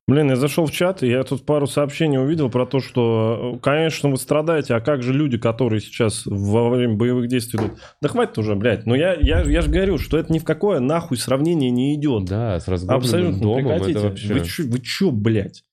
[0.09, 4.09] Блин, я зашел в чат, и я тут пару сообщений увидел про то, что, конечно,
[4.09, 7.79] вы страдаете, а как же люди, которые сейчас во время боевых действий идут?
[8.01, 8.87] Да хватит уже, блядь.
[8.87, 12.25] Но я, я, я же говорю, что это ни в какое нахуй сравнение не идет.
[12.27, 13.91] Да, с разгромленным Абсолютно, домом прекратите.
[13.91, 14.35] это вообще...
[14.35, 15.65] Вы, чё, вы блядь?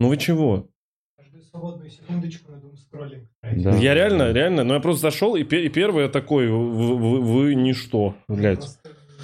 [0.00, 0.68] Ну вы чего?
[1.52, 3.24] Свободную секундочку на дум скроллинг.
[3.42, 3.76] Да.
[3.76, 7.20] Я реально, реально, ну я просто зашел, и, пе- и первый я такой, вы, вы-
[7.20, 8.66] вы ничто, блядь.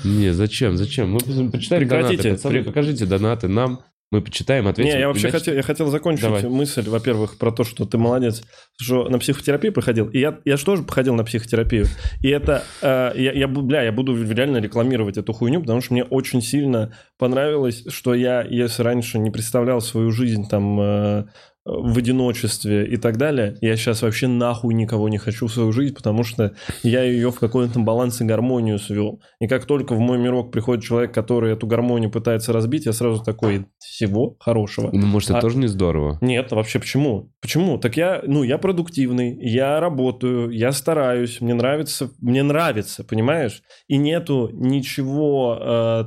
[0.04, 1.10] Не, зачем, зачем?
[1.12, 2.22] Мы почитаем Прекратите.
[2.22, 2.30] донаты.
[2.36, 3.80] Пацаны, Пре- покажите донаты нам.
[4.10, 4.92] Мы почитаем, ответим.
[4.94, 6.42] Не, я вообще Иначе- хотел, я хотел закончить Давай.
[6.48, 8.42] мысль, во-первых, про то, что ты молодец,
[8.80, 10.08] что на психотерапию проходил.
[10.08, 11.86] И я, я же тоже походил на психотерапию.
[12.22, 16.04] И это, э, я, я, бля, я буду реально рекламировать эту хуйню, потому что мне
[16.04, 21.24] очень сильно понравилось, что я, если раньше не представлял свою жизнь там э,
[21.68, 25.94] в одиночестве и так далее, я сейчас вообще нахуй никого не хочу в свою жизнь,
[25.94, 29.20] потому что я ее в какой-то баланс и гармонию свел.
[29.40, 33.22] И как только в мой мирок приходит человек, который эту гармонию пытается разбить, я сразу
[33.22, 34.90] такой, всего хорошего.
[34.92, 36.18] Ну, может, это А- тоже не здорово?
[36.20, 37.32] Нет, вообще почему?
[37.40, 37.78] Почему?
[37.78, 43.62] Так я, ну, я продуктивный, я работаю, я стараюсь, мне нравится, мне нравится, понимаешь?
[43.88, 46.04] И нету ничего, э,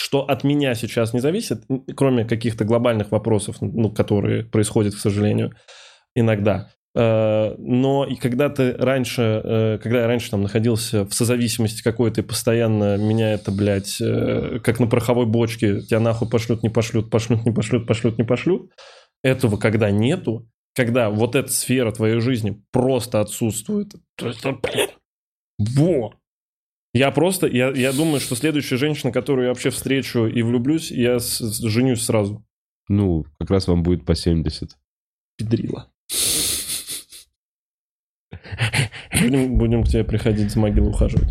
[0.00, 1.62] что от меня сейчас не зависит,
[1.94, 5.52] кроме каких-то глобальных вопросов, ну, которые происходят, к сожалению,
[6.14, 6.70] иногда.
[6.94, 12.22] Э, Но и когда ты раньше, э, когда я раньше там находился в созависимости какой-то,
[12.22, 17.10] и постоянно меня это, блядь, э, как на пороховой бочке, тебя нахуй пошлют, не пошлют,
[17.10, 18.72] пошлют, не пошлют, пошлют, не пошлют,
[19.22, 23.92] этого когда нету, когда вот эта сфера твоей жизни просто отсутствует.
[24.16, 24.88] То ну, блин,
[25.58, 26.14] во!
[26.92, 31.20] Я просто, я, я думаю, что следующая женщина, которую я вообще встречу и влюблюсь, я
[31.20, 32.44] с- с- женюсь сразу.
[32.88, 34.76] Ну, как раз вам будет по 70.
[35.36, 35.88] Педрила.
[39.22, 41.28] Будем, будем к тебе приходить с могилы ухаживать.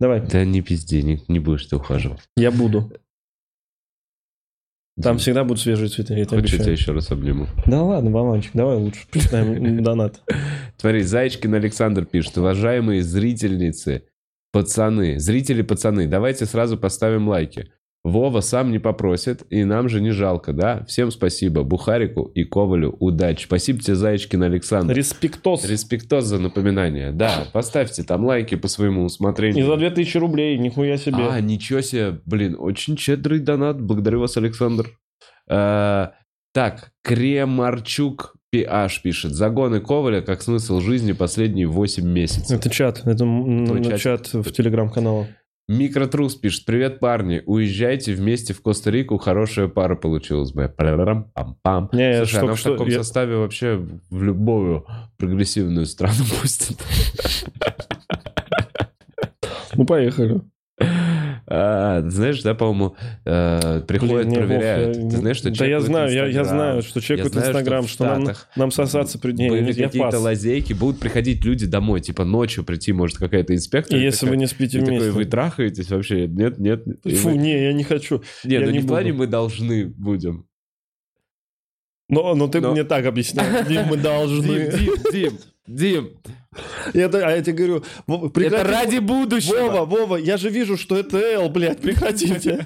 [0.00, 2.20] Давай, Да не пизди, не, не будешь ты ухаживать.
[2.36, 2.92] я буду.
[5.00, 6.76] Там всегда будут свежие цветы, я тебе Хочешь, я тебя обещаю.
[6.76, 7.46] еще раз обниму.
[7.66, 9.06] Да ладно, Вованчик, давай лучше.
[9.12, 10.20] Почитаем донат.
[10.76, 12.36] Смотри, Зайчкин Александр пишет.
[12.38, 14.07] Уважаемые зрительницы,
[14.52, 17.70] пацаны, зрители пацаны, давайте сразу поставим лайки.
[18.04, 20.84] Вова сам не попросит, и нам же не жалко, да?
[20.86, 21.64] Всем спасибо.
[21.64, 23.44] Бухарику и Ковалю удачи.
[23.44, 24.94] Спасибо тебе, Зайчкин Александр.
[24.94, 25.64] Респектос.
[25.64, 27.10] Респектоз за напоминание.
[27.10, 29.64] Да, поставьте там лайки по своему усмотрению.
[29.64, 31.28] И за 2000 рублей, нихуя себе.
[31.28, 32.20] А, ничего себе.
[32.24, 33.80] Блин, очень щедрый донат.
[33.80, 34.90] Благодарю вас, Александр.
[35.50, 36.08] Э,
[36.54, 39.32] так, Кремарчук PH пишет.
[39.32, 42.58] Загоны Коваля как смысл жизни последние 8 месяцев.
[42.58, 44.00] Это чат, это м, чат.
[44.00, 45.36] чат в телеграм-канале.
[45.68, 46.64] Микротрус пишет.
[46.64, 47.42] Привет, парни.
[47.44, 49.18] Уезжайте вместе в Коста-Рику.
[49.18, 50.72] Хорошая пара получилась бы.
[50.78, 51.90] Пам-пам.
[51.92, 54.86] Не, я Слушай, только она в таком я- составе вообще в любую
[55.18, 56.78] прогрессивную страну пустит.
[59.74, 60.40] Ну, поехали.
[61.46, 64.96] А, знаешь, да, по-моему, э, приходят, Блин, не, Вов, проверяют.
[64.96, 67.88] я- Ты знаешь, что Да я знаю, я, я знаю, что чекают знаю, Инстаграм, в
[67.90, 69.32] что, нам, нам сосаться при...
[69.32, 73.96] Не, были какие-то лазейки, будут приходить люди домой, типа ночью прийти, может, какая-то инспектор.
[73.96, 75.12] И если вы не спите ты такой, вместе.
[75.12, 76.26] вы трахаетесь вообще?
[76.26, 76.84] Нет, нет.
[77.04, 78.22] Фу, вы- не, я не хочу.
[78.44, 80.46] Нет, я ну не в плане мы должны будем.
[82.08, 83.66] Но, но ты Но- мне так объясняешь.
[83.68, 84.70] Дим, мы должны.
[84.70, 86.10] Дим, Дим, Дим, Дим,
[86.94, 89.68] Я а я тебе говорю, Вова, это прекрати- ради будущего.
[89.70, 92.64] Вова, Вова, я же вижу, что это Эл, блядь, прекратите.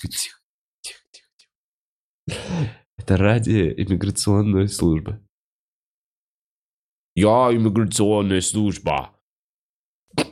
[0.00, 0.38] Тихо,
[0.80, 1.28] тихо, тихо,
[2.26, 2.38] тихо.
[2.96, 5.20] Это ради иммиграционной службы.
[7.14, 9.15] Я иммиграционная служба.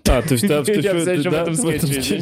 [0.06, 2.20] А, то есть, да, ты Я ещё в этом скетче.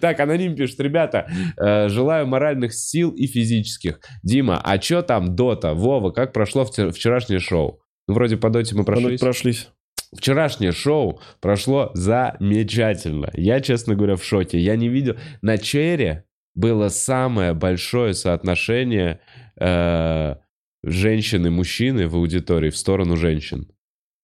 [0.00, 0.80] Так, аноним пишет.
[0.80, 1.26] Ребята,
[1.56, 4.00] э, желаю моральных сил и физических.
[4.22, 5.74] Дима, а чё там Дота?
[5.74, 7.80] Вова, как прошло вчер- вчерашнее шоу?
[8.08, 9.20] Ну, вроде по Доте мы прошлись.
[9.20, 9.68] Прошлись.
[10.16, 13.30] Вчерашнее шоу прошло замечательно.
[13.34, 14.58] Я, честно говоря, в шоке.
[14.58, 15.16] Я не видел...
[15.40, 16.24] На Чере
[16.54, 19.20] было самое большое соотношение
[19.60, 20.34] э,
[20.82, 23.68] женщин и мужчины в аудитории в сторону женщин.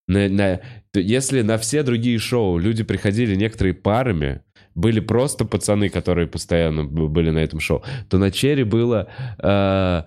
[0.09, 0.61] На- на-
[0.95, 4.43] если на все другие шоу люди приходили некоторые парами,
[4.75, 9.09] были просто пацаны, которые постоянно были на этом шоу, то на Черри было
[9.43, 10.03] э,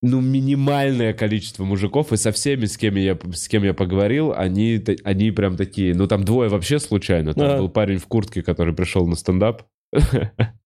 [0.00, 4.80] ну, минимальное количество мужиков, и со всеми, с кем я, с кем я поговорил, они,
[5.02, 7.34] они прям такие, ну, там двое вообще случайно.
[7.34, 7.58] Там Ага.
[7.58, 9.64] был парень в куртке, который пришел на стендап.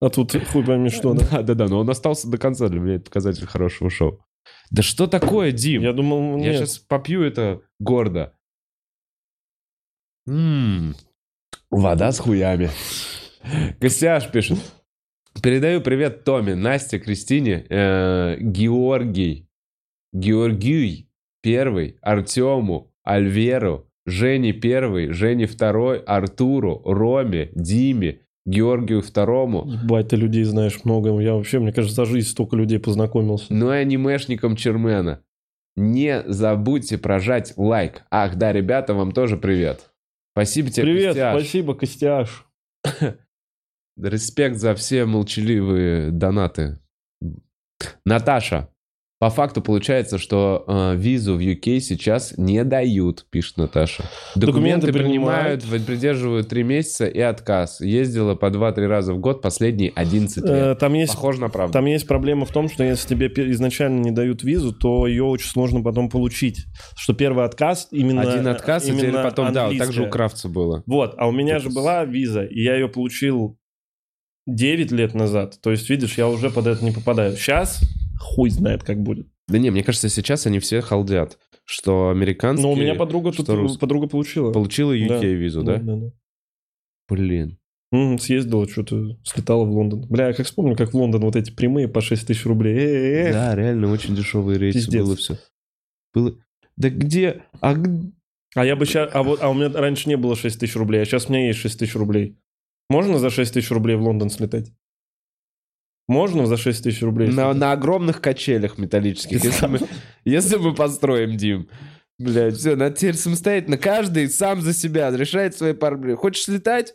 [0.00, 1.26] А тут хуй пойми что, да?
[1.30, 4.20] Да, да, да, но он остался до конца, для меня это показатель хорошего шоу.
[4.70, 5.82] Да что такое, Дим?
[5.82, 6.56] Я думал, Я нет.
[6.56, 8.34] сейчас попью это гордо.
[10.28, 10.94] М,
[11.70, 12.70] Вода с хуями.
[13.80, 14.58] Костяш пишет.
[15.42, 19.48] Передаю привет Томе, Насте, Кристине, э, Георгий,
[20.12, 21.08] Георгий
[21.40, 30.42] первый, Артему, Альверу, Жене первый, Жене второй, Артуру, Роме, Диме, Георгию второму, Ебать, ты людей
[30.44, 31.16] знаешь много.
[31.20, 33.46] Я вообще, мне кажется, за жизнь столько людей познакомился.
[33.54, 35.22] ну и анимешникам Чермена.
[35.76, 38.02] Не забудьте прожать лайк.
[38.10, 39.90] Ах, да, ребята, вам тоже привет.
[40.34, 41.34] Спасибо тебе, Привет, Костяш.
[41.40, 42.46] спасибо, Костяш.
[43.96, 46.78] Респект за все молчаливые донаты.
[48.04, 48.68] Наташа.
[49.22, 54.02] По факту получается, что э, визу в UK сейчас не дают, пишет Наташа.
[54.34, 57.80] Документы, Документы принимают, придерживают три месяца и отказ.
[57.80, 60.44] Ездила по 2-3 раза в год последние 11 лет.
[60.44, 61.72] Э, Там есть Похоже на правду.
[61.72, 65.50] Там есть проблема в том, что если тебе изначально не дают визу, то ее очень
[65.50, 66.64] сложно потом получить.
[66.96, 68.22] Что первый отказ именно...
[68.22, 70.10] Один отказ, и теперь именно потом, да, вот так же у английская.
[70.10, 70.82] Кравца было.
[70.86, 73.56] Вот, а у меня Это же с- была виза, и я ее получил
[74.48, 75.60] 9 лет назад.
[75.62, 77.36] То есть, видишь, я уже под это не попадаю.
[77.36, 77.78] Сейчас
[78.22, 79.26] хуй знает, как будет.
[79.48, 82.66] Да не, мне кажется, сейчас они все халдят, что американские...
[82.66, 84.52] Но у меня подруга тут рус- подруга получила.
[84.52, 85.20] Получила Да.
[85.20, 85.76] UK-визу, да?
[85.78, 86.12] да, да.
[87.08, 87.58] Блин.
[87.92, 90.06] М, съездила, что-то слетала в Лондон.
[90.08, 92.74] Бля, я как вспомню, как в Лондон вот эти прямые по 6 тысяч рублей.
[92.74, 93.32] Э-э-э.
[93.32, 95.04] Да, реально очень дешевые рейсы Пиздец.
[95.04, 95.38] было все.
[96.14, 96.34] Было...
[96.76, 97.42] Да где?
[97.60, 97.74] А
[98.54, 99.10] А я бы сейчас...
[99.12, 101.48] А, вот, а у меня раньше не было 6 тысяч рублей, а сейчас у меня
[101.48, 102.38] есть 6 тысяч рублей.
[102.88, 104.72] Можно за 6 тысяч рублей в Лондон слетать?
[106.12, 109.42] Можно за 6 тысяч рублей на, на огромных качелях металлических.
[109.42, 109.80] Если мы,
[110.24, 111.68] если мы построим, Дим.
[112.18, 113.78] Блядь, все, надо теперь самостоятельно.
[113.78, 116.18] Каждый сам за себя решает свои проблемы.
[116.18, 116.94] Хочешь слетать?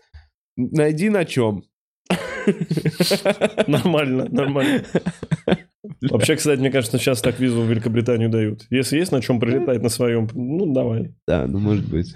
[0.56, 1.64] Найди на чем.
[3.68, 4.86] Нормально, нормально.
[6.02, 8.66] Вообще, кстати, мне кажется, сейчас так визу в Великобританию дают.
[8.70, 11.14] Если есть на чем прилетать на своем, ну давай.
[11.28, 12.16] Да, ну может быть.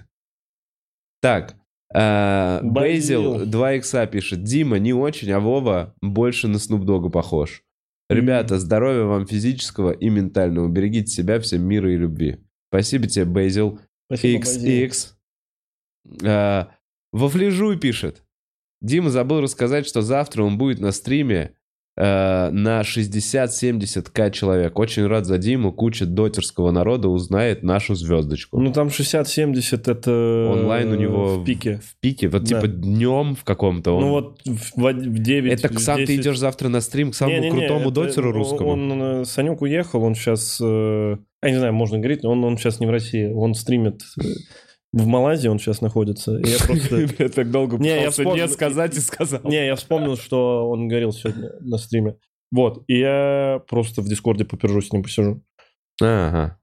[1.22, 1.56] Так,
[1.94, 2.60] э.
[2.64, 4.44] Бейзил 2 икса пишет.
[4.44, 7.64] Дима не очень, а Вова больше на Снуп Дога похож.
[8.10, 10.68] Ребята, здоровья вам физического и ментального.
[10.68, 12.40] Берегите себя, всем мира и любви.
[12.70, 13.80] Спасибо тебе, Бейзил.
[14.08, 14.44] Спасибо.
[14.44, 15.16] XX.
[17.14, 18.24] Во флежуй пишет.
[18.82, 21.56] Дима забыл рассказать, что завтра он будет на стриме
[22.02, 24.80] э, на 60-70к человек.
[24.80, 25.72] Очень рад за Диму.
[25.72, 28.60] Куча дотерского народа узнает нашу звездочку.
[28.60, 31.80] Ну там 60-70 это Онлайн у него в пике.
[31.84, 32.48] В пике, вот Да.
[32.48, 34.02] типа днем в каком-то он...
[34.02, 37.92] Ну вот в, в 9 Это сам ты идешь завтра на стрим к самому крутому
[37.92, 38.70] дотеру русскому?
[38.72, 40.60] Он, э, Санек уехал, он сейчас...
[40.60, 43.32] Я не знаю, можно говорить, он, он сейчас не в России.
[43.32, 44.24] Он стримит э,
[44.94, 46.32] в Малайзии, он сейчас находится.
[46.34, 47.08] Я просто...
[47.24, 49.40] Я так долго Не, я вспомнил- не сказать и сказал.
[49.44, 52.18] Не, я вспомнил, что он говорил сегодня на стриме.
[52.52, 55.42] Вот, и я просто в Дискорде попержу с ним, посижу.
[56.02, 56.58] Ага.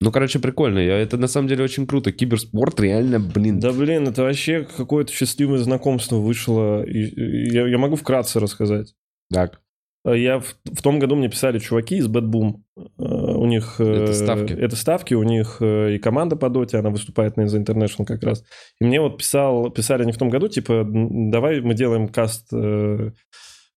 [0.00, 0.80] Ну, короче, прикольно.
[0.80, 2.10] Я- Это на самом деле очень круто.
[2.10, 3.60] Киберспорт реально, блин.
[3.60, 6.82] Да, блин, это вообще какое-то счастливое знакомство вышло.
[6.84, 8.94] И- и я, я могу вкратце рассказать.
[9.32, 9.60] Так.
[10.06, 12.56] Я в, в том году мне писали чуваки из Bad Boom.
[12.76, 13.76] Э, У них...
[13.78, 14.52] э, Это ставки.
[14.52, 18.22] Это ставки, у них э, и команда по доте, она выступает на The International как
[18.22, 18.44] раз.
[18.80, 22.48] И мне вот писал, писали они в том году, типа, «М, давай мы делаем каст
[22.52, 23.12] э,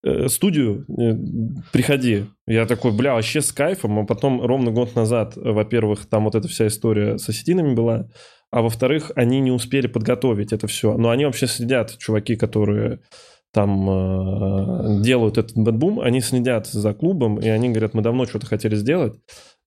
[0.03, 1.15] э, студию, э,
[1.71, 2.25] приходи.
[2.45, 3.99] Я такой, бля, вообще с кайфом.
[3.99, 8.09] А потом ровно год назад, э, во-первых, там вот эта вся история с осетинами была,
[8.51, 10.97] а во-вторых, они не успели подготовить это все.
[10.97, 12.99] Но они вообще следят, чуваки, которые
[13.57, 18.45] там э, делают этот BetBoom, они следят за клубом, и они говорят, мы давно что-то
[18.45, 19.15] хотели сделать.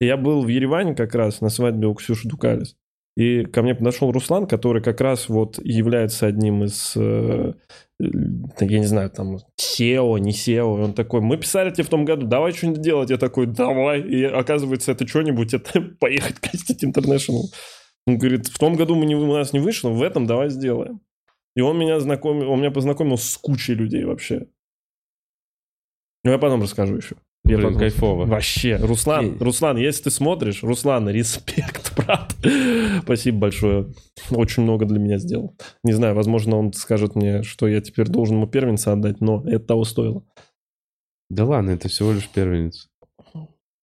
[0.01, 2.77] И я был в Ереване как раз на свадьбе у Ксюши Дукалис.
[3.17, 7.55] И ко мне подошел Руслан, который как раз вот является одним из, э,
[8.01, 8.05] э,
[8.61, 10.79] я не знаю, там, CEO, не CEO.
[10.79, 13.11] И он такой, мы писали тебе в том году, давай что-нибудь делать.
[13.11, 14.03] Я такой, давай.
[14.03, 17.43] И оказывается, это что-нибудь, это поехать кастить International.
[18.07, 21.01] Он говорит, в том году мы не, у нас не вышло, в этом давай сделаем.
[21.57, 24.47] И он меня знакомил, он меня познакомил с кучей людей вообще.
[26.25, 27.17] Ну, я потом расскажу еще.
[27.45, 28.27] Я Блин, потом- кайфово.
[28.27, 28.77] Вообще.
[28.77, 29.39] Руслан, Не.
[29.39, 32.35] Руслан, если ты смотришь, Руслан, респект, брат.
[33.03, 33.93] Спасибо большое.
[34.31, 35.57] Очень много для меня сделал.
[35.83, 39.61] Не знаю, возможно, он скажет мне, что я теперь должен ему первенца отдать, но это
[39.65, 40.23] того стоило.
[41.31, 42.90] Да ладно, это всего лишь первенец.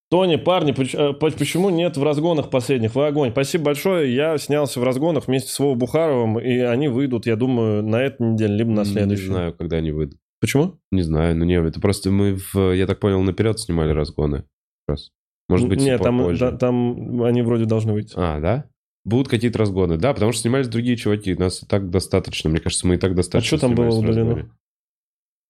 [0.10, 2.96] Тони, парни, э, поч- почему нет в разгонах последних?
[2.96, 3.32] Вы огонь.
[3.32, 4.14] Спасибо большое.
[4.16, 8.26] Я снялся в разгонах вместе с Вовой Бухаровым, и они выйдут, я думаю, на этой
[8.32, 9.24] неделе, либо на следующей.
[9.26, 10.18] Не знаю, когда они выйдут.
[10.40, 10.76] Почему?
[10.92, 14.46] Не знаю, ну не, это просто мы, в, я так понял, наперед снимали разгоны.
[14.88, 15.12] Раз.
[15.50, 16.40] Может быть, Нет, там, попозже.
[16.52, 18.14] да- там они вроде должны выйти.
[18.16, 18.66] А, да?
[19.04, 19.98] Будут какие-то разгоны.
[19.98, 21.34] Да, потому что снимались другие чуваки.
[21.36, 22.50] Нас и так достаточно.
[22.50, 24.50] Мне кажется, мы и так достаточно А что там было удалено?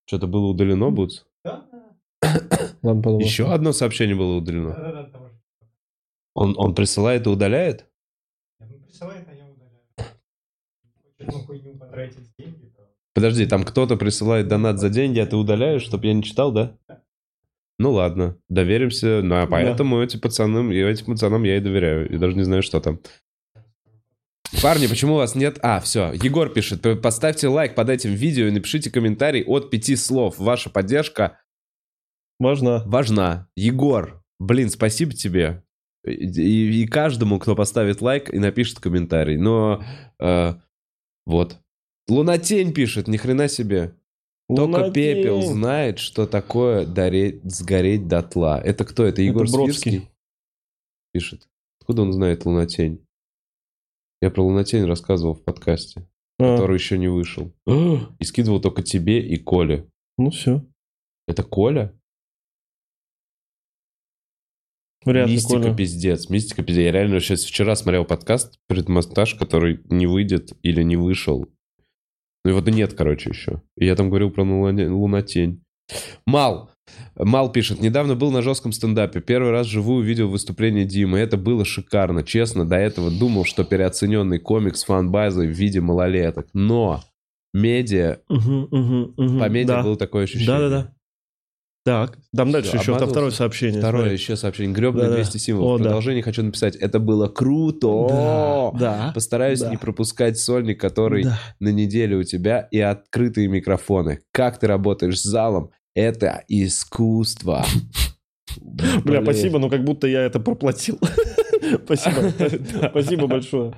[0.06, 1.26] Что-то было удалено, Бутс?
[2.34, 3.20] Да, Ладно, подумал.
[3.22, 4.74] Еще одно сообщение было удалено.
[4.76, 5.20] да, да.
[6.36, 7.86] Он, он присылает и удаляет?
[8.60, 10.12] Ну, присылает, а я удаляю.
[13.14, 16.78] Подожди, там кто-то присылает донат за деньги, а ты удаляешь, чтобы я не читал, да?
[17.80, 19.22] Ну ладно, доверимся.
[19.24, 22.10] Ну, а поэтому эти пацаны, и этим пацанам я и доверяю.
[22.12, 23.00] И даже не знаю, что там.
[24.62, 25.60] Парни, почему у вас нет...
[25.62, 26.82] А, все, Егор пишет.
[26.82, 30.38] «П- Поставьте лайк под этим видео и напишите комментарий от пяти слов.
[30.40, 31.40] Ваша поддержка
[32.40, 32.84] Важно.
[32.86, 33.50] важна.
[33.56, 35.64] Егор, блин, спасибо тебе.
[36.06, 39.38] И, и- каждому, кто поставит лайк и напишет комментарий.
[39.38, 39.84] Но
[40.20, 40.54] э,
[41.26, 41.58] вот.
[42.08, 43.96] Лунатень пишет, ни хрена себе.
[44.48, 44.94] Только Лунатень.
[44.94, 48.62] пепел знает, что такое дареть, сгореть дотла.
[48.62, 49.04] Это кто?
[49.04, 49.92] Это Егор Бродский.
[49.92, 50.10] Свирский?
[51.12, 51.50] Пишет.
[51.82, 53.06] Откуда он знает Лунатень?
[54.22, 56.08] Я про Лунатень рассказывал в подкасте,
[56.40, 57.52] А, который еще не вышел.
[57.66, 59.90] И скидывал только тебе и Коле.
[60.18, 60.66] Ну все.
[61.28, 61.94] Это Коля?
[65.08, 65.74] Вряд ли, Мистика Коля.
[65.76, 66.30] пиздец.
[66.30, 66.84] Мистика пиздец.
[66.86, 71.46] Я реально сейчас вчера смотрел подкаст предмонтаж, который не выйдет или не вышел.
[72.46, 73.62] Ну его-то нет, короче, еще.
[73.78, 75.62] И я там говорил про луна- лунатень.
[76.26, 76.72] Мал.
[77.18, 79.20] Мал пишет, недавно был на жестком стендапе.
[79.20, 81.20] Первый раз вживую видел выступление Димы.
[81.20, 82.24] Это было шикарно.
[82.24, 86.48] Честно, до этого думал, что переоцененный комикс фан-базой в виде малолеток.
[86.54, 87.02] Но
[87.54, 89.40] медиа, Мгм, мгм, мгм.
[89.40, 89.84] по медиа Да.
[89.84, 90.48] было такое ощущение.
[90.48, 90.94] Да-да-да.
[91.88, 93.12] Так, там дальше Всё, еще обмазался.
[93.14, 93.80] второе сообщение.
[93.80, 94.18] Второе смотри.
[94.18, 94.74] еще сообщение.
[94.74, 95.16] Гребный Да-да.
[95.16, 95.72] 200 символов.
[95.72, 95.84] О, В да.
[95.86, 96.76] продолжение хочу написать.
[96.76, 98.08] Это было круто.
[98.10, 99.12] Да, да.
[99.14, 99.70] Постараюсь Да.
[99.70, 101.40] не пропускать сольник, который Да.
[101.62, 104.20] на неделе у тебя, и открытые микрофоны.
[104.34, 105.70] Как ты работаешь с залом?
[105.96, 107.66] Это искусство.
[109.06, 111.00] Бля, спасибо, но как будто я это проплатил.
[111.86, 112.34] Спасибо.
[112.90, 113.74] Спасибо большое.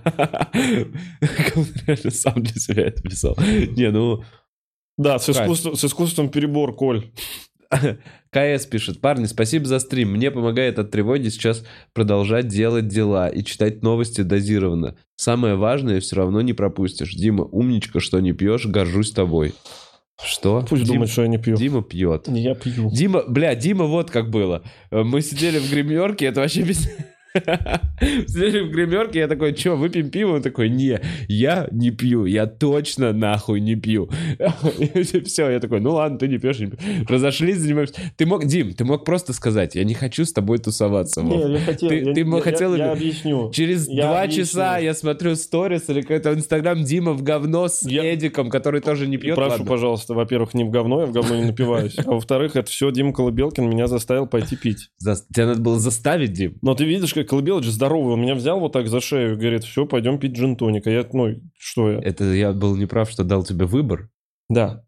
[0.52, 3.38] Реально сам для себя это писал.
[3.40, 4.24] Не, ну...
[4.98, 7.12] Да, с, искусством, с искусством перебор, Коль.
[8.32, 10.12] КС пишет, парни, спасибо за стрим.
[10.12, 11.64] Мне помогает от тревоги сейчас
[11.94, 14.96] продолжать делать дела и читать новости дозированно.
[15.16, 17.14] Самое важное все равно не пропустишь.
[17.14, 19.54] Дима, умничка, что не пьешь, горжусь тобой.
[20.24, 20.66] Что?
[20.68, 21.56] Пусть Дима, думает, что я не пью.
[21.56, 22.28] Дима пьет.
[22.28, 22.92] Не, Я пью.
[22.92, 24.64] Дима, бля, Дима вот как было.
[24.92, 26.90] Э, Мы сидели в гримерке, это вообще без...
[27.34, 30.36] Сидели в гримерке, я такой, что, выпьем пиво?
[30.36, 34.10] Он такой, не, я не пью, я точно нахуй не пью.
[35.26, 36.80] Все, я такой, ну ладно, ты не пьешь, не пьешь.
[37.08, 37.94] Разошлись, занимаемся.
[38.18, 41.22] Ты мог, Дим, ты мог просто сказать, я не хочу с тобой тусоваться.
[41.22, 41.90] Не, я хотел.
[41.90, 43.52] Ты- я, ты я- бы хотел- Я, я объясню.
[43.52, 44.44] Через Я два объясню.
[44.46, 49.08] часа я смотрю сторис или какой-то инстаграм Дима в говно с Я- Эдиком, который тоже
[49.08, 49.36] не пьет.
[49.36, 49.66] Прошу, ладно.
[49.66, 51.96] пожалуйста, во-первых, не в говно, я в говно не напиваюсь.
[51.98, 54.90] А во-вторых, это все Дима Колыбелкин меня заставил пойти пить.
[54.98, 56.58] За- Тебя надо было заставить, Дим.
[56.62, 59.64] Но ты видишь, как Колыбелыч здоровый, он меня взял вот так за шею и говорит,
[59.64, 60.88] все, пойдем пить джин-тоник.
[60.88, 62.00] А я, ну, что я?
[62.00, 64.10] Это я был неправ, что дал тебе выбор.
[64.50, 64.84] Да.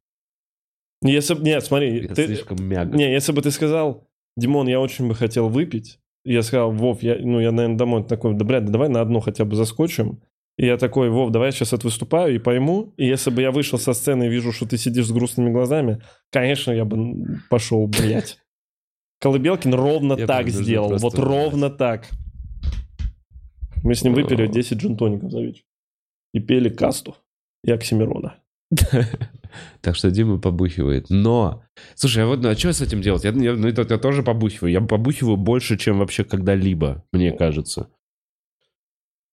[1.03, 2.95] Если б- нет, смотри, Я ты, слишком мягко.
[2.95, 7.17] не, если бы ты сказал, Димон, я очень бы хотел выпить, я сказал, Вов, я,
[7.19, 10.21] ну, я, наверное, домой такой, да, блядь, да давай на одну хотя бы заскочим.
[10.57, 12.93] И я такой, Вов, давай я сейчас это выступаю и пойму.
[12.97, 16.03] И если бы я вышел со сцены и вижу, что ты сидишь с грустными глазами,
[16.31, 18.37] конечно, я бы пошел, блядь.
[19.21, 20.97] Колыбелкин ровно Я так сделал.
[20.97, 22.09] Вот ровно так.
[23.83, 25.63] Мы с ним выпили 10 джинтоников за вечер.
[26.33, 27.15] И пели касту
[27.63, 28.35] и Оксимирона.
[29.81, 31.07] Так что Дима побухивает.
[31.09, 31.63] Но,
[31.95, 33.25] слушай, а вот ну, а что с этим делать?
[33.25, 34.71] Я, я- ну, это я тоже побухиваю.
[34.71, 37.89] Я побухиваю больше, чем вообще когда-либо, мне кажется.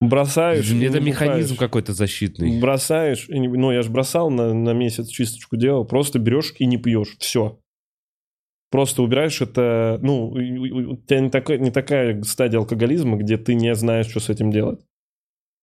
[0.01, 0.70] Бросаешь.
[0.73, 2.61] Это механизм какой-то защитный.
[2.61, 7.16] Бросаешь, ну я же бросал на, на месяц чисточку делал, просто берешь и не пьешь,
[7.19, 7.61] все.
[8.70, 13.74] Просто убираешь это, ну, у тебя не, такой, не такая стадия алкоголизма, где ты не
[13.74, 14.81] знаешь, что с этим делать.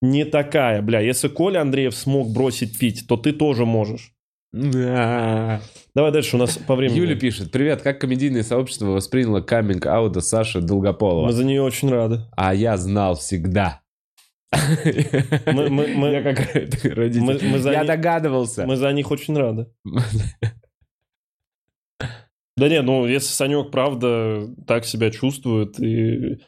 [0.02, 0.99] Не такая, бля.
[1.02, 4.11] Если Коля Андреев смог бросить пить, то ты тоже можешь.
[4.52, 5.61] Да.
[5.94, 6.98] Давай дальше, у нас по времени.
[6.99, 11.26] Юля пишет, привет, как комедийное сообщество восприняло каминг аута Саши Долгополова?
[11.27, 12.22] Мы за нее очень рады.
[12.36, 13.82] А я знал всегда.
[15.45, 16.53] Мы- мы- мы- Я как
[16.84, 17.22] родитель.
[17.22, 18.65] мы- мы за Я не- догадывался.
[18.65, 19.68] Мы за них очень рады.
[22.57, 26.40] Да не, ну если Санек правда так себя чувствует и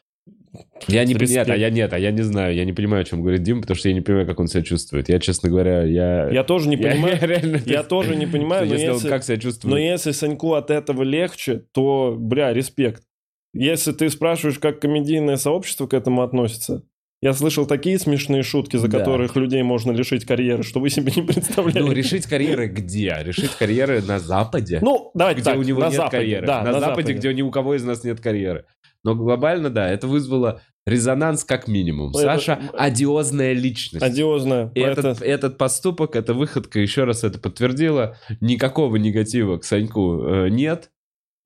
[0.88, 3.22] Я не, нет, а я нет, а я не знаю, я не понимаю, о чем
[3.22, 5.10] говорит Дима, потому что я не понимаю, как он себя чувствует.
[5.10, 6.30] Я, честно говоря, я...
[6.30, 7.18] я тоже не понимаю.
[7.20, 9.72] я реально- Я тоже не понимаю, но если если, как себя чувствует.
[9.72, 13.04] но если Саньку от этого легче, то, бля, респект.
[13.54, 16.84] Если ты спрашиваешь, как комедийное сообщество к этому относится,
[17.22, 19.00] я слышал такие смешные шутки, за Да.
[19.00, 21.80] которых людей можно лишить карьеры, что вы себе не представляете.
[21.82, 23.18] Ну, решить карьеры где?
[23.22, 24.80] Решить карьеры на Западе?
[24.82, 26.46] Ну, давайте где так, у него на нет Западе, карьеры.
[26.48, 27.14] да, на, на Западе, Западе.
[27.14, 28.66] где ни у кого из нас нет карьеры.
[29.04, 32.10] Но глобально, да, это вызвало резонанс как минимум.
[32.12, 34.04] Это- Саша– одиозная личность.
[34.06, 34.72] Одиозно.
[34.76, 38.18] И Это- этот, этот поступок, эта выходка еще раз это подтвердила.
[38.42, 40.92] Никакого негатива к Саньку э, нет.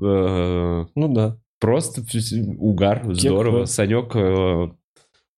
[0.01, 1.37] Э, Ну да.
[1.59, 2.03] просто
[2.57, 3.57] угар, здорово.
[3.59, 3.73] класс.
[3.73, 4.69] Санек э,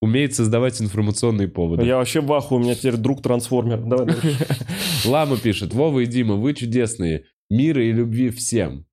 [0.04, 1.86] умеет создавать информационные поводы.
[1.86, 3.80] Я вообще в ахуе, у меня теперь друг трансформер.
[3.82, 4.38] Давай дальше.
[5.06, 7.24] Лама пишет, Вова и Дима, вы чудесные.
[7.50, 8.86] Мира и любви всем.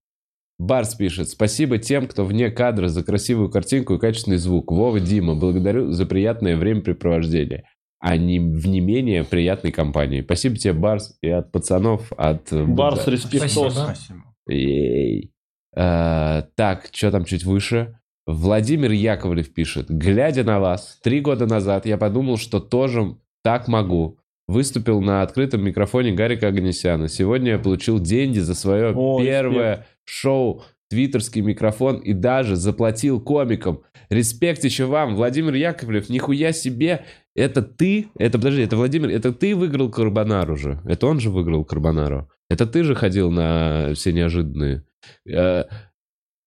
[0.58, 4.70] Барс пишет, спасибо тем, кто вне кадра за красивую картинку и качественный звук.
[4.70, 7.64] Вова, Дима, благодарю за приятное времяпрепровождение.
[7.98, 10.22] А не в не менее приятной компании.
[10.22, 12.52] Спасибо тебе, Барс, и от пацанов, от...
[12.52, 13.74] э, Барс, респектос.
[13.74, 14.22] Спасибо.
[14.48, 15.32] Ей.
[15.74, 17.99] Э, так, что там чуть выше?
[18.32, 19.86] Владимир Яковлев пишет.
[19.88, 24.18] Глядя на вас, три года назад я подумал, что тоже так могу.
[24.48, 27.08] Выступил на открытом микрофоне Гарика Аганесяна.
[27.08, 33.82] Сегодня я получил деньги за свое О, первое шоу «Твиттерский микрофон» и даже заплатил комикам.
[34.08, 37.04] Респект еще вам, Владимир Яковлев, нихуя себе.
[37.36, 40.80] Это ты, это, подожди, это Владимир, это ты выиграл Карбонару же.
[40.84, 42.28] Это он же выиграл Карбонару.
[42.48, 44.82] Это ты же ходил на все неожиданные.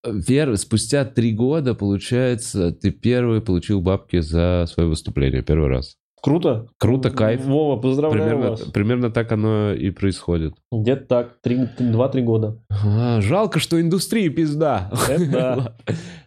[0.05, 5.41] Вер, спустя три года, получается, ты первый получил бабки за свое выступление.
[5.43, 5.95] Первый раз.
[6.21, 6.67] Круто.
[6.77, 7.43] Круто, кайф.
[7.45, 8.61] Вова, поздравляю Примерно, вас.
[8.71, 10.53] примерно так оно и происходит.
[10.71, 12.63] Где-то так, три- два-три года.
[12.69, 14.91] А, жалко, что индустрия пизда.
[15.09, 15.77] Это.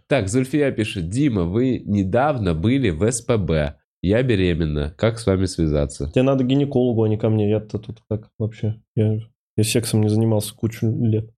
[0.09, 1.09] Так, Зульфия пишет.
[1.09, 3.75] Дима, вы недавно были в СПБ.
[4.03, 4.95] Я беременна.
[4.97, 6.11] Как с вами связаться?
[6.13, 7.51] Тебе надо к гинекологу, а не ко мне.
[7.51, 8.81] Я-то тут как вообще?
[8.95, 9.19] Я,
[9.57, 11.29] я сексом не занимался кучу лет.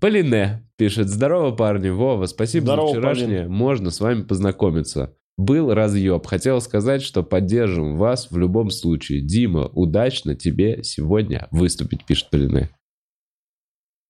[0.00, 1.08] Полине пишет.
[1.08, 1.88] Здорово, парни.
[1.88, 3.48] Вова, спасибо Здорово, за вчерашнее.
[3.48, 5.16] Можно с вами познакомиться.
[5.36, 6.26] Был разъеб.
[6.26, 9.20] Хотел сказать, что поддержим вас в любом случае.
[9.20, 12.70] Дима, удачно тебе сегодня выступить, пишет Полине.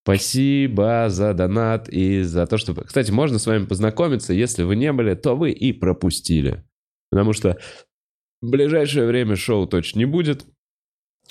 [0.05, 2.74] Спасибо за донат и за то, что...
[2.74, 4.35] Кстати, можно с вами познакомиться.
[4.35, 6.62] Если вы не были, то вы и пропустили.
[7.11, 7.59] Потому что
[8.43, 10.45] в ближайшее время шоу точно не будет.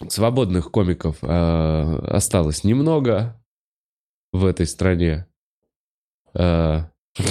[0.08, 3.40] свободных комиков э, осталось немного
[4.34, 5.28] в этой стране.
[6.34, 6.82] Э,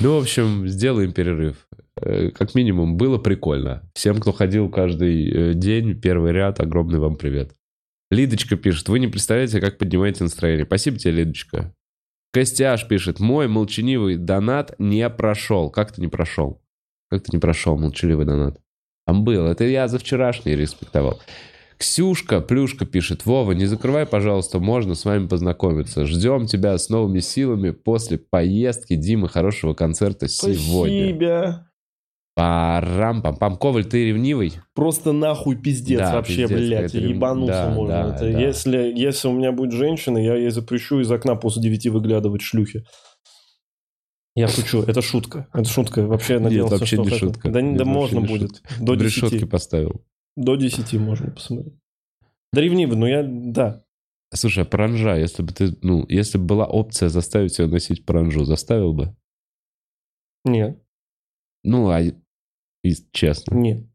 [0.00, 1.66] Ну, в общем, сделаем перерыв.
[2.00, 3.82] Э, Как минимум, было прикольно.
[3.94, 7.54] Всем, кто ходил каждый э, день, первый ряд, огромный вам привет.
[8.10, 10.64] Лидочка пишет, вы не представляете, как поднимаете настроение.
[10.64, 11.74] Спасибо тебе, Лидочка.
[12.32, 15.70] Костяш пишет, мой молчаливый донат не прошел.
[15.70, 16.62] Как ты не прошел?
[17.10, 18.58] Как ты не прошел молчаливый донат?
[19.06, 19.46] Там был.
[19.46, 21.20] Это я за вчерашний респектовал.
[21.82, 26.06] Ксюшка, Плюшка пишет, Вова, не закрывай, пожалуйста, можно с вами познакомиться.
[26.06, 31.08] Ждем тебя с новыми силами после поездки Димы хорошего концерта сегодня.
[31.08, 31.68] Спасибо.
[32.38, 33.56] Парам-пам-пам.
[33.58, 34.52] Коваль, ты ревнивый?
[34.76, 37.94] Просто нахуй пиздец Да, вообще, пиздец, блядь, рем- ебануться да, можно.
[38.10, 38.40] да, Это да.
[38.40, 42.84] Если, если у меня будет женщина, я ей запрещу из окна после девяти выглядывать шлюхи.
[44.36, 45.48] Я шучу, это шутка.
[45.52, 46.06] Это шутка.
[46.06, 47.50] Вообще я Нет, надеялся, вообще что не шутка.
[47.50, 48.62] Да, Нет, да можно не будет.
[48.80, 49.50] До В решетке 10.
[49.50, 50.04] поставил.
[50.36, 51.74] До 10 можно посмотреть.
[52.52, 53.84] Да ревнивый, ну я, да.
[54.34, 58.44] Слушай, а паранжа, если бы ты, ну, если бы была опция заставить ее носить паранжу,
[58.44, 59.14] заставил бы?
[60.44, 60.82] Нет,
[61.62, 62.14] Ну, а и-
[63.12, 63.54] честно.
[63.54, 63.86] нет.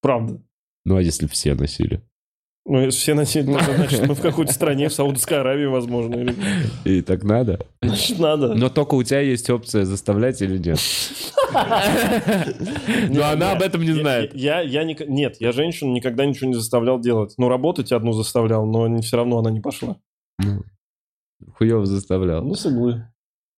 [0.00, 0.42] Правда.
[0.84, 2.02] Ну, а если все носили?
[2.66, 6.14] Ну, если все носили, это значит, мы в какой-то стране, в Саудовской Аравии, возможно.
[6.16, 6.34] Или...
[6.84, 7.66] И так надо?
[7.80, 8.54] Значит, надо.
[8.54, 10.78] Но только у тебя есть опция заставлять или нет.
[13.08, 14.34] Но она об этом не знает.
[14.34, 17.34] Я, нет, я женщину никогда ничего не заставлял делать.
[17.38, 19.96] Ну, работать одну заставлял, но все равно она не пошла.
[20.38, 20.62] Ну,
[21.54, 22.44] Хуево заставлял.
[22.44, 23.06] Ну, соглы.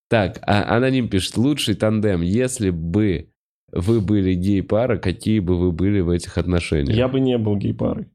[0.09, 3.31] Так, а аноним пишет, лучший тандем, если бы
[3.73, 6.97] вы были гей-пара, какие бы вы были в этих отношениях?
[6.97, 8.12] Я бы не был гей-парой.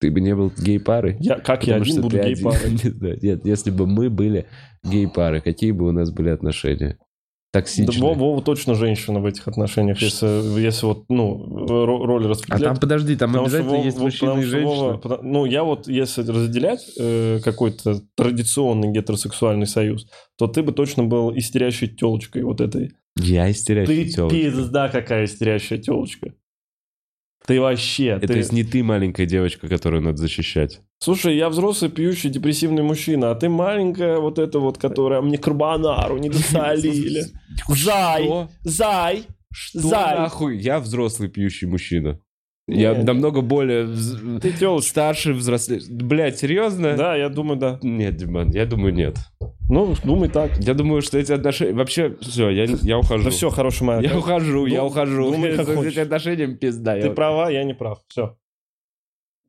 [0.00, 1.16] Ты бы не был гей-парой?
[1.20, 3.18] Я, как я один что буду ты гей-парой?
[3.22, 4.46] Нет, если бы мы были
[4.84, 6.98] гей-пары, какие бы у нас были отношения?
[7.54, 8.00] Да, Токсичные.
[8.02, 10.26] Вова, Вова точно женщина в этих отношениях, если,
[10.60, 12.62] если вот, ну, ро- роль А распределять.
[12.64, 14.98] там, подожди, там Потому что обязательно Вова- есть Вова- мужчина потому и что Вова- женщина.
[14.98, 20.06] пота- ну, я вот, если разделять э, какой-то традиционный гетеросексуальный союз,
[20.36, 22.90] то ты бы точно был истерящей телочкой вот этой.
[23.18, 24.38] Я истерящий Ты тёлочка.
[24.38, 26.34] пизда какая истерящая телочка.
[27.46, 28.06] Ты вообще...
[28.06, 30.80] Это ты- то есть не ты маленькая девочка, которую надо защищать.
[30.98, 36.18] Слушай, я взрослый, пьющий, депрессивный мужчина, а ты маленькая вот эта вот, которая мне карбонару
[36.18, 37.24] не досолили.
[37.68, 38.48] Зай!
[38.62, 39.24] Зай!
[39.52, 40.18] Что Зай!
[40.18, 40.58] нахуй?
[40.58, 42.20] Я взрослый пьющий мужчина.
[42.68, 44.90] Я Не, намного более вз- Ты телочка.
[44.90, 45.80] старше, взрослее.
[45.88, 46.96] Блять, серьезно?
[46.96, 47.78] Да, я думаю, да.
[47.82, 49.16] Нет, Диман, я думаю, нет.
[49.68, 50.58] Ну, думай так.
[50.58, 51.74] Я думаю, что эти отношения...
[51.74, 53.24] Вообще, все, я, я ухожу.
[53.24, 54.00] Да все, хороший моя.
[54.00, 55.30] Я ухожу, я ухожу.
[55.30, 55.92] думай, как С хочешь.
[55.92, 57.00] этими отношениями пизда.
[57.00, 58.00] Ты права, я не прав.
[58.08, 58.36] Все.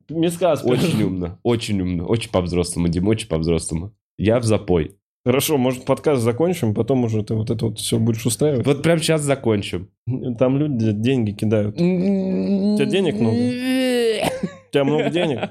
[0.08, 0.64] Мискас.
[0.64, 2.06] Очень умно, очень умно.
[2.06, 3.94] Очень по-взрослому, Дим, очень по-взрослому.
[4.16, 4.96] Я в запой.
[5.28, 8.64] Хорошо, может, подкаст закончим, потом уже ты вот это вот все будешь устраивать.
[8.64, 9.90] Вот прямо сейчас закончим.
[10.38, 11.74] Там люди деньги кидают.
[11.74, 13.36] У тебя денег много?
[13.36, 15.50] У тебя много денег?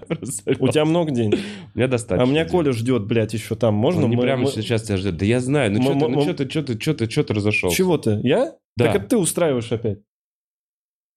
[0.59, 1.37] У тебя много денег.
[1.75, 2.23] У меня достаточно.
[2.23, 2.45] А меня.
[2.45, 3.75] Коля ждет, блядь, еще там.
[3.75, 4.05] Можно?
[4.05, 5.15] Он не мы- прямо мы- сейчас тебя ждет.
[5.17, 5.71] Да я знаю.
[5.71, 7.69] Ну что ты, ну мы- что ты, что ты, что ты, что ты разошел?
[7.69, 8.19] Чего ты?
[8.23, 8.55] Я?
[8.77, 8.85] Да.
[8.85, 9.99] Так это ты устраиваешь опять.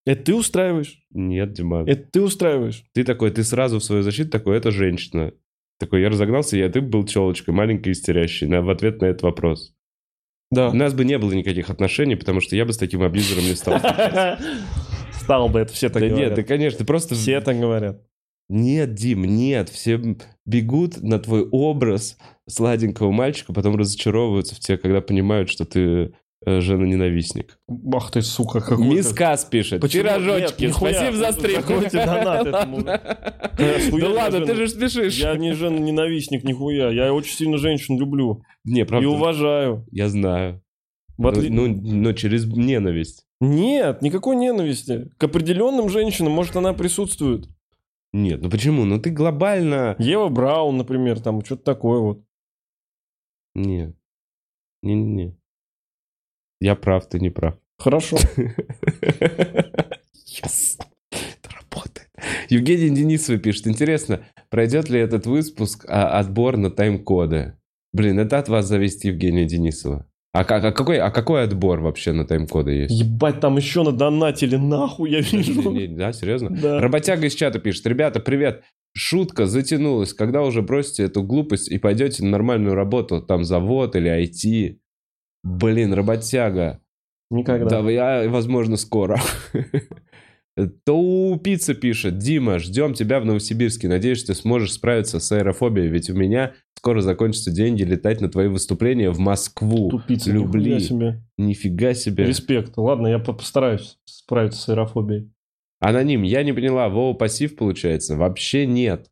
[0.04, 1.00] Это ты устраиваешь?
[1.12, 1.84] Нет, Дима.
[1.88, 2.84] Это ты устраиваешь?
[2.92, 5.32] Ты такой, ты сразу в свою защиту такой, это женщина.
[5.80, 9.72] Такой, я разогнался, я ты был челочкой, маленькой истерящей, на, в ответ на этот вопрос.
[10.50, 10.68] Да.
[10.68, 13.54] У нас бы не было никаких отношений, потому что я бы с таким абьюзером не
[13.54, 13.80] стал.
[15.12, 16.34] Стал бы это, все так Да нет, говорят.
[16.34, 17.14] да конечно, просто...
[17.14, 18.02] Все так говорят.
[18.48, 25.00] Нет, Дим, нет, все бегут на твой образ сладенького мальчика, потом разочаровываются в тебе, когда
[25.00, 26.14] понимают, что ты
[26.46, 27.58] жена-ненавистник.
[27.94, 29.80] Ах ты, сука, какой Мисс Кас пишет.
[29.80, 30.04] Почему?
[30.04, 30.64] Пирожочки.
[30.64, 30.74] Нет.
[30.74, 31.62] Спасибо за стрим.
[31.92, 32.82] Донат этому.
[34.00, 35.18] Да ладно, ты же спешишь.
[35.18, 36.90] Я не жена-ненавистник, нихуя.
[36.90, 38.42] Я очень сильно женщин люблю.
[38.64, 39.08] Не, И правда.
[39.08, 39.86] уважаю.
[39.90, 40.62] Я знаю.
[41.18, 43.26] Ну, но через ненависть.
[43.40, 45.10] Нет, никакой ненависти.
[45.18, 47.48] К определенным женщинам, может, она присутствует.
[48.12, 48.84] Нет, ну почему?
[48.84, 49.94] Ну ты глобально...
[49.98, 52.24] Ева Браун, например, там что-то такое вот.
[53.54, 53.94] Нет.
[54.82, 55.36] Не-не-не.
[56.60, 57.54] Я прав, ты не прав.
[57.78, 58.16] Хорошо.
[60.42, 60.78] Yes.
[61.10, 62.08] Это работает.
[62.48, 63.66] Евгений Денисов пишет.
[63.66, 67.54] Интересно, пройдет ли этот выпуск а, отбор на тайм-коды?
[67.92, 70.06] Блин, это от вас зависит, Евгения Денисова.
[70.32, 72.94] А, как- а какой, а какой отбор вообще на тайм-коды есть?
[72.94, 75.72] Ебать, там еще надонатили, нахуй, я вижу.
[75.72, 76.50] Не, не, Да, серьезно?
[76.50, 76.80] Да.
[76.80, 77.86] Работяга из чата пишет.
[77.86, 78.62] Ребята, привет.
[78.94, 80.14] Шутка затянулась.
[80.14, 84.78] Когда уже бросите эту глупость и пойдете на нормальную работу, там завод или IT?
[85.42, 86.80] Блин, работяга.
[87.30, 87.82] Никогда.
[87.82, 89.18] Да, я, возможно, скоро.
[90.84, 92.18] То пицца пишет.
[92.18, 93.88] Дима, ждем тебя в Новосибирске.
[93.88, 98.48] Надеюсь, ты сможешь справиться с аэрофобией, ведь у меня скоро закончатся деньги летать на твои
[98.48, 99.90] выступления в Москву.
[99.90, 100.72] Тупица, Любли.
[100.72, 101.22] нихуя себе.
[101.38, 102.26] Нифига себе.
[102.26, 102.76] Респект.
[102.76, 105.30] Ладно, я по- постараюсь справиться с аэрофобией.
[105.78, 108.16] Аноним, я не поняла, Вова пассив получается?
[108.16, 109.06] Вообще нет.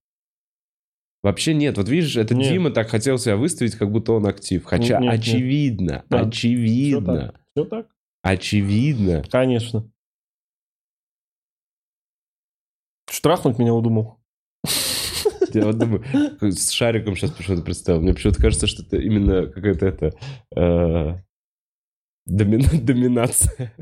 [1.22, 1.76] Вообще нет.
[1.76, 2.52] Вот видишь, это Нет.
[2.52, 4.64] Дима так хотел себя выставить, как будто он актив.
[4.64, 5.14] Хотя Нет, нет.
[5.14, 6.20] очевидно, Да.
[6.20, 7.88] очевидно, Все так?
[8.22, 9.24] очевидно.
[9.30, 9.90] Конечно.
[13.10, 14.18] Штрафнуть меня удумал.
[15.54, 16.04] Я вот думаю,
[16.40, 18.00] с шариком сейчас почему-то представил.
[18.00, 20.12] Мне почему-то кажется, что это именно какая-то это...
[20.54, 21.18] э,
[22.28, 23.72] домина- доминация.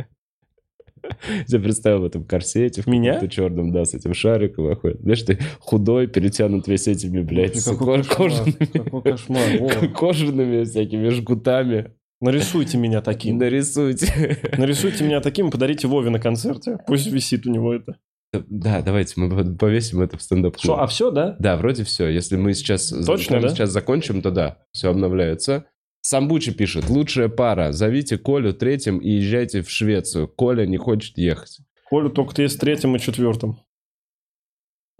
[1.48, 3.14] Я представил в этом корсете, в Меня?
[3.14, 5.00] каком-то черном, да, с этим шариком выходит.
[5.00, 9.90] Знаешь, ты худой, перетянут весь этими, блядь, с Какой кожаными, Какой кошмар.
[9.94, 11.92] Кожаными всякими жгутами.
[12.20, 13.38] Нарисуйте меня таким.
[13.38, 14.38] Нарисуйте.
[14.58, 16.78] Нарисуйте меня таким и подарите Вове на концерте.
[16.86, 17.98] Пусть висит у него это.
[18.32, 21.36] Да, давайте мы повесим это в стендап Что, а все, да?
[21.38, 22.08] Да, вроде все.
[22.08, 23.48] Если мы сейчас, Точно, да?
[23.48, 25.66] сейчас закончим, то да, все обновляется.
[26.06, 30.28] Самбучи пишет, лучшая пара, зовите Колю третьим и езжайте в Швецию.
[30.28, 31.58] Коля не хочет ехать.
[31.90, 33.58] Колю только есть третьим и четвертым.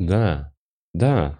[0.00, 0.52] Да,
[0.94, 1.38] да.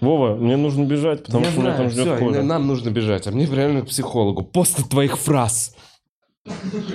[0.00, 2.42] Вова, мне нужно бежать, потому Я что меня знаю, там ждет всё, Коля.
[2.42, 4.42] Нам нужно бежать, а мне реально к психологу.
[4.42, 5.76] После твоих фраз.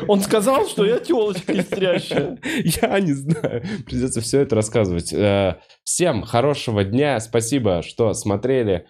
[0.10, 2.38] Он сказал, что я телочка истрящая.
[2.82, 3.64] Я не знаю.
[3.86, 5.14] Придется все это рассказывать.
[5.14, 5.56] Э,
[5.86, 7.18] Всем хорошего дня.
[7.22, 8.88] Спасибо, что смотрели.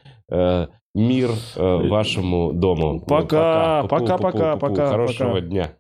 [0.98, 3.00] Э, Мир э, вашему дому.
[3.08, 4.60] Пока, Ку-ку, пока, ку-ку, пока, ку-ку.
[4.68, 5.42] пока, Хорошего пока.
[5.42, 5.72] дня.